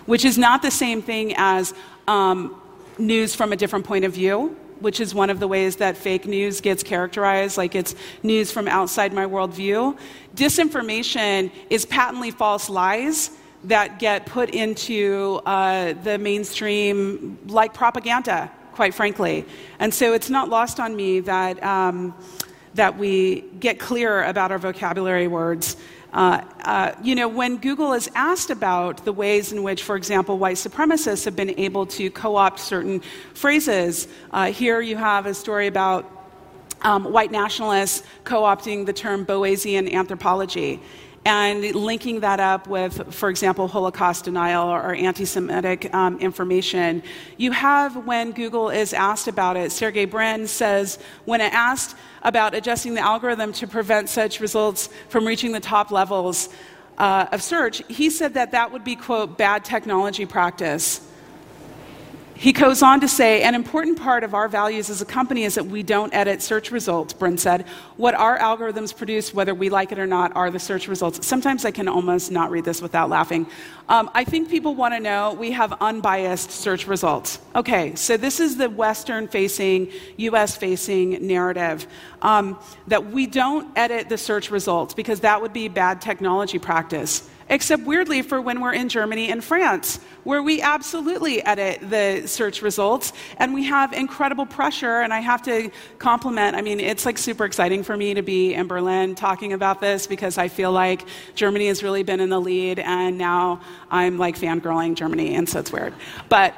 which 0.05 0.25
is 0.25 0.37
not 0.37 0.61
the 0.61 0.69
same 0.69 1.01
thing 1.01 1.33
as 1.37 1.73
um, 2.07 2.61
news 2.99 3.33
from 3.33 3.51
a 3.51 3.55
different 3.55 3.83
point 3.83 4.05
of 4.05 4.13
view 4.13 4.55
which 4.79 5.01
is 5.01 5.13
one 5.13 5.29
of 5.29 5.41
the 5.41 5.47
ways 5.47 5.75
that 5.75 5.97
fake 5.97 6.25
news 6.25 6.61
gets 6.61 6.83
characterized, 6.83 7.57
like 7.57 7.75
it's 7.75 7.95
news 8.23 8.49
from 8.49 8.65
outside 8.65 9.11
my 9.11 9.25
worldview. 9.25 9.97
Disinformation 10.35 11.51
is 11.69 11.85
patently 11.85 12.31
false 12.31 12.69
lies 12.69 13.31
that 13.65 13.99
get 13.99 14.25
put 14.25 14.51
into 14.51 15.41
uh, 15.45 15.93
the 16.03 16.17
mainstream 16.17 17.37
like 17.47 17.73
propaganda, 17.73 18.51
quite 18.73 18.93
frankly. 18.93 19.45
And 19.79 19.93
so 19.93 20.13
it's 20.13 20.29
not 20.29 20.49
lost 20.49 20.79
on 20.79 20.95
me 20.95 21.19
that, 21.21 21.61
um, 21.63 22.15
that 22.75 22.97
we 22.97 23.41
get 23.59 23.79
clear 23.79 24.23
about 24.23 24.51
our 24.51 24.59
vocabulary 24.59 25.27
words. 25.27 25.75
Uh, 26.11 26.41
uh, 26.61 26.91
you 27.03 27.13
know, 27.13 27.27
when 27.27 27.57
Google 27.57 27.93
is 27.93 28.09
asked 28.15 28.49
about 28.49 29.05
the 29.05 29.13
ways 29.13 29.51
in 29.51 29.61
which, 29.61 29.83
for 29.83 29.95
example, 29.95 30.39
white 30.39 30.55
supremacists 30.55 31.25
have 31.25 31.35
been 31.35 31.59
able 31.59 31.85
to 31.85 32.09
co 32.09 32.35
opt 32.35 32.59
certain 32.59 33.01
phrases, 33.33 34.07
uh, 34.31 34.51
here 34.51 34.81
you 34.81 34.95
have 34.95 35.27
a 35.27 35.33
story 35.33 35.67
about 35.67 36.09
um, 36.81 37.11
white 37.11 37.31
nationalists 37.31 38.03
co 38.23 38.41
opting 38.41 38.85
the 38.85 38.93
term 38.93 39.25
Boasian 39.25 39.91
anthropology 39.93 40.81
and 41.25 41.75
linking 41.75 42.21
that 42.21 42.39
up 42.39 42.67
with, 42.67 43.13
for 43.13 43.29
example, 43.29 43.67
Holocaust 43.67 44.25
denial 44.25 44.69
or 44.69 44.93
anti 44.93 45.25
Semitic 45.25 45.93
um, 45.93 46.17
information. 46.19 47.03
You 47.37 47.51
have, 47.51 48.05
when 48.05 48.31
Google 48.31 48.69
is 48.69 48.93
asked 48.93 49.27
about 49.27 49.57
it, 49.57 49.71
Sergey 49.71 50.05
Brin 50.05 50.47
says, 50.47 50.97
when 51.25 51.41
it 51.41 51.53
asked 51.53 51.95
about 52.23 52.53
adjusting 52.53 52.93
the 52.93 53.01
algorithm 53.01 53.51
to 53.53 53.67
prevent 53.67 54.09
such 54.09 54.39
results 54.39 54.89
from 55.09 55.27
reaching 55.27 55.51
the 55.51 55.59
top 55.59 55.91
levels 55.91 56.49
uh, 56.97 57.27
of 57.31 57.41
search, 57.41 57.83
he 57.87 58.09
said 58.09 58.33
that 58.33 58.51
that 58.51 58.71
would 58.71 58.83
be, 58.83 58.95
quote, 58.95 59.37
bad 59.37 59.63
technology 59.65 60.25
practice. 60.25 61.08
He 62.39 62.53
goes 62.53 62.81
on 62.81 63.01
to 63.01 63.07
say, 63.09 63.43
an 63.43 63.53
important 63.53 63.99
part 63.99 64.23
of 64.23 64.33
our 64.33 64.47
values 64.47 64.89
as 64.89 65.01
a 65.01 65.05
company 65.05 65.43
is 65.43 65.55
that 65.55 65.65
we 65.65 65.83
don't 65.83 66.13
edit 66.13 66.41
search 66.41 66.71
results, 66.71 67.11
Brin 67.11 67.37
said. 67.37 67.65
What 67.97 68.15
our 68.15 68.39
algorithms 68.39 68.95
produce, 68.95 69.33
whether 69.33 69.53
we 69.53 69.69
like 69.69 69.91
it 69.91 69.99
or 69.99 70.07
not, 70.07 70.33
are 70.37 70.49
the 70.49 70.57
search 70.57 70.87
results. 70.87 71.27
Sometimes 71.27 71.65
I 71.65 71.71
can 71.71 71.89
almost 71.89 72.31
not 72.31 72.49
read 72.49 72.63
this 72.63 72.81
without 72.81 73.09
laughing. 73.09 73.45
Um, 73.89 74.09
I 74.13 74.23
think 74.23 74.49
people 74.49 74.73
want 74.73 74.93
to 74.93 75.01
know 75.01 75.33
we 75.33 75.51
have 75.51 75.73
unbiased 75.81 76.49
search 76.49 76.87
results. 76.87 77.39
Okay, 77.57 77.93
so 77.95 78.15
this 78.15 78.39
is 78.39 78.55
the 78.55 78.69
Western 78.69 79.27
facing, 79.27 79.91
US 80.15 80.55
facing 80.55 81.27
narrative 81.27 81.87
um, 82.21 82.57
that 82.87 83.07
we 83.07 83.27
don't 83.27 83.67
edit 83.77 84.07
the 84.07 84.17
search 84.17 84.49
results 84.49 84.93
because 84.93 85.19
that 85.19 85.41
would 85.41 85.51
be 85.51 85.67
bad 85.67 85.99
technology 85.99 86.57
practice 86.57 87.29
except 87.49 87.83
weirdly 87.83 88.21
for 88.21 88.41
when 88.41 88.61
we're 88.61 88.73
in 88.73 88.89
Germany 88.89 89.31
and 89.31 89.43
France, 89.43 89.99
where 90.23 90.43
we 90.43 90.61
absolutely 90.61 91.43
edit 91.43 91.89
the 91.89 92.27
search 92.27 92.61
results 92.61 93.13
and 93.37 93.53
we 93.53 93.65
have 93.65 93.93
incredible 93.93 94.45
pressure. 94.45 95.01
And 95.01 95.13
I 95.13 95.19
have 95.19 95.41
to 95.43 95.71
compliment, 95.97 96.55
I 96.55 96.61
mean, 96.61 96.79
it's 96.79 97.05
like 97.05 97.17
super 97.17 97.45
exciting 97.45 97.83
for 97.83 97.97
me 97.97 98.13
to 98.13 98.21
be 98.21 98.53
in 98.53 98.67
Berlin 98.67 99.15
talking 99.15 99.53
about 99.53 99.81
this 99.81 100.07
because 100.07 100.37
I 100.37 100.47
feel 100.47 100.71
like 100.71 101.05
Germany 101.35 101.67
has 101.67 101.83
really 101.83 102.03
been 102.03 102.19
in 102.19 102.29
the 102.29 102.39
lead 102.39 102.79
and 102.79 103.17
now 103.17 103.61
I'm 103.89 104.17
like 104.17 104.37
fangirling 104.37 104.95
Germany, 104.95 105.35
and 105.35 105.49
so 105.49 105.59
it's 105.59 105.71
weird. 105.71 105.93
But 106.27 106.53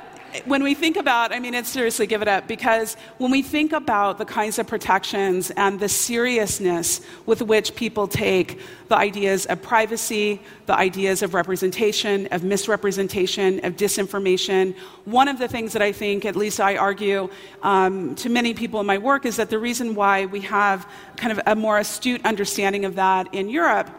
when 0.45 0.63
we 0.63 0.73
think 0.73 0.97
about, 0.97 1.34
I 1.34 1.39
mean, 1.39 1.53
it's 1.53 1.69
seriously 1.69 2.07
give 2.07 2.21
it 2.21 2.27
up 2.27 2.47
because 2.47 2.95
when 3.17 3.32
we 3.32 3.41
think 3.41 3.71
about 3.71 4.17
the 4.17 4.25
kinds 4.25 4.59
of 4.59 4.67
protections 4.67 5.51
and 5.51 5.79
the 5.79 5.89
seriousness 5.89 7.01
with 7.25 7.41
which 7.41 7.75
people 7.75 8.07
take 8.07 8.59
the 8.88 8.95
ideas 8.95 9.45
of 9.45 9.61
privacy, 9.61 10.41
the 10.65 10.75
ideas 10.75 11.21
of 11.21 11.34
representation, 11.34 12.27
of 12.27 12.43
misrepresentation, 12.43 13.63
of 13.65 13.75
disinformation, 13.75 14.75
one 15.05 15.27
of 15.27 15.38
the 15.39 15.47
things 15.47 15.73
that 15.73 15.82
I 15.82 15.91
think, 15.91 16.25
at 16.25 16.36
least 16.36 16.59
I 16.59 16.77
argue 16.77 17.29
um, 17.63 18.15
to 18.15 18.29
many 18.29 18.53
people 18.53 18.79
in 18.79 18.86
my 18.86 18.97
work, 18.97 19.25
is 19.25 19.38
that 19.38 19.49
the 19.49 19.59
reason 19.59 19.95
why 19.95 20.25
we 20.25 20.41
have 20.41 20.88
kind 21.17 21.32
of 21.32 21.39
a 21.45 21.55
more 21.55 21.77
astute 21.77 22.25
understanding 22.25 22.86
of 22.86 22.95
that 22.95 23.34
in 23.34 23.49
Europe 23.49 23.89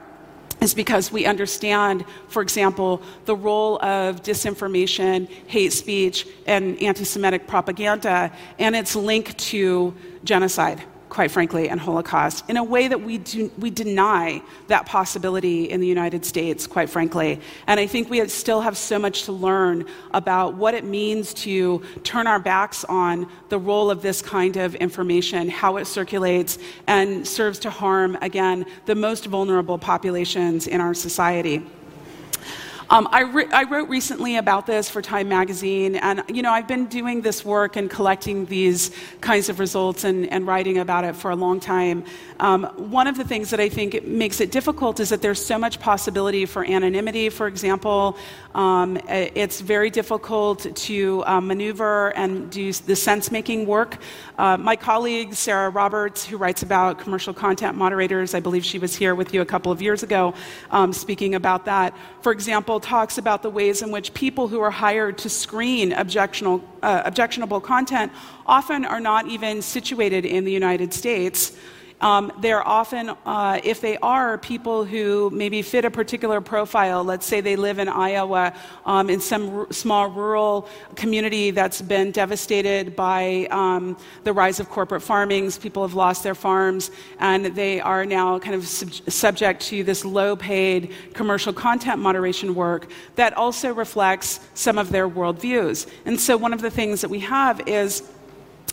is 0.62 0.74
because 0.74 1.10
we 1.10 1.26
understand, 1.26 2.04
for 2.28 2.42
example, 2.42 3.02
the 3.24 3.34
role 3.34 3.82
of 3.82 4.22
disinformation, 4.22 5.28
hate 5.46 5.72
speech, 5.72 6.26
and 6.46 6.80
anti 6.82 7.04
Semitic 7.04 7.46
propaganda 7.46 8.32
and 8.58 8.76
its 8.76 8.94
link 8.94 9.36
to 9.38 9.94
genocide 10.24 10.82
quite 11.12 11.30
frankly, 11.30 11.68
and 11.68 11.78
Holocaust 11.78 12.42
in 12.48 12.56
a 12.56 12.64
way 12.64 12.88
that 12.88 13.02
we, 13.02 13.18
do, 13.18 13.50
we 13.58 13.68
deny 13.68 14.40
that 14.68 14.86
possibility 14.86 15.64
in 15.64 15.78
the 15.78 15.86
United 15.86 16.24
States, 16.24 16.66
quite 16.66 16.88
frankly. 16.88 17.38
And 17.66 17.78
I 17.78 17.86
think 17.86 18.08
we 18.08 18.26
still 18.28 18.62
have 18.62 18.78
so 18.78 18.98
much 18.98 19.24
to 19.24 19.32
learn 19.32 19.84
about 20.12 20.54
what 20.54 20.72
it 20.72 20.84
means 20.84 21.34
to 21.34 21.82
turn 22.02 22.26
our 22.26 22.38
backs 22.38 22.82
on 22.84 23.28
the 23.50 23.58
role 23.58 23.90
of 23.90 24.00
this 24.00 24.22
kind 24.22 24.56
of 24.56 24.74
information, 24.76 25.50
how 25.50 25.76
it 25.76 25.84
circulates, 25.84 26.58
and 26.86 27.28
serves 27.28 27.58
to 27.58 27.68
harm, 27.68 28.16
again, 28.22 28.64
the 28.86 28.94
most 28.94 29.26
vulnerable 29.26 29.76
populations 29.76 30.66
in 30.66 30.80
our 30.80 30.94
society. 30.94 31.62
Um, 32.92 33.08
I, 33.10 33.22
re- 33.22 33.48
I, 33.50 33.62
wrote 33.62 33.88
recently 33.88 34.36
about 34.36 34.66
this 34.66 34.90
for 34.90 35.00
Time 35.00 35.26
Magazine, 35.26 35.96
and 35.96 36.22
you 36.28 36.42
know 36.42 36.52
I've 36.52 36.68
been 36.68 36.84
doing 36.84 37.22
this 37.22 37.42
work 37.42 37.76
and 37.76 37.88
collecting 37.88 38.44
these 38.44 38.90
kinds 39.22 39.48
of 39.48 39.58
results 39.58 40.04
and, 40.04 40.30
and 40.30 40.46
writing 40.46 40.76
about 40.76 41.04
it 41.04 41.16
for 41.16 41.30
a 41.30 41.34
long 41.34 41.58
time. 41.58 42.04
Um, 42.38 42.64
one 42.90 43.06
of 43.06 43.16
the 43.16 43.24
things 43.24 43.48
that 43.48 43.60
I 43.60 43.70
think 43.70 44.04
makes 44.04 44.42
it 44.42 44.50
difficult 44.50 45.00
is 45.00 45.08
that 45.08 45.22
there's 45.22 45.42
so 45.42 45.56
much 45.56 45.80
possibility 45.80 46.44
for 46.44 46.66
anonymity. 46.66 47.30
For 47.30 47.46
example, 47.46 48.18
um, 48.54 48.98
it's 49.08 49.62
very 49.62 49.88
difficult 49.88 50.66
to 50.76 51.24
uh, 51.24 51.40
maneuver 51.40 52.08
and 52.14 52.50
do 52.50 52.74
the 52.74 52.96
sense-making 52.96 53.64
work. 53.64 53.96
Uh, 54.36 54.58
my 54.58 54.76
colleague 54.76 55.32
Sarah 55.32 55.70
Roberts, 55.70 56.26
who 56.26 56.36
writes 56.36 56.62
about 56.62 56.98
commercial 56.98 57.32
content 57.32 57.74
moderators, 57.74 58.34
I 58.34 58.40
believe 58.40 58.66
she 58.66 58.78
was 58.78 58.94
here 58.94 59.14
with 59.14 59.32
you 59.32 59.40
a 59.40 59.46
couple 59.46 59.72
of 59.72 59.80
years 59.80 60.02
ago, 60.02 60.34
um, 60.70 60.92
speaking 60.92 61.34
about 61.34 61.64
that. 61.64 61.96
For 62.20 62.32
example 62.32 62.81
talks 62.82 63.18
about 63.18 63.42
the 63.42 63.50
ways 63.50 63.82
in 63.82 63.90
which 63.90 64.12
people 64.14 64.48
who 64.48 64.60
are 64.60 64.70
hired 64.70 65.18
to 65.18 65.28
screen 65.28 65.92
objectionable, 65.92 66.62
uh, 66.82 67.02
objectionable 67.04 67.60
content 67.60 68.12
often 68.46 68.84
are 68.84 69.00
not 69.00 69.26
even 69.28 69.62
situated 69.62 70.24
in 70.24 70.44
the 70.44 70.52
United 70.52 70.92
States. 70.92 71.52
Um, 72.02 72.32
they're 72.40 72.66
often, 72.66 73.10
uh, 73.24 73.60
if 73.62 73.80
they 73.80 73.96
are, 73.98 74.36
people 74.36 74.84
who 74.84 75.30
maybe 75.32 75.62
fit 75.62 75.84
a 75.84 75.90
particular 75.90 76.40
profile. 76.40 77.04
Let's 77.04 77.24
say 77.24 77.40
they 77.40 77.54
live 77.54 77.78
in 77.78 77.88
Iowa 77.88 78.52
um, 78.84 79.08
in 79.08 79.20
some 79.20 79.56
r- 79.56 79.72
small 79.72 80.10
rural 80.10 80.68
community 80.96 81.52
that's 81.52 81.80
been 81.80 82.10
devastated 82.10 82.96
by 82.96 83.46
um, 83.52 83.96
the 84.24 84.32
rise 84.32 84.58
of 84.58 84.68
corporate 84.68 85.02
farmings. 85.02 85.58
People 85.58 85.82
have 85.82 85.94
lost 85.94 86.24
their 86.24 86.34
farms, 86.34 86.90
and 87.20 87.46
they 87.46 87.80
are 87.80 88.04
now 88.04 88.40
kind 88.40 88.56
of 88.56 88.66
sub- 88.66 88.92
subject 89.08 89.62
to 89.62 89.84
this 89.84 90.04
low 90.04 90.34
paid 90.34 90.92
commercial 91.14 91.52
content 91.52 92.00
moderation 92.00 92.56
work 92.56 92.90
that 93.14 93.32
also 93.36 93.72
reflects 93.72 94.40
some 94.54 94.76
of 94.76 94.90
their 94.90 95.08
worldviews. 95.08 95.88
And 96.04 96.18
so, 96.18 96.36
one 96.36 96.52
of 96.52 96.60
the 96.60 96.70
things 96.70 97.00
that 97.02 97.10
we 97.10 97.20
have 97.20 97.68
is 97.68 98.02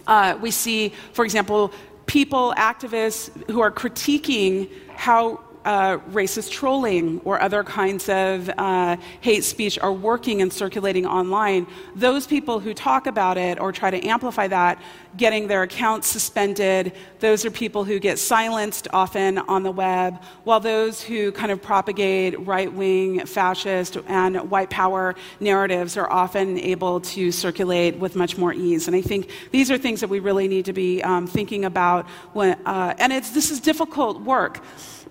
uh, 0.10 0.36
we 0.42 0.50
see, 0.50 0.90
for 1.14 1.24
example, 1.24 1.72
people, 2.10 2.55
activists 2.57 3.30
who 3.51 3.62
are 3.62 3.72
critiquing 3.72 4.68
how 4.89 5.39
uh, 5.66 5.97
racist 6.12 6.51
trolling 6.51 7.20
or 7.26 7.41
other 7.41 7.64
kinds 7.64 8.10
of 8.10 8.49
uh, 8.57 8.95
hate 9.22 9.43
speech 9.43 9.78
are 9.80 9.93
working 9.93 10.41
and 10.41 10.51
circulating 10.51 11.05
online, 11.05 11.68
those 11.95 12.26
people 12.26 12.60
who 12.60 12.74
talk 12.74 13.07
about 13.07 13.38
it 13.38 13.60
or 13.60 13.72
try 13.72 13.91
to 13.91 14.05
amplify 14.05 14.47
that, 14.47 14.82
getting 15.18 15.47
their 15.47 15.64
accounts 15.64 16.07
suspended, 16.07 16.93
those 17.20 17.43
are 17.45 17.51
people 17.51 17.84
who 17.84 17.99
get 17.99 18.20
silenced 18.20 18.88
often 18.93 19.38
on 19.39 19.64
the 19.64 19.72
web, 19.72 20.22
while 20.43 20.60
those 20.60 21.01
who 21.01 21.32
kind 21.32 21.51
of 21.51 21.62
propagate 21.62 22.39
right 22.45 22.72
wing, 22.72 23.26
fascist, 23.26 23.97
and 24.07 24.49
white 24.49 24.70
power 24.70 25.16
narratives 25.39 25.97
are 25.97 26.10
often 26.12 26.57
able 26.60 27.01
to 27.01 27.32
circulate 27.32 27.97
with 27.97 28.16
much 28.16 28.38
more 28.38 28.53
ease. 28.53 28.88
And 28.88 28.95
I 28.95 29.01
think 29.01 29.30
these 29.51 29.72
are 29.72 29.78
things 29.78 29.99
that 30.01 30.10
we 30.10 30.20
really 30.20 30.47
need 30.47 30.66
to 30.66 30.74
be 30.74 31.01
um, 31.03 31.28
thinking 31.28 31.66
about. 31.66 32.07
When, 32.34 32.57
uh, 32.66 32.93
and 32.99 33.12
it's, 33.12 33.32
this 33.32 33.51
is 33.51 33.60
difficult 33.60 34.22
work. 34.22 34.62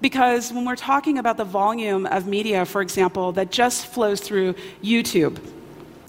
Because 0.01 0.53
when 0.53 0.65
we're 0.65 0.77
talking 0.77 1.19
about 1.19 1.37
the 1.37 1.45
volume 1.45 2.07
of 2.07 2.27
media, 2.27 2.65
for 2.65 2.83
example, 2.83 3.33
that 3.33 3.51
just 3.51 3.87
flows 3.87 4.21
through 4.21 4.55
YouTube, 4.83 5.41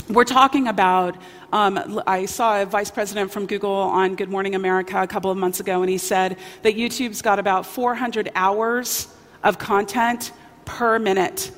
we're 0.10 0.26
talking 0.26 0.68
about. 0.68 1.16
Um, 1.52 2.02
I 2.06 2.26
saw 2.26 2.62
a 2.62 2.66
vice 2.66 2.92
president 2.92 3.32
from 3.32 3.48
Google 3.48 3.72
on 3.72 4.16
Good 4.16 4.30
Morning 4.30 4.54
America 4.54 5.02
a 5.02 5.08
couple 5.08 5.32
of 5.32 5.38
months 5.38 5.60
ago, 5.60 5.82
and 5.82 5.90
he 5.90 5.98
said 5.98 6.38
that 6.62 6.76
YouTube's 6.76 7.24
got 7.24 7.40
about 7.40 7.66
400 7.66 8.32
hours 8.36 9.08
of 9.44 9.58
content 9.58 10.32
per 10.66 11.00
minute, 11.00 11.52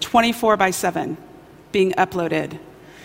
24 0.00 0.56
by 0.56 0.70
7, 0.70 1.18
being 1.70 1.92
uploaded. 1.92 2.58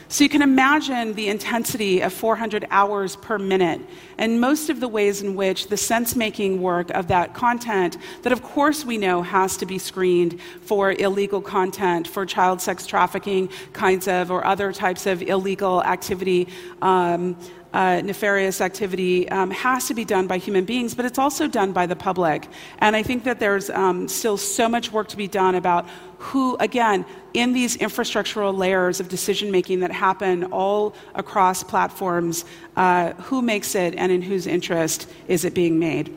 So 0.10 0.24
you 0.24 0.30
can 0.30 0.41
imagine 0.41 1.14
the 1.16 1.28
intensity 1.28 1.99
of 1.99 2.14
400 2.14 2.66
hours 2.72 3.18
per 3.18 3.38
minute 3.38 3.82
and 4.18 4.39
most 4.39 4.70
of 4.70 4.80
the 4.80 4.88
ways 4.88 5.22
in 5.22 5.36
which 5.36 5.68
the 5.68 5.76
sense 5.76 6.16
making 6.16 6.62
work 6.62 6.89
of 6.91 7.10
that 7.10 7.34
content, 7.34 7.97
that 8.22 8.32
of 8.32 8.41
course 8.41 8.86
we 8.86 8.97
know 8.97 9.22
has 9.22 9.58
to 9.58 9.66
be 9.66 9.78
screened 9.78 10.39
for 10.62 10.93
illegal 10.93 11.41
content, 11.41 12.08
for 12.08 12.26
child 12.26 12.62
sex 12.62 12.86
trafficking 12.86 13.49
kinds 13.74 14.08
of, 14.08 14.32
or 14.32 14.45
other 14.45 14.72
types 14.72 15.05
of 15.05 15.22
illegal 15.22 15.84
activity. 15.84 16.47
Um, 16.82 17.38
uh, 17.78 18.02
nefarious 18.02 18.60
activity 18.60 19.30
um, 19.30 19.52
has 19.52 19.86
to 19.88 19.94
be 19.94 20.04
done 20.04 20.26
by 20.26 20.40
human 20.40 20.66
beings, 20.66 20.96
but 20.96 21.06
it's 21.06 21.20
also 21.20 21.48
done 21.48 21.72
by 21.72 21.86
the 21.86 21.96
public. 21.96 22.48
And 22.80 22.96
I 22.96 23.04
think 23.04 23.24
that 23.26 23.40
there's 23.40 23.70
um, 23.70 24.08
still 24.08 24.36
so 24.36 24.68
much 24.68 24.92
work 24.92 25.08
to 25.10 25.18
be 25.18 25.28
done 25.28 25.54
about 25.54 25.86
who, 26.18 26.58
again, 26.60 27.06
in 27.36 27.54
these 27.54 27.78
infrastructural 27.78 28.58
layers 28.58 29.00
of 29.00 29.10
decision 29.10 29.52
making 29.52 29.82
that 29.82 29.92
happen 29.92 30.46
all 30.46 30.96
across 31.14 31.62
platforms, 31.62 32.46
uh, 32.76 33.14
who 33.28 33.44
makes 33.44 33.76
it 33.76 33.94
and 33.94 34.12
in 34.12 34.24
whose 34.24 34.48
interest 34.48 35.08
is 35.28 35.46
it 35.46 35.54
being 35.54 35.78
made. 35.78 36.08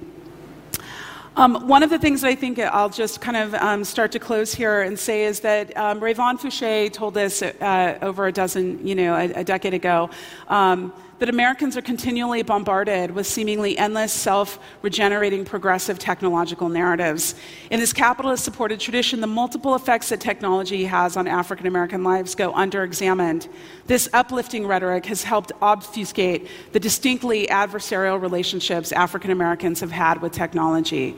Um, 1.37 1.69
one 1.69 1.83
of 1.83 1.91
the 1.91 1.99
things 1.99 2.23
that 2.23 2.29
I 2.29 2.37
think 2.37 2.59
I'll 2.59 2.89
just 2.89 3.21
kind 3.21 3.37
of 3.37 3.55
um, 3.55 3.85
start 3.85 4.13
to 4.13 4.19
close 4.19 4.55
here 4.55 4.81
and 4.81 4.99
say 4.99 5.25
is 5.25 5.41
that 5.41 5.77
um, 5.77 6.01
Rayvon 6.01 6.41
Fouché 6.41 6.91
told 6.91 7.19
us 7.19 7.43
uh, 7.43 7.99
over 8.01 8.27
a 8.27 8.33
dozen, 8.33 8.85
you 8.87 8.95
know, 8.95 9.15
a, 9.15 9.41
a 9.43 9.45
decade 9.45 9.75
ago 9.75 10.09
um, 10.49 10.93
that 11.21 11.29
Americans 11.29 11.77
are 11.77 11.83
continually 11.83 12.43
bombarded 12.43 13.11
with 13.11 13.27
seemingly 13.27 13.77
endless, 13.77 14.11
self 14.11 14.59
regenerating, 14.83 15.45
progressive 15.45 15.99
technological 15.99 16.71
narratives. 16.71 17.35
In 17.71 17.79
this 17.79 17.93
capitalist 17.93 18.43
supported 18.43 18.81
tradition, 18.81 19.21
the 19.21 19.27
multiple 19.27 19.75
effects 19.75 20.09
that 20.09 20.21
technology 20.21 20.85
has 20.85 21.18
on 21.18 21.29
African 21.29 21.66
American 21.66 22.03
lives 22.03 22.35
go 22.35 22.53
under 22.55 22.83
examined. 22.83 23.49
This 23.87 24.09
uplifting 24.14 24.66
rhetoric 24.66 25.05
has 25.07 25.23
helped 25.23 25.53
obfuscate 25.61 26.49
the 26.73 26.81
distinctly 26.81 27.47
adversarial 27.49 28.21
relationships 28.21 28.91
African 28.91 29.31
Americans 29.31 29.81
have 29.81 29.93
had 29.93 30.23
with 30.23 30.33
technology. 30.33 31.16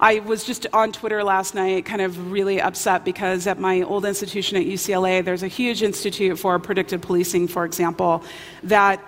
I 0.00 0.18
was 0.18 0.44
just 0.44 0.66
on 0.72 0.92
Twitter 0.92 1.22
last 1.24 1.54
night, 1.54 1.86
kind 1.86 2.02
of 2.02 2.30
really 2.30 2.60
upset 2.60 3.04
because 3.04 3.46
at 3.46 3.58
my 3.58 3.82
old 3.82 4.04
institution 4.04 4.58
at 4.58 4.64
UCLA, 4.64 5.24
there's 5.24 5.42
a 5.42 5.48
huge 5.48 5.82
institute 5.82 6.38
for 6.38 6.58
predictive 6.58 7.00
policing, 7.00 7.48
for 7.48 7.64
example, 7.64 8.22
that 8.64 9.00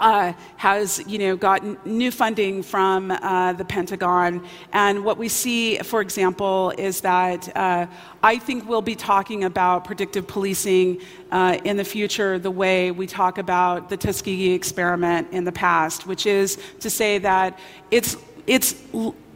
uh, 0.00 0.32
has 0.56 1.02
you 1.06 1.18
know 1.18 1.36
gotten 1.36 1.76
new 1.84 2.10
funding 2.10 2.62
from 2.62 3.10
uh, 3.10 3.52
the 3.52 3.64
Pentagon, 3.64 4.44
and 4.72 5.04
what 5.04 5.18
we 5.18 5.28
see, 5.28 5.78
for 5.78 6.00
example, 6.00 6.72
is 6.78 7.00
that 7.02 7.54
uh, 7.56 7.86
I 8.22 8.38
think 8.38 8.68
we'll 8.68 8.82
be 8.82 8.96
talking 8.96 9.44
about 9.44 9.84
predictive 9.84 10.26
policing 10.26 11.00
uh, 11.30 11.58
in 11.64 11.76
the 11.76 11.84
future 11.84 12.38
the 12.38 12.50
way 12.50 12.90
we 12.90 13.06
talk 13.06 13.38
about 13.38 13.88
the 13.88 13.96
Tuskegee 13.96 14.52
experiment 14.52 15.28
in 15.30 15.44
the 15.44 15.52
past, 15.52 16.06
which 16.06 16.26
is 16.26 16.58
to 16.80 16.90
say 16.90 17.18
that 17.18 17.58
it's 17.90 18.16
it's 18.46 18.74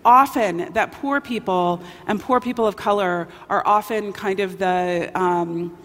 often 0.04 0.72
that 0.72 0.92
poor 0.92 1.20
people 1.20 1.80
and 2.06 2.20
poor 2.20 2.40
people 2.40 2.66
of 2.66 2.76
color 2.76 3.28
are 3.50 3.62
often 3.66 4.12
kind 4.12 4.40
of 4.40 4.58
the 4.58 5.10
um, 5.14 5.76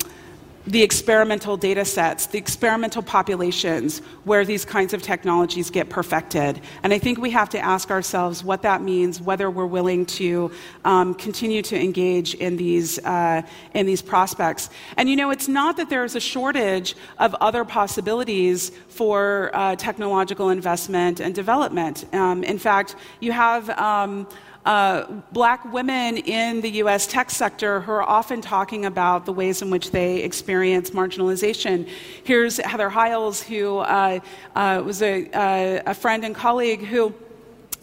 the 0.65 0.81
experimental 0.81 1.57
data 1.57 1.83
sets, 1.83 2.27
the 2.27 2.37
experimental 2.37 3.01
populations 3.01 3.99
where 4.23 4.45
these 4.45 4.63
kinds 4.63 4.93
of 4.93 5.01
technologies 5.01 5.69
get 5.69 5.89
perfected. 5.89 6.61
And 6.83 6.93
I 6.93 6.99
think 6.99 7.17
we 7.17 7.31
have 7.31 7.49
to 7.49 7.59
ask 7.59 7.91
ourselves 7.91 8.43
what 8.43 8.61
that 8.61 8.81
means, 8.81 9.19
whether 9.19 9.51
we're 9.51 9.65
willing 9.65 10.05
to 10.05 10.51
um, 10.85 11.15
continue 11.15 11.61
to 11.63 11.79
engage 11.79 12.33
in 12.35 12.55
these, 12.55 12.97
uh, 12.99 13.41
in 13.73 13.85
these 13.85 14.01
prospects. 14.01 14.69
And 14.95 15.09
you 15.09 15.15
know, 15.15 15.31
it's 15.31 15.49
not 15.49 15.75
that 15.77 15.89
there's 15.89 16.15
a 16.15 16.21
shortage 16.21 16.95
of 17.19 17.35
other 17.35 17.65
possibilities 17.65 18.71
for 18.87 19.51
uh, 19.53 19.75
technological 19.75 20.49
investment 20.49 21.19
and 21.19 21.35
development. 21.35 22.05
Um, 22.13 22.43
in 22.43 22.57
fact, 22.57 22.95
you 23.19 23.33
have 23.33 23.69
um, 23.71 24.27
uh, 24.65 25.05
black 25.31 25.71
women 25.73 26.17
in 26.17 26.61
the 26.61 26.69
US 26.83 27.05
tech 27.05 27.29
sector 27.29 27.81
who 27.81 27.91
are 27.91 28.03
often 28.03 28.41
talking 28.41 28.85
about 28.85 29.25
the 29.25 29.33
ways 29.33 29.61
in 29.61 29.69
which 29.69 29.91
they 29.91 30.17
experience 30.23 30.91
marginalization. 30.91 31.87
Here's 32.23 32.57
Heather 32.57 32.89
Hiles, 32.89 33.41
who 33.41 33.79
uh, 33.79 34.19
uh, 34.55 34.81
was 34.85 35.01
a, 35.01 35.29
uh, 35.31 35.91
a, 35.91 35.93
friend 35.93 36.23
and 36.23 36.33
colleague 36.33 36.85
who 36.85 37.13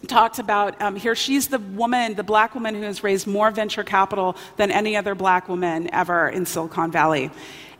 talked 0.07 0.39
about 0.39 0.81
um, 0.81 0.97
here 0.97 1.14
she's 1.14 1.49
the 1.49 1.59
woman 1.59 2.14
the 2.14 2.24
black 2.24 2.55
woman 2.55 2.74
who 2.74 2.81
has 2.81 3.05
raised 3.05 3.26
more 3.26 3.51
venture 3.51 3.85
capital 3.85 4.35
than 4.57 4.70
any 4.70 4.97
other 4.97 5.14
black 5.14 5.47
woman 5.47 5.93
ever 5.93 6.31
in 6.31 6.47
silicon 6.47 6.91
valley 6.91 7.31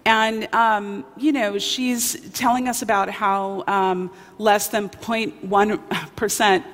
and, 0.05 0.53
um, 0.55 1.05
you 1.19 1.33
know, 1.33 1.59
she's 1.59 2.31
telling 2.31 2.69
us 2.69 2.81
about 2.83 3.11
how 3.11 3.65
um, 3.67 4.11
less 4.39 4.69
than 4.69 4.89
0.1% 4.89 6.65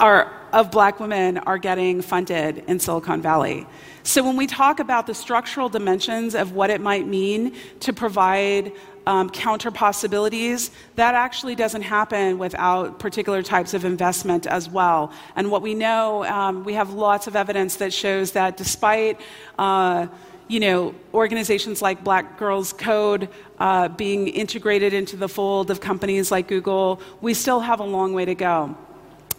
are 0.00 0.32
of 0.52 0.70
black 0.70 0.98
women 0.98 1.38
are 1.38 1.58
getting 1.58 2.02
funded 2.02 2.64
in 2.66 2.80
Silicon 2.80 3.22
Valley. 3.22 3.66
So 4.02 4.24
when 4.24 4.36
we 4.36 4.46
talk 4.46 4.80
about 4.80 5.06
the 5.06 5.14
structural 5.14 5.68
dimensions 5.68 6.34
of 6.34 6.52
what 6.52 6.70
it 6.70 6.80
might 6.80 7.06
mean 7.06 7.54
to 7.80 7.92
provide 7.92 8.72
um, 9.06 9.30
counter 9.30 9.70
possibilities, 9.70 10.70
that 10.96 11.14
actually 11.14 11.54
doesn't 11.54 11.82
happen 11.82 12.38
without 12.38 12.98
particular 12.98 13.42
types 13.42 13.74
of 13.74 13.84
investment 13.84 14.46
as 14.46 14.68
well. 14.68 15.12
And 15.36 15.50
what 15.50 15.62
we 15.62 15.74
know, 15.74 16.24
um, 16.24 16.64
we 16.64 16.74
have 16.74 16.92
lots 16.92 17.26
of 17.26 17.36
evidence 17.36 17.76
that 17.76 17.92
shows 17.92 18.32
that 18.32 18.56
despite 18.56 19.20
uh, 19.58 20.06
you 20.48 20.58
know, 20.58 20.92
organizations 21.14 21.80
like 21.80 22.02
Black 22.02 22.36
Girls 22.36 22.72
Code 22.72 23.28
uh, 23.60 23.86
being 23.86 24.26
integrated 24.26 24.92
into 24.92 25.16
the 25.16 25.28
fold 25.28 25.70
of 25.70 25.80
companies 25.80 26.32
like 26.32 26.48
Google, 26.48 27.00
we 27.20 27.34
still 27.34 27.60
have 27.60 27.78
a 27.78 27.84
long 27.84 28.12
way 28.12 28.24
to 28.24 28.34
go. 28.34 28.76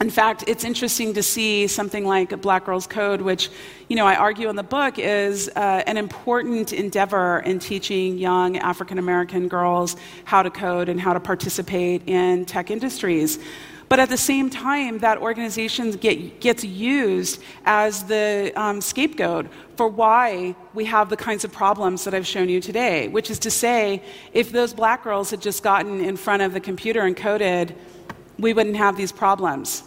In 0.01 0.09
fact, 0.09 0.45
it's 0.47 0.63
interesting 0.63 1.13
to 1.13 1.21
see 1.21 1.67
something 1.67 2.07
like 2.07 2.41
Black 2.41 2.65
Girls 2.65 2.87
Code, 2.87 3.21
which, 3.21 3.51
you 3.87 3.95
know, 3.95 4.07
I 4.07 4.15
argue 4.15 4.49
in 4.49 4.55
the 4.55 4.63
book 4.63 4.97
is 4.97 5.47
uh, 5.55 5.83
an 5.85 5.95
important 5.95 6.73
endeavor 6.73 7.41
in 7.41 7.59
teaching 7.59 8.17
young 8.17 8.57
African 8.57 8.97
American 8.97 9.47
girls 9.47 9.95
how 10.25 10.41
to 10.41 10.49
code 10.49 10.89
and 10.89 10.99
how 10.99 11.13
to 11.13 11.19
participate 11.19 12.01
in 12.07 12.45
tech 12.45 12.71
industries. 12.71 13.37
But 13.89 13.99
at 13.99 14.09
the 14.09 14.17
same 14.17 14.49
time, 14.49 14.97
that 14.99 15.19
organization 15.19 15.91
get, 15.91 16.41
gets 16.41 16.63
used 16.63 17.39
as 17.65 18.03
the 18.05 18.51
um, 18.55 18.81
scapegoat 18.81 19.45
for 19.75 19.87
why 19.87 20.55
we 20.73 20.85
have 20.85 21.09
the 21.09 21.17
kinds 21.17 21.43
of 21.43 21.51
problems 21.51 22.05
that 22.05 22.15
I've 22.15 22.25
shown 22.25 22.49
you 22.49 22.59
today, 22.59 23.07
which 23.07 23.29
is 23.29 23.37
to 23.37 23.51
say, 23.51 24.01
if 24.33 24.51
those 24.51 24.73
black 24.73 25.03
girls 25.03 25.29
had 25.29 25.41
just 25.43 25.61
gotten 25.61 26.03
in 26.03 26.17
front 26.17 26.41
of 26.41 26.53
the 26.53 26.59
computer 26.59 27.01
and 27.01 27.15
coded, 27.15 27.75
we 28.39 28.53
wouldn't 28.53 28.77
have 28.77 28.97
these 28.97 29.11
problems. 29.11 29.83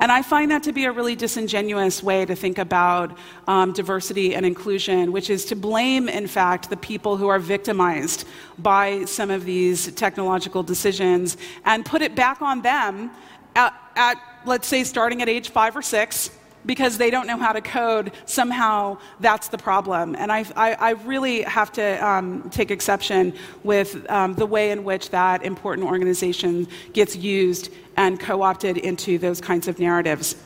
And 0.00 0.10
I 0.10 0.22
find 0.22 0.50
that 0.50 0.62
to 0.62 0.72
be 0.72 0.86
a 0.86 0.92
really 0.92 1.14
disingenuous 1.14 2.02
way 2.02 2.24
to 2.24 2.34
think 2.34 2.56
about 2.56 3.16
um, 3.46 3.74
diversity 3.74 4.34
and 4.34 4.46
inclusion, 4.46 5.12
which 5.12 5.28
is 5.28 5.44
to 5.46 5.56
blame, 5.56 6.08
in 6.08 6.26
fact, 6.26 6.70
the 6.70 6.76
people 6.78 7.18
who 7.18 7.28
are 7.28 7.38
victimized 7.38 8.26
by 8.58 9.04
some 9.04 9.30
of 9.30 9.44
these 9.44 9.92
technological 9.92 10.62
decisions 10.62 11.36
and 11.66 11.84
put 11.84 12.00
it 12.00 12.16
back 12.16 12.40
on 12.40 12.62
them 12.62 13.10
at, 13.54 13.74
at 13.94 14.16
let's 14.46 14.66
say, 14.66 14.84
starting 14.84 15.20
at 15.20 15.28
age 15.28 15.50
five 15.50 15.76
or 15.76 15.82
six 15.82 16.30
because 16.66 16.98
they 16.98 17.10
don't 17.10 17.26
know 17.26 17.36
how 17.36 17.52
to 17.52 17.60
code, 17.60 18.12
somehow 18.26 18.98
that's 19.20 19.48
the 19.48 19.58
problem. 19.58 20.14
And 20.16 20.30
I, 20.30 20.44
I, 20.56 20.74
I 20.74 20.90
really 20.90 21.42
have 21.42 21.72
to 21.72 22.06
um, 22.06 22.50
take 22.50 22.70
exception 22.70 23.34
with 23.64 24.08
um, 24.10 24.34
the 24.34 24.46
way 24.46 24.70
in 24.70 24.84
which 24.84 25.10
that 25.10 25.42
important 25.42 25.86
organization 25.86 26.68
gets 26.92 27.16
used 27.16 27.72
and 27.96 28.18
co 28.18 28.42
opted 28.42 28.78
into 28.78 29.18
those 29.18 29.40
kinds 29.40 29.68
of 29.68 29.78
narratives. 29.78 30.36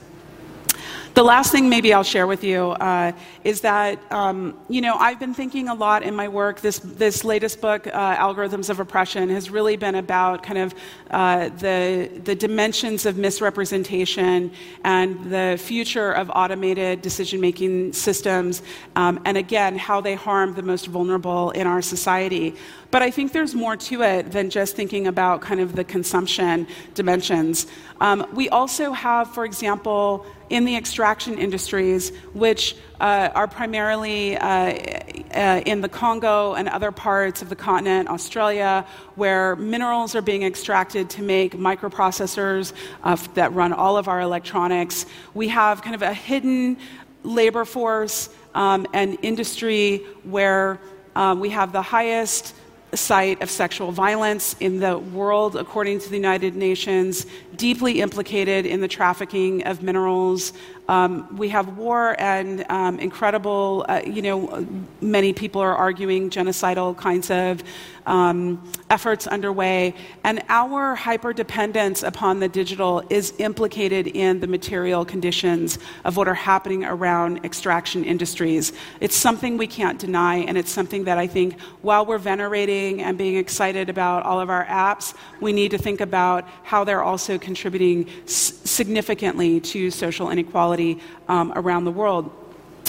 The 1.14 1.22
last 1.22 1.52
thing 1.52 1.68
maybe 1.68 1.94
I'll 1.94 2.02
share 2.02 2.26
with 2.26 2.42
you 2.42 2.70
uh, 2.70 3.12
is 3.44 3.60
that, 3.60 4.00
um, 4.10 4.58
you 4.68 4.80
know, 4.80 4.96
I've 4.96 5.20
been 5.20 5.32
thinking 5.32 5.68
a 5.68 5.74
lot 5.74 6.02
in 6.02 6.12
my 6.16 6.26
work. 6.26 6.60
This, 6.60 6.80
this 6.80 7.22
latest 7.22 7.60
book, 7.60 7.86
uh, 7.86 8.16
Algorithms 8.16 8.68
of 8.68 8.80
Oppression, 8.80 9.28
has 9.28 9.48
really 9.48 9.76
been 9.76 9.94
about 9.94 10.42
kind 10.42 10.58
of 10.58 10.74
uh, 11.12 11.50
the, 11.50 12.10
the 12.24 12.34
dimensions 12.34 13.06
of 13.06 13.16
misrepresentation 13.16 14.50
and 14.82 15.30
the 15.30 15.56
future 15.56 16.10
of 16.10 16.32
automated 16.34 17.00
decision 17.00 17.40
making 17.40 17.92
systems, 17.92 18.62
um, 18.96 19.20
and 19.24 19.36
again, 19.36 19.78
how 19.78 20.00
they 20.00 20.16
harm 20.16 20.54
the 20.54 20.62
most 20.62 20.88
vulnerable 20.88 21.52
in 21.52 21.68
our 21.68 21.80
society. 21.80 22.56
But 22.90 23.02
I 23.02 23.10
think 23.12 23.32
there's 23.32 23.54
more 23.54 23.76
to 23.76 24.02
it 24.02 24.32
than 24.32 24.50
just 24.50 24.74
thinking 24.74 25.06
about 25.06 25.40
kind 25.40 25.60
of 25.60 25.76
the 25.76 25.84
consumption 25.84 26.66
dimensions. 26.94 27.68
Um, 28.00 28.26
we 28.32 28.48
also 28.48 28.92
have, 28.92 29.32
for 29.32 29.44
example, 29.44 30.26
in 30.54 30.64
the 30.64 30.76
extraction 30.76 31.36
industries, 31.36 32.10
which 32.32 32.76
uh, 33.00 33.28
are 33.34 33.48
primarily 33.48 34.36
uh, 34.36 34.46
uh, 34.46 35.60
in 35.66 35.80
the 35.80 35.88
Congo 35.88 36.54
and 36.54 36.68
other 36.68 36.92
parts 36.92 37.42
of 37.42 37.48
the 37.48 37.56
continent, 37.56 38.08
Australia, 38.08 38.86
where 39.16 39.56
minerals 39.56 40.14
are 40.14 40.22
being 40.22 40.44
extracted 40.44 41.10
to 41.10 41.22
make 41.22 41.56
microprocessors 41.56 42.72
uh, 43.02 43.16
that 43.34 43.52
run 43.52 43.72
all 43.72 43.96
of 43.96 44.06
our 44.06 44.20
electronics. 44.20 45.06
We 45.34 45.48
have 45.48 45.82
kind 45.82 45.96
of 45.96 46.02
a 46.02 46.14
hidden 46.14 46.76
labor 47.24 47.64
force 47.64 48.30
um, 48.54 48.86
and 48.92 49.18
industry 49.22 50.04
where 50.22 50.78
um, 51.16 51.40
we 51.40 51.50
have 51.50 51.72
the 51.72 51.82
highest 51.82 52.54
site 52.96 53.42
of 53.42 53.50
sexual 53.50 53.92
violence 53.92 54.56
in 54.60 54.80
the 54.80 54.98
world, 54.98 55.56
according 55.56 56.00
to 56.00 56.08
the 56.08 56.16
United 56.16 56.56
Nations, 56.56 57.26
deeply 57.56 58.00
implicated 58.00 58.66
in 58.66 58.80
the 58.80 58.88
trafficking 58.88 59.66
of 59.66 59.82
minerals. 59.82 60.52
Um, 60.88 61.36
we 61.36 61.48
have 61.48 61.78
war 61.78 62.14
and 62.18 62.64
um, 62.68 62.98
incredible, 62.98 63.86
uh, 63.88 64.02
you 64.04 64.22
know, 64.22 64.66
many 65.00 65.32
people 65.32 65.60
are 65.60 65.74
arguing 65.74 66.30
genocidal 66.30 66.96
kinds 66.96 67.30
of 67.30 67.62
um, 68.06 68.62
efforts 68.90 69.26
underway. 69.26 69.94
And 70.24 70.42
our 70.48 70.96
hyperdependence 70.96 72.06
upon 72.06 72.40
the 72.40 72.48
digital 72.48 73.02
is 73.10 73.34
implicated 73.38 74.06
in 74.08 74.40
the 74.40 74.46
material 74.46 75.04
conditions 75.04 75.78
of 76.04 76.16
what 76.16 76.28
are 76.28 76.34
happening 76.34 76.84
around 76.84 77.44
extraction 77.44 78.04
industries. 78.04 78.72
It's 79.00 79.16
something 79.16 79.56
we 79.56 79.66
can't 79.66 79.98
deny, 79.98 80.36
and 80.36 80.56
it's 80.58 80.70
something 80.70 81.04
that 81.04 81.18
I 81.18 81.26
think 81.26 81.60
while 81.82 82.04
we're 82.06 82.18
venerating 82.18 83.02
and 83.02 83.16
being 83.16 83.36
excited 83.36 83.88
about 83.88 84.22
all 84.24 84.40
of 84.40 84.50
our 84.50 84.64
apps, 84.66 85.14
we 85.40 85.52
need 85.52 85.70
to 85.70 85.78
think 85.78 86.00
about 86.00 86.46
how 86.62 86.84
they're 86.84 87.02
also 87.02 87.38
contributing 87.38 88.08
s- 88.24 88.60
significantly 88.64 89.60
to 89.60 89.90
social 89.90 90.30
inequality 90.30 91.00
um, 91.28 91.52
around 91.56 91.84
the 91.84 91.92
world 91.92 92.30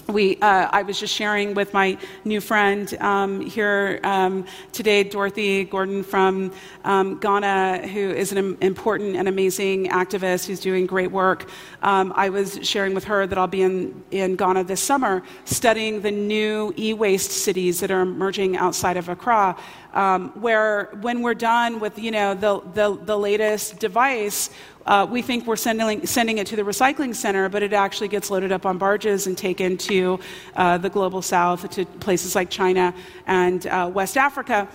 we, 0.07 0.37
uh, 0.37 0.69
I 0.71 0.83
was 0.83 0.99
just 0.99 1.13
sharing 1.13 1.53
with 1.55 1.73
my 1.73 1.97
new 2.25 2.39
friend 2.39 2.93
um, 2.99 3.41
here 3.41 3.99
um, 4.03 4.45
today, 4.71 5.03
Dorothy 5.03 5.63
Gordon 5.63 6.03
from 6.03 6.51
um, 6.83 7.19
Ghana, 7.19 7.87
who 7.87 8.11
is 8.11 8.31
an 8.31 8.57
important 8.61 9.15
and 9.15 9.27
amazing 9.27 9.87
activist 9.87 10.45
who's 10.45 10.59
doing 10.59 10.85
great 10.85 11.11
work. 11.11 11.49
Um, 11.81 12.13
I 12.15 12.29
was 12.29 12.59
sharing 12.61 12.93
with 12.93 13.05
her 13.05 13.25
that 13.25 13.37
I'll 13.37 13.47
be 13.47 13.63
in, 13.63 14.03
in 14.11 14.35
Ghana 14.35 14.65
this 14.65 14.81
summer 14.81 15.23
studying 15.45 16.01
the 16.01 16.11
new 16.11 16.73
e 16.77 16.93
waste 16.93 17.31
cities 17.31 17.79
that 17.79 17.89
are 17.89 18.01
emerging 18.01 18.57
outside 18.57 18.97
of 18.97 19.09
Accra. 19.09 19.57
Um, 19.95 20.31
where 20.41 20.89
when 20.99 21.21
we're 21.21 21.33
done 21.33 21.79
with 21.79 21.97
you 21.97 22.11
know 22.11 22.33
the, 22.33 22.61
the, 22.73 22.99
the 23.01 23.17
latest 23.17 23.79
device 23.79 24.49
uh, 24.85 25.07
we 25.09 25.21
think 25.21 25.47
we're 25.47 25.55
sending, 25.55 26.05
sending 26.05 26.37
it 26.37 26.45
to 26.47 26.55
the 26.55 26.61
recycling 26.61 27.15
center, 27.15 27.49
but 27.49 27.63
it 27.63 27.73
actually 27.73 28.07
gets 28.07 28.29
loaded 28.29 28.51
up 28.51 28.65
on 28.65 28.77
barges 28.77 29.25
and 29.25 29.35
taken 29.37 29.77
to 29.77 30.19
uh, 30.55 30.77
the 30.77 30.89
global 30.89 31.21
south, 31.21 31.67
to 31.71 31.85
places 31.85 32.35
like 32.35 32.49
China 32.51 32.93
and 33.25 33.65
uh, 33.67 33.89
West 33.91 34.15
Africa, 34.15 34.67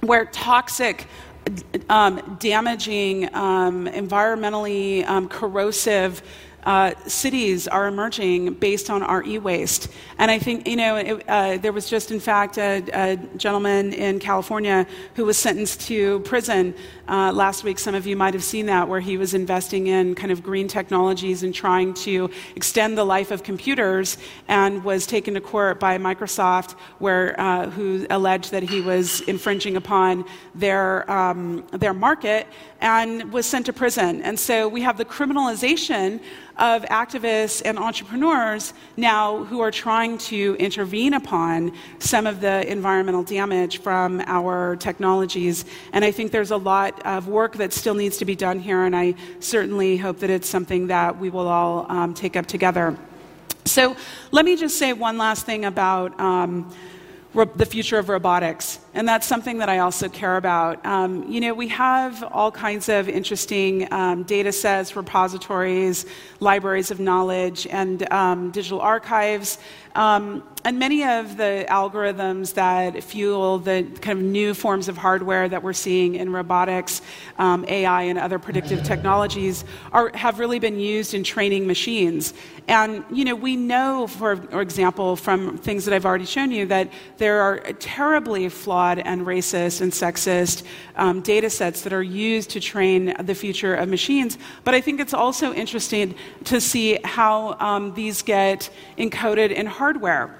where 0.00 0.26
toxic 0.26 1.08
um, 1.88 2.36
damaging, 2.38 3.34
um, 3.34 3.86
environmentally 3.86 5.04
um, 5.06 5.28
corrosive 5.28 6.22
uh, 6.64 6.92
cities 7.06 7.66
are 7.66 7.86
emerging 7.86 8.54
based 8.54 8.90
on 8.90 9.02
our 9.02 9.22
e-waste. 9.22 9.88
And 10.18 10.30
I 10.30 10.38
think, 10.38 10.68
you 10.68 10.76
know, 10.76 10.96
it, 10.96 11.24
uh, 11.28 11.56
there 11.56 11.72
was 11.72 11.88
just, 11.88 12.10
in 12.10 12.20
fact, 12.20 12.58
a, 12.58 12.84
a, 12.92 13.16
gentleman 13.36 13.92
in 13.92 14.18
California 14.18 14.86
who 15.14 15.24
was 15.24 15.38
sentenced 15.38 15.80
to 15.82 16.20
prison 16.20 16.74
uh, 17.08 17.32
last 17.32 17.64
week. 17.64 17.78
Some 17.78 17.94
of 17.94 18.06
you 18.06 18.16
might 18.16 18.34
have 18.34 18.44
seen 18.44 18.66
that, 18.66 18.88
where 18.88 19.00
he 19.00 19.16
was 19.16 19.34
investing 19.34 19.86
in 19.86 20.14
kind 20.14 20.30
of 20.30 20.42
green 20.42 20.68
technologies 20.68 21.42
and 21.42 21.54
trying 21.54 21.94
to 21.94 22.30
extend 22.56 22.98
the 22.98 23.04
life 23.04 23.30
of 23.30 23.42
computers, 23.42 24.18
and 24.48 24.84
was 24.84 25.06
taken 25.06 25.34
to 25.34 25.40
court 25.40 25.80
by 25.80 25.98
Microsoft, 25.98 26.72
where 26.98 27.38
uh, 27.40 27.70
who 27.70 28.06
alleged 28.10 28.50
that 28.50 28.62
he 28.62 28.80
was 28.80 29.20
infringing 29.22 29.76
upon 29.76 30.24
their 30.54 31.10
um, 31.10 31.66
their 31.72 31.94
market, 31.94 32.46
and 32.80 33.32
was 33.32 33.46
sent 33.46 33.66
to 33.66 33.72
prison. 33.72 34.22
And 34.22 34.38
so 34.38 34.68
we 34.68 34.82
have 34.82 34.98
the 34.98 35.04
criminalization 35.04 36.20
of 36.60 36.82
activists 36.84 37.62
and 37.64 37.78
entrepreneurs 37.78 38.74
now 38.96 39.44
who 39.44 39.60
are 39.60 39.70
trying 39.70 40.18
to 40.18 40.54
intervene 40.58 41.14
upon 41.14 41.72
some 41.98 42.26
of 42.26 42.40
the 42.40 42.70
environmental 42.70 43.22
damage 43.22 43.80
from 43.80 44.20
our 44.26 44.76
technologies. 44.76 45.64
And 45.92 46.04
I 46.04 46.12
think 46.12 46.30
there's 46.30 46.50
a 46.50 46.56
lot 46.56 47.04
of 47.06 47.26
work 47.26 47.56
that 47.56 47.72
still 47.72 47.94
needs 47.94 48.18
to 48.18 48.24
be 48.24 48.36
done 48.36 48.60
here, 48.60 48.84
and 48.84 48.94
I 48.94 49.14
certainly 49.40 49.96
hope 49.96 50.18
that 50.18 50.30
it's 50.30 50.48
something 50.48 50.88
that 50.88 51.18
we 51.18 51.30
will 51.30 51.48
all 51.48 51.86
um, 51.88 52.14
take 52.14 52.36
up 52.36 52.46
together. 52.46 52.96
So 53.64 53.96
let 54.30 54.44
me 54.44 54.56
just 54.56 54.78
say 54.78 54.92
one 54.92 55.16
last 55.18 55.46
thing 55.46 55.64
about. 55.64 56.18
Um, 56.20 56.72
the 57.32 57.66
future 57.66 57.98
of 57.98 58.08
robotics. 58.08 58.80
And 58.92 59.06
that's 59.06 59.26
something 59.26 59.58
that 59.58 59.68
I 59.68 59.78
also 59.78 60.08
care 60.08 60.36
about. 60.36 60.84
Um, 60.84 61.30
you 61.30 61.40
know, 61.40 61.54
we 61.54 61.68
have 61.68 62.24
all 62.24 62.50
kinds 62.50 62.88
of 62.88 63.08
interesting 63.08 63.90
um, 63.92 64.24
data 64.24 64.50
sets, 64.50 64.96
repositories, 64.96 66.06
libraries 66.40 66.90
of 66.90 66.98
knowledge, 66.98 67.68
and 67.68 68.12
um, 68.12 68.50
digital 68.50 68.80
archives. 68.80 69.58
Um, 69.94 70.42
and 70.64 70.78
many 70.78 71.04
of 71.04 71.36
the 71.36 71.66
algorithms 71.68 72.54
that 72.54 73.02
fuel 73.02 73.58
the 73.58 73.84
kind 74.00 74.18
of 74.18 74.24
new 74.24 74.54
forms 74.54 74.88
of 74.88 74.96
hardware 74.96 75.48
that 75.48 75.62
we're 75.62 75.72
seeing 75.72 76.16
in 76.16 76.32
robotics, 76.32 77.00
um, 77.38 77.64
AI, 77.66 78.02
and 78.02 78.18
other 78.18 78.38
predictive 78.38 78.82
technologies 78.82 79.64
are, 79.92 80.10
have 80.14 80.38
really 80.38 80.58
been 80.58 80.78
used 80.78 81.14
in 81.14 81.24
training 81.24 81.66
machines. 81.66 82.34
And 82.68 83.04
you 83.10 83.24
know, 83.24 83.34
we 83.34 83.56
know, 83.56 84.06
for 84.06 84.32
example, 84.60 85.16
from 85.16 85.58
things 85.58 85.84
that 85.86 85.94
I've 85.94 86.06
already 86.06 86.26
shown 86.26 86.50
you, 86.50 86.66
that 86.66 86.92
there 87.16 87.40
are 87.40 87.58
terribly 87.78 88.48
flawed 88.48 88.79
and 89.04 89.26
racist 89.26 89.80
and 89.80 89.92
sexist 89.92 90.62
um, 90.96 91.20
data 91.20 91.50
sets 91.50 91.82
that 91.82 91.92
are 91.92 92.02
used 92.02 92.50
to 92.50 92.60
train 92.60 93.14
the 93.20 93.34
future 93.34 93.74
of 93.74 93.88
machines. 93.88 94.38
But 94.64 94.74
I 94.74 94.80
think 94.80 95.00
it's 95.00 95.14
also 95.14 95.52
interesting 95.52 96.14
to 96.44 96.60
see 96.60 96.98
how 97.04 97.56
um, 97.60 97.94
these 97.94 98.22
get 98.22 98.70
encoded 98.96 99.50
in 99.50 99.66
hardware. 99.66 100.39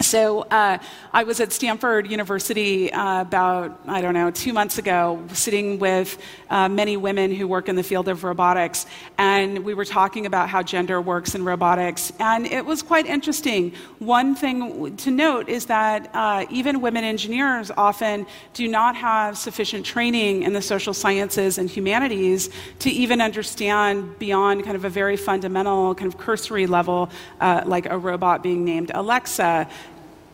So 0.00 0.42
uh, 0.42 0.78
I 1.12 1.24
was 1.24 1.40
at 1.40 1.52
Stanford 1.52 2.10
University 2.10 2.92
uh, 2.92 3.22
about, 3.22 3.80
I 3.88 4.02
don't 4.02 4.12
know, 4.12 4.30
two 4.30 4.52
months 4.52 4.76
ago, 4.76 5.22
sitting 5.32 5.78
with 5.78 6.18
uh, 6.50 6.68
many 6.68 6.98
women 6.98 7.34
who 7.34 7.48
work 7.48 7.68
in 7.68 7.76
the 7.76 7.82
field 7.82 8.08
of 8.08 8.22
robotics, 8.22 8.86
and 9.16 9.64
we 9.64 9.72
were 9.72 9.86
talking 9.86 10.26
about 10.26 10.50
how 10.50 10.62
gender 10.62 11.00
works 11.00 11.34
in 11.34 11.44
robotics. 11.44 12.12
And 12.20 12.46
it 12.46 12.64
was 12.64 12.82
quite 12.82 13.06
interesting. 13.06 13.72
One 13.98 14.34
thing 14.34 14.96
to 14.98 15.10
note 15.10 15.48
is 15.48 15.66
that 15.66 16.10
uh, 16.12 16.44
even 16.50 16.82
women 16.82 17.02
engineers 17.02 17.70
often 17.70 18.26
do 18.52 18.68
not 18.68 18.96
have 18.96 19.38
sufficient 19.38 19.86
training 19.86 20.42
in 20.42 20.52
the 20.52 20.62
social 20.62 20.92
sciences 20.92 21.56
and 21.56 21.70
humanities 21.70 22.50
to 22.80 22.90
even 22.90 23.22
understand 23.22 24.18
beyond 24.18 24.64
kind 24.64 24.76
of 24.76 24.84
a 24.84 24.90
very 24.90 25.16
fundamental, 25.16 25.94
kind 25.94 26.12
of 26.12 26.18
cursory 26.18 26.66
level, 26.66 27.08
uh, 27.40 27.62
like 27.64 27.86
a 27.86 27.96
robot 27.96 28.42
being 28.42 28.64
named 28.64 28.90
Alexa 28.94 29.68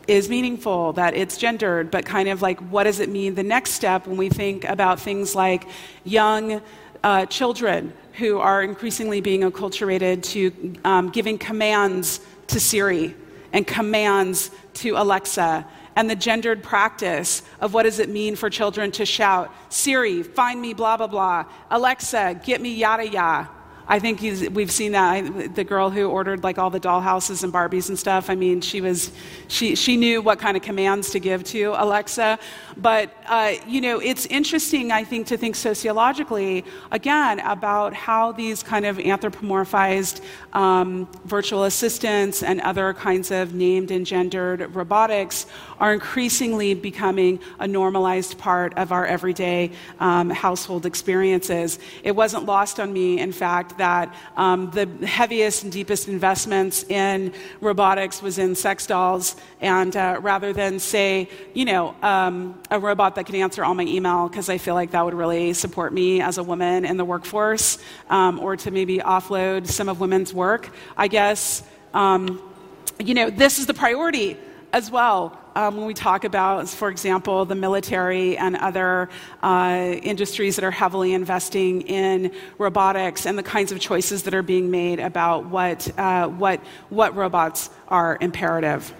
is 0.07 0.29
meaningful, 0.29 0.93
that 0.93 1.15
it's 1.15 1.37
gendered, 1.37 1.89
but 1.89 2.05
kind 2.05 2.29
of 2.29 2.41
like 2.41 2.59
what 2.59 2.83
does 2.83 2.99
it 2.99 3.09
mean 3.09 3.35
the 3.35 3.43
next 3.43 3.71
step 3.71 4.05
when 4.07 4.17
we 4.17 4.29
think 4.29 4.65
about 4.65 4.99
things 4.99 5.35
like 5.35 5.65
young 6.03 6.61
uh, 7.03 7.25
children 7.25 7.93
who 8.13 8.39
are 8.39 8.61
increasingly 8.61 9.21
being 9.21 9.41
acculturated 9.41 10.23
to 10.23 10.75
um, 10.83 11.09
giving 11.09 11.37
commands 11.37 12.19
to 12.47 12.59
Siri 12.59 13.15
and 13.51 13.65
commands 13.65 14.51
to 14.73 14.95
Alexa 14.95 15.65
and 15.95 16.09
the 16.09 16.15
gendered 16.15 16.63
practice 16.63 17.43
of 17.59 17.73
what 17.73 17.83
does 17.83 17.99
it 17.99 18.09
mean 18.09 18.35
for 18.35 18.49
children 18.49 18.91
to 18.91 19.05
shout, 19.05 19.53
Siri, 19.69 20.23
find 20.23 20.61
me 20.61 20.73
blah, 20.73 20.97
blah, 20.97 21.07
blah. 21.07 21.45
Alexa, 21.69 22.41
get 22.43 22.61
me 22.61 22.73
yada, 22.73 23.07
yada. 23.07 23.49
I 23.87 23.99
think 23.99 24.21
we've 24.53 24.71
seen 24.71 24.93
that. 24.93 25.13
I, 25.13 25.21
the 25.47 25.63
girl 25.63 25.89
who 25.89 26.09
ordered 26.09 26.43
like 26.43 26.57
all 26.57 26.69
the 26.69 26.79
dollhouses 26.79 27.43
and 27.43 27.51
Barbies 27.51 27.89
and 27.89 27.99
stuff. 27.99 28.29
I 28.29 28.35
mean, 28.35 28.61
she 28.61 28.81
was, 28.81 29.11
she, 29.47 29.75
she 29.75 29.97
knew 29.97 30.21
what 30.21 30.39
kind 30.39 30.55
of 30.55 30.63
commands 30.63 31.09
to 31.11 31.19
give 31.19 31.43
to 31.45 31.73
Alexa. 31.77 32.39
But 32.77 33.11
uh, 33.27 33.53
you 33.67 33.81
know, 33.81 33.99
it's 33.99 34.25
interesting. 34.27 34.91
I 34.91 35.03
think 35.03 35.27
to 35.27 35.37
think 35.37 35.55
sociologically 35.55 36.63
again 36.91 37.39
about 37.41 37.93
how 37.93 38.31
these 38.31 38.63
kind 38.63 38.85
of 38.85 38.97
anthropomorphized 38.97 40.21
um, 40.53 41.07
virtual 41.25 41.65
assistants 41.65 42.43
and 42.43 42.61
other 42.61 42.93
kinds 42.93 43.31
of 43.31 43.53
named 43.53 43.91
and 43.91 44.05
gendered 44.05 44.73
robotics 44.75 45.45
are 45.79 45.93
increasingly 45.93 46.73
becoming 46.73 47.39
a 47.59 47.67
normalized 47.67 48.37
part 48.37 48.73
of 48.77 48.91
our 48.91 49.05
everyday 49.05 49.71
um, 49.99 50.29
household 50.29 50.85
experiences. 50.85 51.79
It 52.03 52.15
wasn't 52.15 52.45
lost 52.45 52.79
on 52.79 52.93
me, 52.93 53.19
in 53.19 53.31
fact, 53.31 53.72
that 53.77 54.13
um, 54.37 54.71
the 54.71 54.87
heaviest 55.05 55.63
and 55.63 55.71
deepest 55.71 56.07
investments 56.07 56.83
in 56.83 57.33
robotics 57.61 58.21
was 58.21 58.37
in 58.37 58.55
sex 58.55 58.85
dolls, 58.85 59.35
and 59.61 59.95
uh, 59.95 60.19
rather 60.21 60.53
than 60.53 60.79
say, 60.79 61.29
you 61.53 61.65
know, 61.65 61.95
um, 62.01 62.59
a 62.71 62.79
robot 62.79 63.15
that 63.15 63.25
can 63.25 63.35
answer 63.35 63.63
all 63.63 63.73
my 63.73 63.83
email, 63.83 64.27
because 64.27 64.49
I 64.49 64.57
feel 64.57 64.75
like 64.75 64.91
that 64.91 65.03
would 65.03 65.13
really 65.13 65.53
support 65.53 65.93
me 65.93 66.21
as 66.21 66.37
a 66.37 66.43
woman 66.43 66.85
in 66.85 66.97
the 66.97 67.05
workforce, 67.05 67.77
um, 68.09 68.39
or 68.39 68.55
to 68.57 68.71
maybe 68.71 68.97
offload 68.99 69.67
some 69.67 69.89
of 69.89 69.99
women's 69.99 70.33
work, 70.33 70.69
I 70.97 71.07
guess, 71.07 71.63
um, 71.93 72.41
you 72.99 73.13
know, 73.13 73.29
this 73.29 73.59
is 73.59 73.65
the 73.65 73.73
priority 73.73 74.37
as 74.73 74.89
well 74.89 75.39
um, 75.55 75.77
when 75.77 75.85
we 75.85 75.93
talk 75.93 76.23
about, 76.23 76.67
for 76.67 76.89
example, 76.89 77.45
the 77.45 77.55
military 77.55 78.35
and 78.37 78.55
other 78.55 79.07
uh, 79.43 79.93
industries 80.01 80.55
that 80.55 80.65
are 80.65 80.71
heavily 80.71 81.13
investing 81.13 81.81
in 81.83 82.33
robotics 82.57 83.27
and 83.27 83.37
the 83.37 83.43
kinds 83.43 83.71
of 83.71 83.79
choices 83.79 84.23
that 84.23 84.33
are 84.33 84.41
being 84.41 84.71
made 84.71 84.99
about 84.99 85.45
what, 85.45 85.87
uh, 85.99 86.27
what, 86.27 86.59
what 86.89 87.15
robots 87.15 87.69
are 87.87 88.17
imperative. 88.19 88.91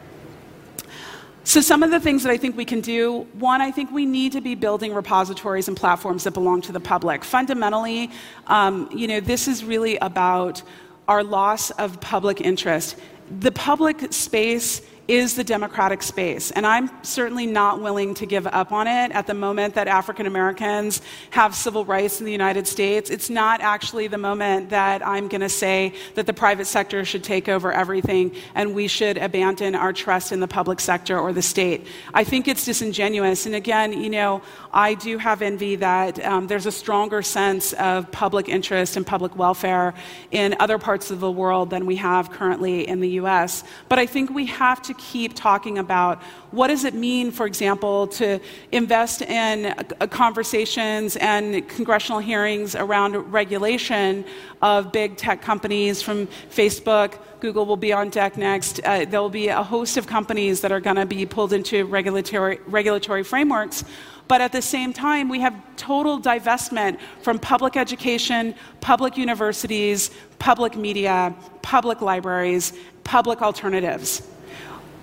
So, 1.43 1.59
some 1.59 1.83
of 1.83 1.91
the 1.91 1.99
things 1.99 2.23
that 2.23 2.31
I 2.31 2.37
think 2.37 2.55
we 2.55 2.63
can 2.63 2.79
do 2.79 3.27
one, 3.33 3.59
I 3.59 3.69
think 3.69 3.91
we 3.91 4.05
need 4.05 4.31
to 4.31 4.39
be 4.39 4.55
building 4.55 4.93
repositories 4.93 5.67
and 5.67 5.75
platforms 5.75 6.23
that 6.23 6.31
belong 6.31 6.61
to 6.61 6.71
the 6.71 6.79
public. 6.79 7.25
Fundamentally, 7.25 8.11
um, 8.47 8.89
you 8.95 9.07
know, 9.07 9.19
this 9.19 9.49
is 9.49 9.61
really 9.65 9.97
about 9.97 10.61
our 11.09 11.21
loss 11.21 11.69
of 11.71 11.99
public 11.99 12.39
interest. 12.39 12.95
The 13.41 13.51
public 13.51 14.13
space 14.13 14.81
is 15.07 15.35
the 15.35 15.43
democratic 15.43 16.01
space. 16.01 16.51
And 16.51 16.65
I'm 16.65 16.89
certainly 17.03 17.45
not 17.45 17.81
willing 17.81 18.13
to 18.15 18.25
give 18.25 18.47
up 18.47 18.71
on 18.71 18.87
it 18.87 19.11
at 19.11 19.27
the 19.27 19.33
moment 19.33 19.75
that 19.75 19.87
African 19.87 20.25
Americans 20.25 21.01
have 21.31 21.53
civil 21.53 21.83
rights 21.83 22.19
in 22.19 22.25
the 22.25 22.31
United 22.31 22.67
States. 22.67 23.09
It's 23.09 23.29
not 23.29 23.59
actually 23.59 24.07
the 24.07 24.17
moment 24.17 24.69
that 24.69 25.05
I'm 25.05 25.27
going 25.27 25.41
to 25.41 25.49
say 25.49 25.93
that 26.15 26.25
the 26.25 26.33
private 26.33 26.65
sector 26.65 27.03
should 27.03 27.23
take 27.23 27.49
over 27.49 27.73
everything 27.73 28.33
and 28.55 28.73
we 28.73 28.87
should 28.87 29.17
abandon 29.17 29.75
our 29.75 29.91
trust 29.91 30.31
in 30.31 30.39
the 30.39 30.47
public 30.47 30.79
sector 30.79 31.19
or 31.19 31.33
the 31.33 31.41
state. 31.41 31.85
I 32.13 32.23
think 32.23 32.47
it's 32.47 32.63
disingenuous. 32.63 33.45
And 33.45 33.55
again, 33.55 33.91
you 33.91 34.09
know, 34.09 34.41
I 34.71 34.93
do 34.93 35.17
have 35.17 35.41
envy 35.41 35.75
that 35.77 36.23
um, 36.23 36.47
there's 36.47 36.65
a 36.65 36.71
stronger 36.71 37.21
sense 37.21 37.73
of 37.73 38.09
public 38.11 38.47
interest 38.47 38.95
and 38.95 39.05
public 39.05 39.35
welfare 39.35 39.93
in 40.31 40.55
other 40.59 40.79
parts 40.79 41.11
of 41.11 41.19
the 41.19 41.31
world 41.31 41.69
than 41.69 41.85
we 41.85 41.97
have 41.97 42.31
currently 42.31 42.87
in 42.87 43.01
the 43.01 43.09
US. 43.21 43.63
But 43.89 43.99
I 43.99 44.05
think 44.05 44.29
we 44.29 44.45
have 44.45 44.81
to 44.83 44.92
keep 44.93 45.33
talking 45.35 45.77
about 45.77 46.21
what 46.51 46.67
does 46.67 46.83
it 46.83 46.93
mean, 46.93 47.31
for 47.31 47.45
example, 47.45 48.07
to 48.07 48.39
invest 48.71 49.21
in 49.21 49.65
uh, 49.65 50.07
conversations 50.07 51.15
and 51.17 51.67
congressional 51.67 52.19
hearings 52.19 52.75
around 52.75 53.15
regulation 53.31 54.23
of 54.61 54.91
big 54.91 55.17
tech 55.17 55.41
companies 55.41 56.01
from 56.01 56.27
Facebook. 56.49 57.17
Google 57.39 57.65
will 57.65 57.77
be 57.77 57.91
on 57.91 58.09
deck 58.09 58.37
next. 58.37 58.79
Uh, 58.83 59.05
there 59.05 59.21
will 59.21 59.29
be 59.29 59.47
a 59.47 59.63
host 59.63 59.97
of 59.97 60.07
companies 60.07 60.61
that 60.61 60.71
are 60.71 60.79
going 60.79 60.95
to 60.95 61.05
be 61.05 61.25
pulled 61.25 61.53
into 61.53 61.85
regulatory, 61.85 62.59
regulatory 62.67 63.23
frameworks. 63.23 63.83
But 64.27 64.41
at 64.41 64.51
the 64.51 64.61
same 64.61 64.93
time, 64.93 65.27
we 65.27 65.41
have 65.41 65.53
total 65.75 66.19
divestment 66.19 66.99
from 67.21 67.39
public 67.39 67.75
education, 67.75 68.55
public 68.79 69.17
universities, 69.17 70.11
public 70.39 70.75
media, 70.75 71.35
public 71.61 72.01
libraries, 72.01 72.73
public 73.03 73.41
alternatives 73.41 74.27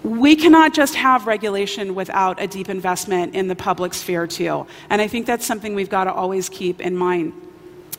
we 0.02 0.36
cannot 0.36 0.72
just 0.74 0.94
have 0.94 1.26
regulation 1.26 1.94
without 1.94 2.40
a 2.40 2.46
deep 2.46 2.68
investment 2.68 3.34
in 3.34 3.48
the 3.48 3.56
public 3.56 3.94
sphere, 3.94 4.26
too. 4.26 4.66
And 4.88 5.02
I 5.02 5.08
think 5.08 5.26
that's 5.26 5.46
something 5.46 5.74
we've 5.74 5.90
got 5.90 6.04
to 6.04 6.12
always 6.12 6.48
keep 6.48 6.80
in 6.80 6.96
mind. 6.96 7.32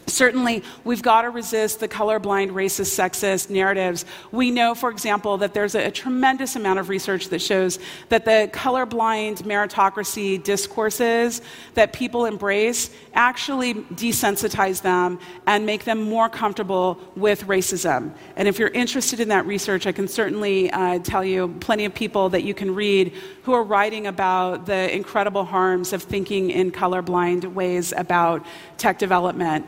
Certainly, 0.07 0.63
we've 0.83 1.01
got 1.01 1.21
to 1.21 1.29
resist 1.29 1.79
the 1.79 1.87
colorblind, 1.87 2.51
racist, 2.51 2.97
sexist 2.97 3.49
narratives. 3.49 4.05
We 4.31 4.51
know, 4.51 4.73
for 4.73 4.89
example, 4.89 5.37
that 5.37 5.53
there's 5.53 5.75
a, 5.75 5.91
tremendous 5.91 6.55
amount 6.55 6.79
of 6.79 6.89
research 6.89 7.29
that 7.29 7.41
shows 7.41 7.77
that 8.09 8.25
the 8.25 8.49
colorblind 8.53 9.43
meritocracy 9.43 10.41
discourses 10.41 11.41
that 11.75 11.93
people 11.93 12.25
embrace 12.25 12.89
actually 13.13 13.73
desensitize 13.73 14.81
them 14.81 15.19
and 15.47 15.65
make 15.65 15.83
them 15.83 16.01
more 16.01 16.29
comfortable 16.29 16.97
with 17.15 17.45
racism. 17.45 18.11
And 18.35 18.47
if 18.47 18.57
you're 18.57 18.69
interested 18.69 19.19
in 19.19 19.29
that 19.29 19.45
research, 19.45 19.85
I 19.85 19.91
can 19.91 20.07
certainly 20.07 20.71
uh, 20.71 20.99
tell 20.99 21.23
you 21.23 21.55
plenty 21.59 21.85
of 21.85 21.93
people 21.93 22.29
that 22.29 22.43
you 22.43 22.53
can 22.53 22.73
read 22.73 23.13
who 23.43 23.53
are 23.53 23.63
writing 23.63 24.07
about 24.07 24.65
the 24.65 24.93
incredible 24.93 25.45
harms 25.45 25.93
of 25.93 26.01
thinking 26.01 26.51
in 26.51 26.71
colorblind 26.71 27.53
ways 27.53 27.93
about 27.95 28.45
tech 28.77 28.97
development. 28.97 29.65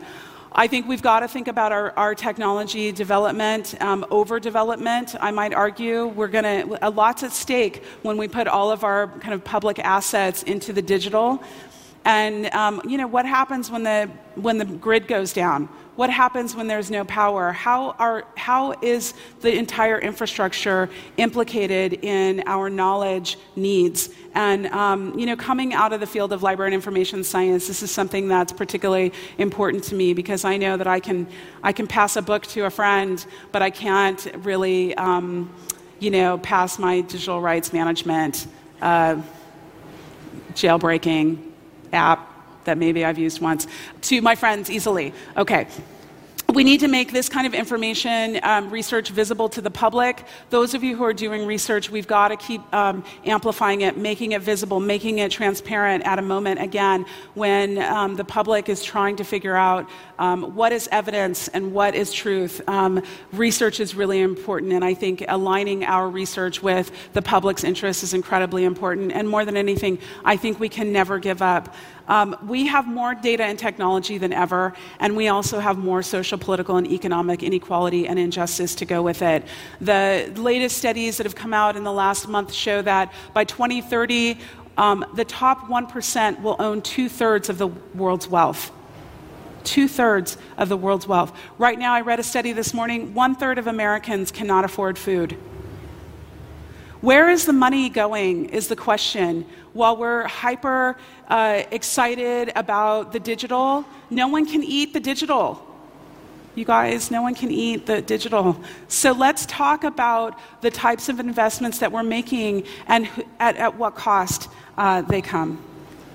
I 0.56 0.68
think 0.68 0.86
we've 0.86 1.02
got 1.02 1.20
to 1.20 1.26
think 1.26 1.48
about 1.48 1.72
our, 1.72 1.92
our 1.96 2.14
technology 2.14 2.92
development, 2.92 3.74
um, 3.82 4.06
over 4.12 4.38
development, 4.38 5.16
I 5.20 5.32
might 5.32 5.52
argue. 5.52 6.06
We're 6.06 6.28
going 6.28 6.44
to, 6.44 6.78
a 6.80 6.90
lot's 6.90 7.24
at 7.24 7.32
stake 7.32 7.82
when 8.02 8.16
we 8.16 8.28
put 8.28 8.46
all 8.46 8.70
of 8.70 8.84
our 8.84 9.08
kind 9.18 9.34
of 9.34 9.42
public 9.42 9.80
assets 9.80 10.44
into 10.44 10.72
the 10.72 10.80
digital. 10.80 11.42
And, 12.04 12.52
um, 12.54 12.82
you 12.86 12.98
know, 12.98 13.06
what 13.06 13.24
happens 13.24 13.70
when 13.70 13.82
the, 13.82 14.10
when 14.34 14.58
the 14.58 14.66
grid 14.66 15.08
goes 15.08 15.32
down? 15.32 15.68
What 15.96 16.10
happens 16.10 16.56
when 16.56 16.66
there's 16.66 16.90
no 16.90 17.04
power? 17.04 17.52
How, 17.52 17.92
are, 17.92 18.24
how 18.36 18.72
is 18.82 19.14
the 19.40 19.56
entire 19.56 19.98
infrastructure 19.98 20.90
implicated 21.16 22.04
in 22.04 22.42
our 22.46 22.68
knowledge 22.68 23.38
needs? 23.54 24.10
And 24.34 24.66
um, 24.66 25.16
you 25.16 25.24
know, 25.24 25.36
coming 25.36 25.72
out 25.72 25.92
of 25.92 26.00
the 26.00 26.06
field 26.06 26.32
of 26.32 26.42
library 26.42 26.68
and 26.68 26.74
information 26.74 27.22
science, 27.22 27.68
this 27.68 27.82
is 27.82 27.92
something 27.92 28.26
that's 28.26 28.52
particularly 28.52 29.12
important 29.38 29.84
to 29.84 29.94
me 29.94 30.14
because 30.14 30.44
I 30.44 30.56
know 30.56 30.76
that 30.76 30.88
I 30.88 30.98
can, 30.98 31.28
I 31.62 31.72
can 31.72 31.86
pass 31.86 32.16
a 32.16 32.22
book 32.22 32.44
to 32.48 32.64
a 32.64 32.70
friend, 32.70 33.24
but 33.52 33.62
I 33.62 33.70
can't 33.70 34.26
really, 34.38 34.96
um, 34.96 35.54
you 36.00 36.10
know, 36.10 36.38
pass 36.38 36.76
my 36.76 37.02
digital 37.02 37.40
rights 37.40 37.72
management 37.72 38.48
uh, 38.82 39.22
jailbreaking 40.54 41.53
app 41.94 42.30
that 42.64 42.78
maybe 42.78 43.04
I've 43.04 43.18
used 43.18 43.40
once 43.40 43.66
to 44.02 44.20
my 44.22 44.34
friends 44.34 44.70
easily. 44.70 45.12
Okay, 45.36 45.66
we 46.54 46.62
need 46.62 46.78
to 46.80 46.88
make 46.88 47.10
this 47.10 47.28
kind 47.28 47.48
of 47.48 47.54
information 47.54 48.38
um, 48.44 48.70
research 48.70 49.10
visible 49.10 49.48
to 49.48 49.60
the 49.60 49.70
public. 49.70 50.24
Those 50.50 50.72
of 50.72 50.84
you 50.84 50.96
who 50.96 51.02
are 51.02 51.12
doing 51.12 51.46
research, 51.46 51.90
we've 51.90 52.06
got 52.06 52.28
to 52.28 52.36
keep 52.36 52.62
um, 52.72 53.04
amplifying 53.24 53.80
it, 53.80 53.98
making 53.98 54.32
it 54.32 54.42
visible, 54.42 54.78
making 54.78 55.18
it 55.18 55.32
transparent 55.32 56.04
at 56.04 56.20
a 56.20 56.22
moment, 56.22 56.60
again, 56.60 57.06
when 57.34 57.78
um, 57.78 58.14
the 58.14 58.24
public 58.24 58.68
is 58.68 58.84
trying 58.84 59.16
to 59.16 59.24
figure 59.24 59.56
out 59.56 59.88
um, 60.20 60.54
what 60.54 60.70
is 60.72 60.88
evidence 60.92 61.48
and 61.48 61.72
what 61.72 61.96
is 61.96 62.12
truth. 62.12 62.60
Um, 62.68 63.02
research 63.32 63.80
is 63.80 63.96
really 63.96 64.20
important, 64.20 64.72
and 64.72 64.84
I 64.84 64.94
think 64.94 65.24
aligning 65.26 65.84
our 65.84 66.08
research 66.08 66.62
with 66.62 66.92
the 67.14 67.22
public's 67.22 67.64
interest 67.64 68.04
is 68.04 68.14
incredibly 68.14 68.64
important. 68.64 69.10
And 69.10 69.28
more 69.28 69.44
than 69.44 69.56
anything, 69.56 69.98
I 70.24 70.36
think 70.36 70.60
we 70.60 70.68
can 70.68 70.92
never 70.92 71.18
give 71.18 71.42
up. 71.42 71.74
Um, 72.06 72.36
we 72.46 72.66
have 72.66 72.86
more 72.86 73.14
data 73.14 73.44
and 73.44 73.58
technology 73.58 74.18
than 74.18 74.32
ever, 74.32 74.74
and 75.00 75.16
we 75.16 75.28
also 75.28 75.58
have 75.58 75.78
more 75.78 76.02
social, 76.02 76.36
political, 76.36 76.76
and 76.76 76.86
economic 76.86 77.42
inequality 77.42 78.06
and 78.06 78.18
injustice 78.18 78.74
to 78.76 78.84
go 78.84 79.02
with 79.02 79.22
it. 79.22 79.44
The 79.80 80.30
latest 80.36 80.76
studies 80.76 81.16
that 81.16 81.24
have 81.24 81.34
come 81.34 81.54
out 81.54 81.76
in 81.76 81.84
the 81.84 81.92
last 81.92 82.28
month 82.28 82.52
show 82.52 82.82
that 82.82 83.12
by 83.32 83.44
2030, 83.44 84.38
um, 84.76 85.04
the 85.14 85.24
top 85.24 85.68
1% 85.68 86.42
will 86.42 86.56
own 86.58 86.82
two 86.82 87.08
thirds 87.08 87.48
of 87.48 87.58
the 87.58 87.68
world's 87.68 88.28
wealth. 88.28 88.70
Two 89.62 89.88
thirds 89.88 90.36
of 90.58 90.68
the 90.68 90.76
world's 90.76 91.06
wealth. 91.06 91.34
Right 91.56 91.78
now, 91.78 91.94
I 91.94 92.02
read 92.02 92.20
a 92.20 92.22
study 92.22 92.52
this 92.52 92.74
morning 92.74 93.14
one 93.14 93.34
third 93.34 93.56
of 93.56 93.66
Americans 93.66 94.30
cannot 94.30 94.64
afford 94.64 94.98
food. 94.98 95.38
Where 97.00 97.28
is 97.28 97.46
the 97.46 97.52
money 97.52 97.88
going, 97.88 98.46
is 98.46 98.68
the 98.68 98.76
question. 98.76 99.46
While 99.74 99.96
we're 99.96 100.26
hyper 100.28 100.96
uh, 101.28 101.64
excited 101.72 102.52
about 102.54 103.12
the 103.12 103.18
digital, 103.18 103.84
no 104.08 104.28
one 104.28 104.46
can 104.46 104.62
eat 104.62 104.92
the 104.92 105.00
digital. 105.00 105.66
You 106.54 106.64
guys, 106.64 107.10
no 107.10 107.22
one 107.22 107.34
can 107.34 107.50
eat 107.50 107.84
the 107.84 108.00
digital. 108.00 108.56
So 108.86 109.10
let's 109.10 109.44
talk 109.46 109.82
about 109.82 110.38
the 110.60 110.70
types 110.70 111.08
of 111.08 111.18
investments 111.18 111.80
that 111.80 111.90
we're 111.90 112.04
making 112.04 112.66
and 112.86 113.08
at, 113.40 113.56
at 113.56 113.76
what 113.76 113.96
cost 113.96 114.48
uh, 114.78 115.02
they 115.02 115.20
come. 115.20 115.60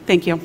Thank 0.05 0.25
you. 0.25 0.39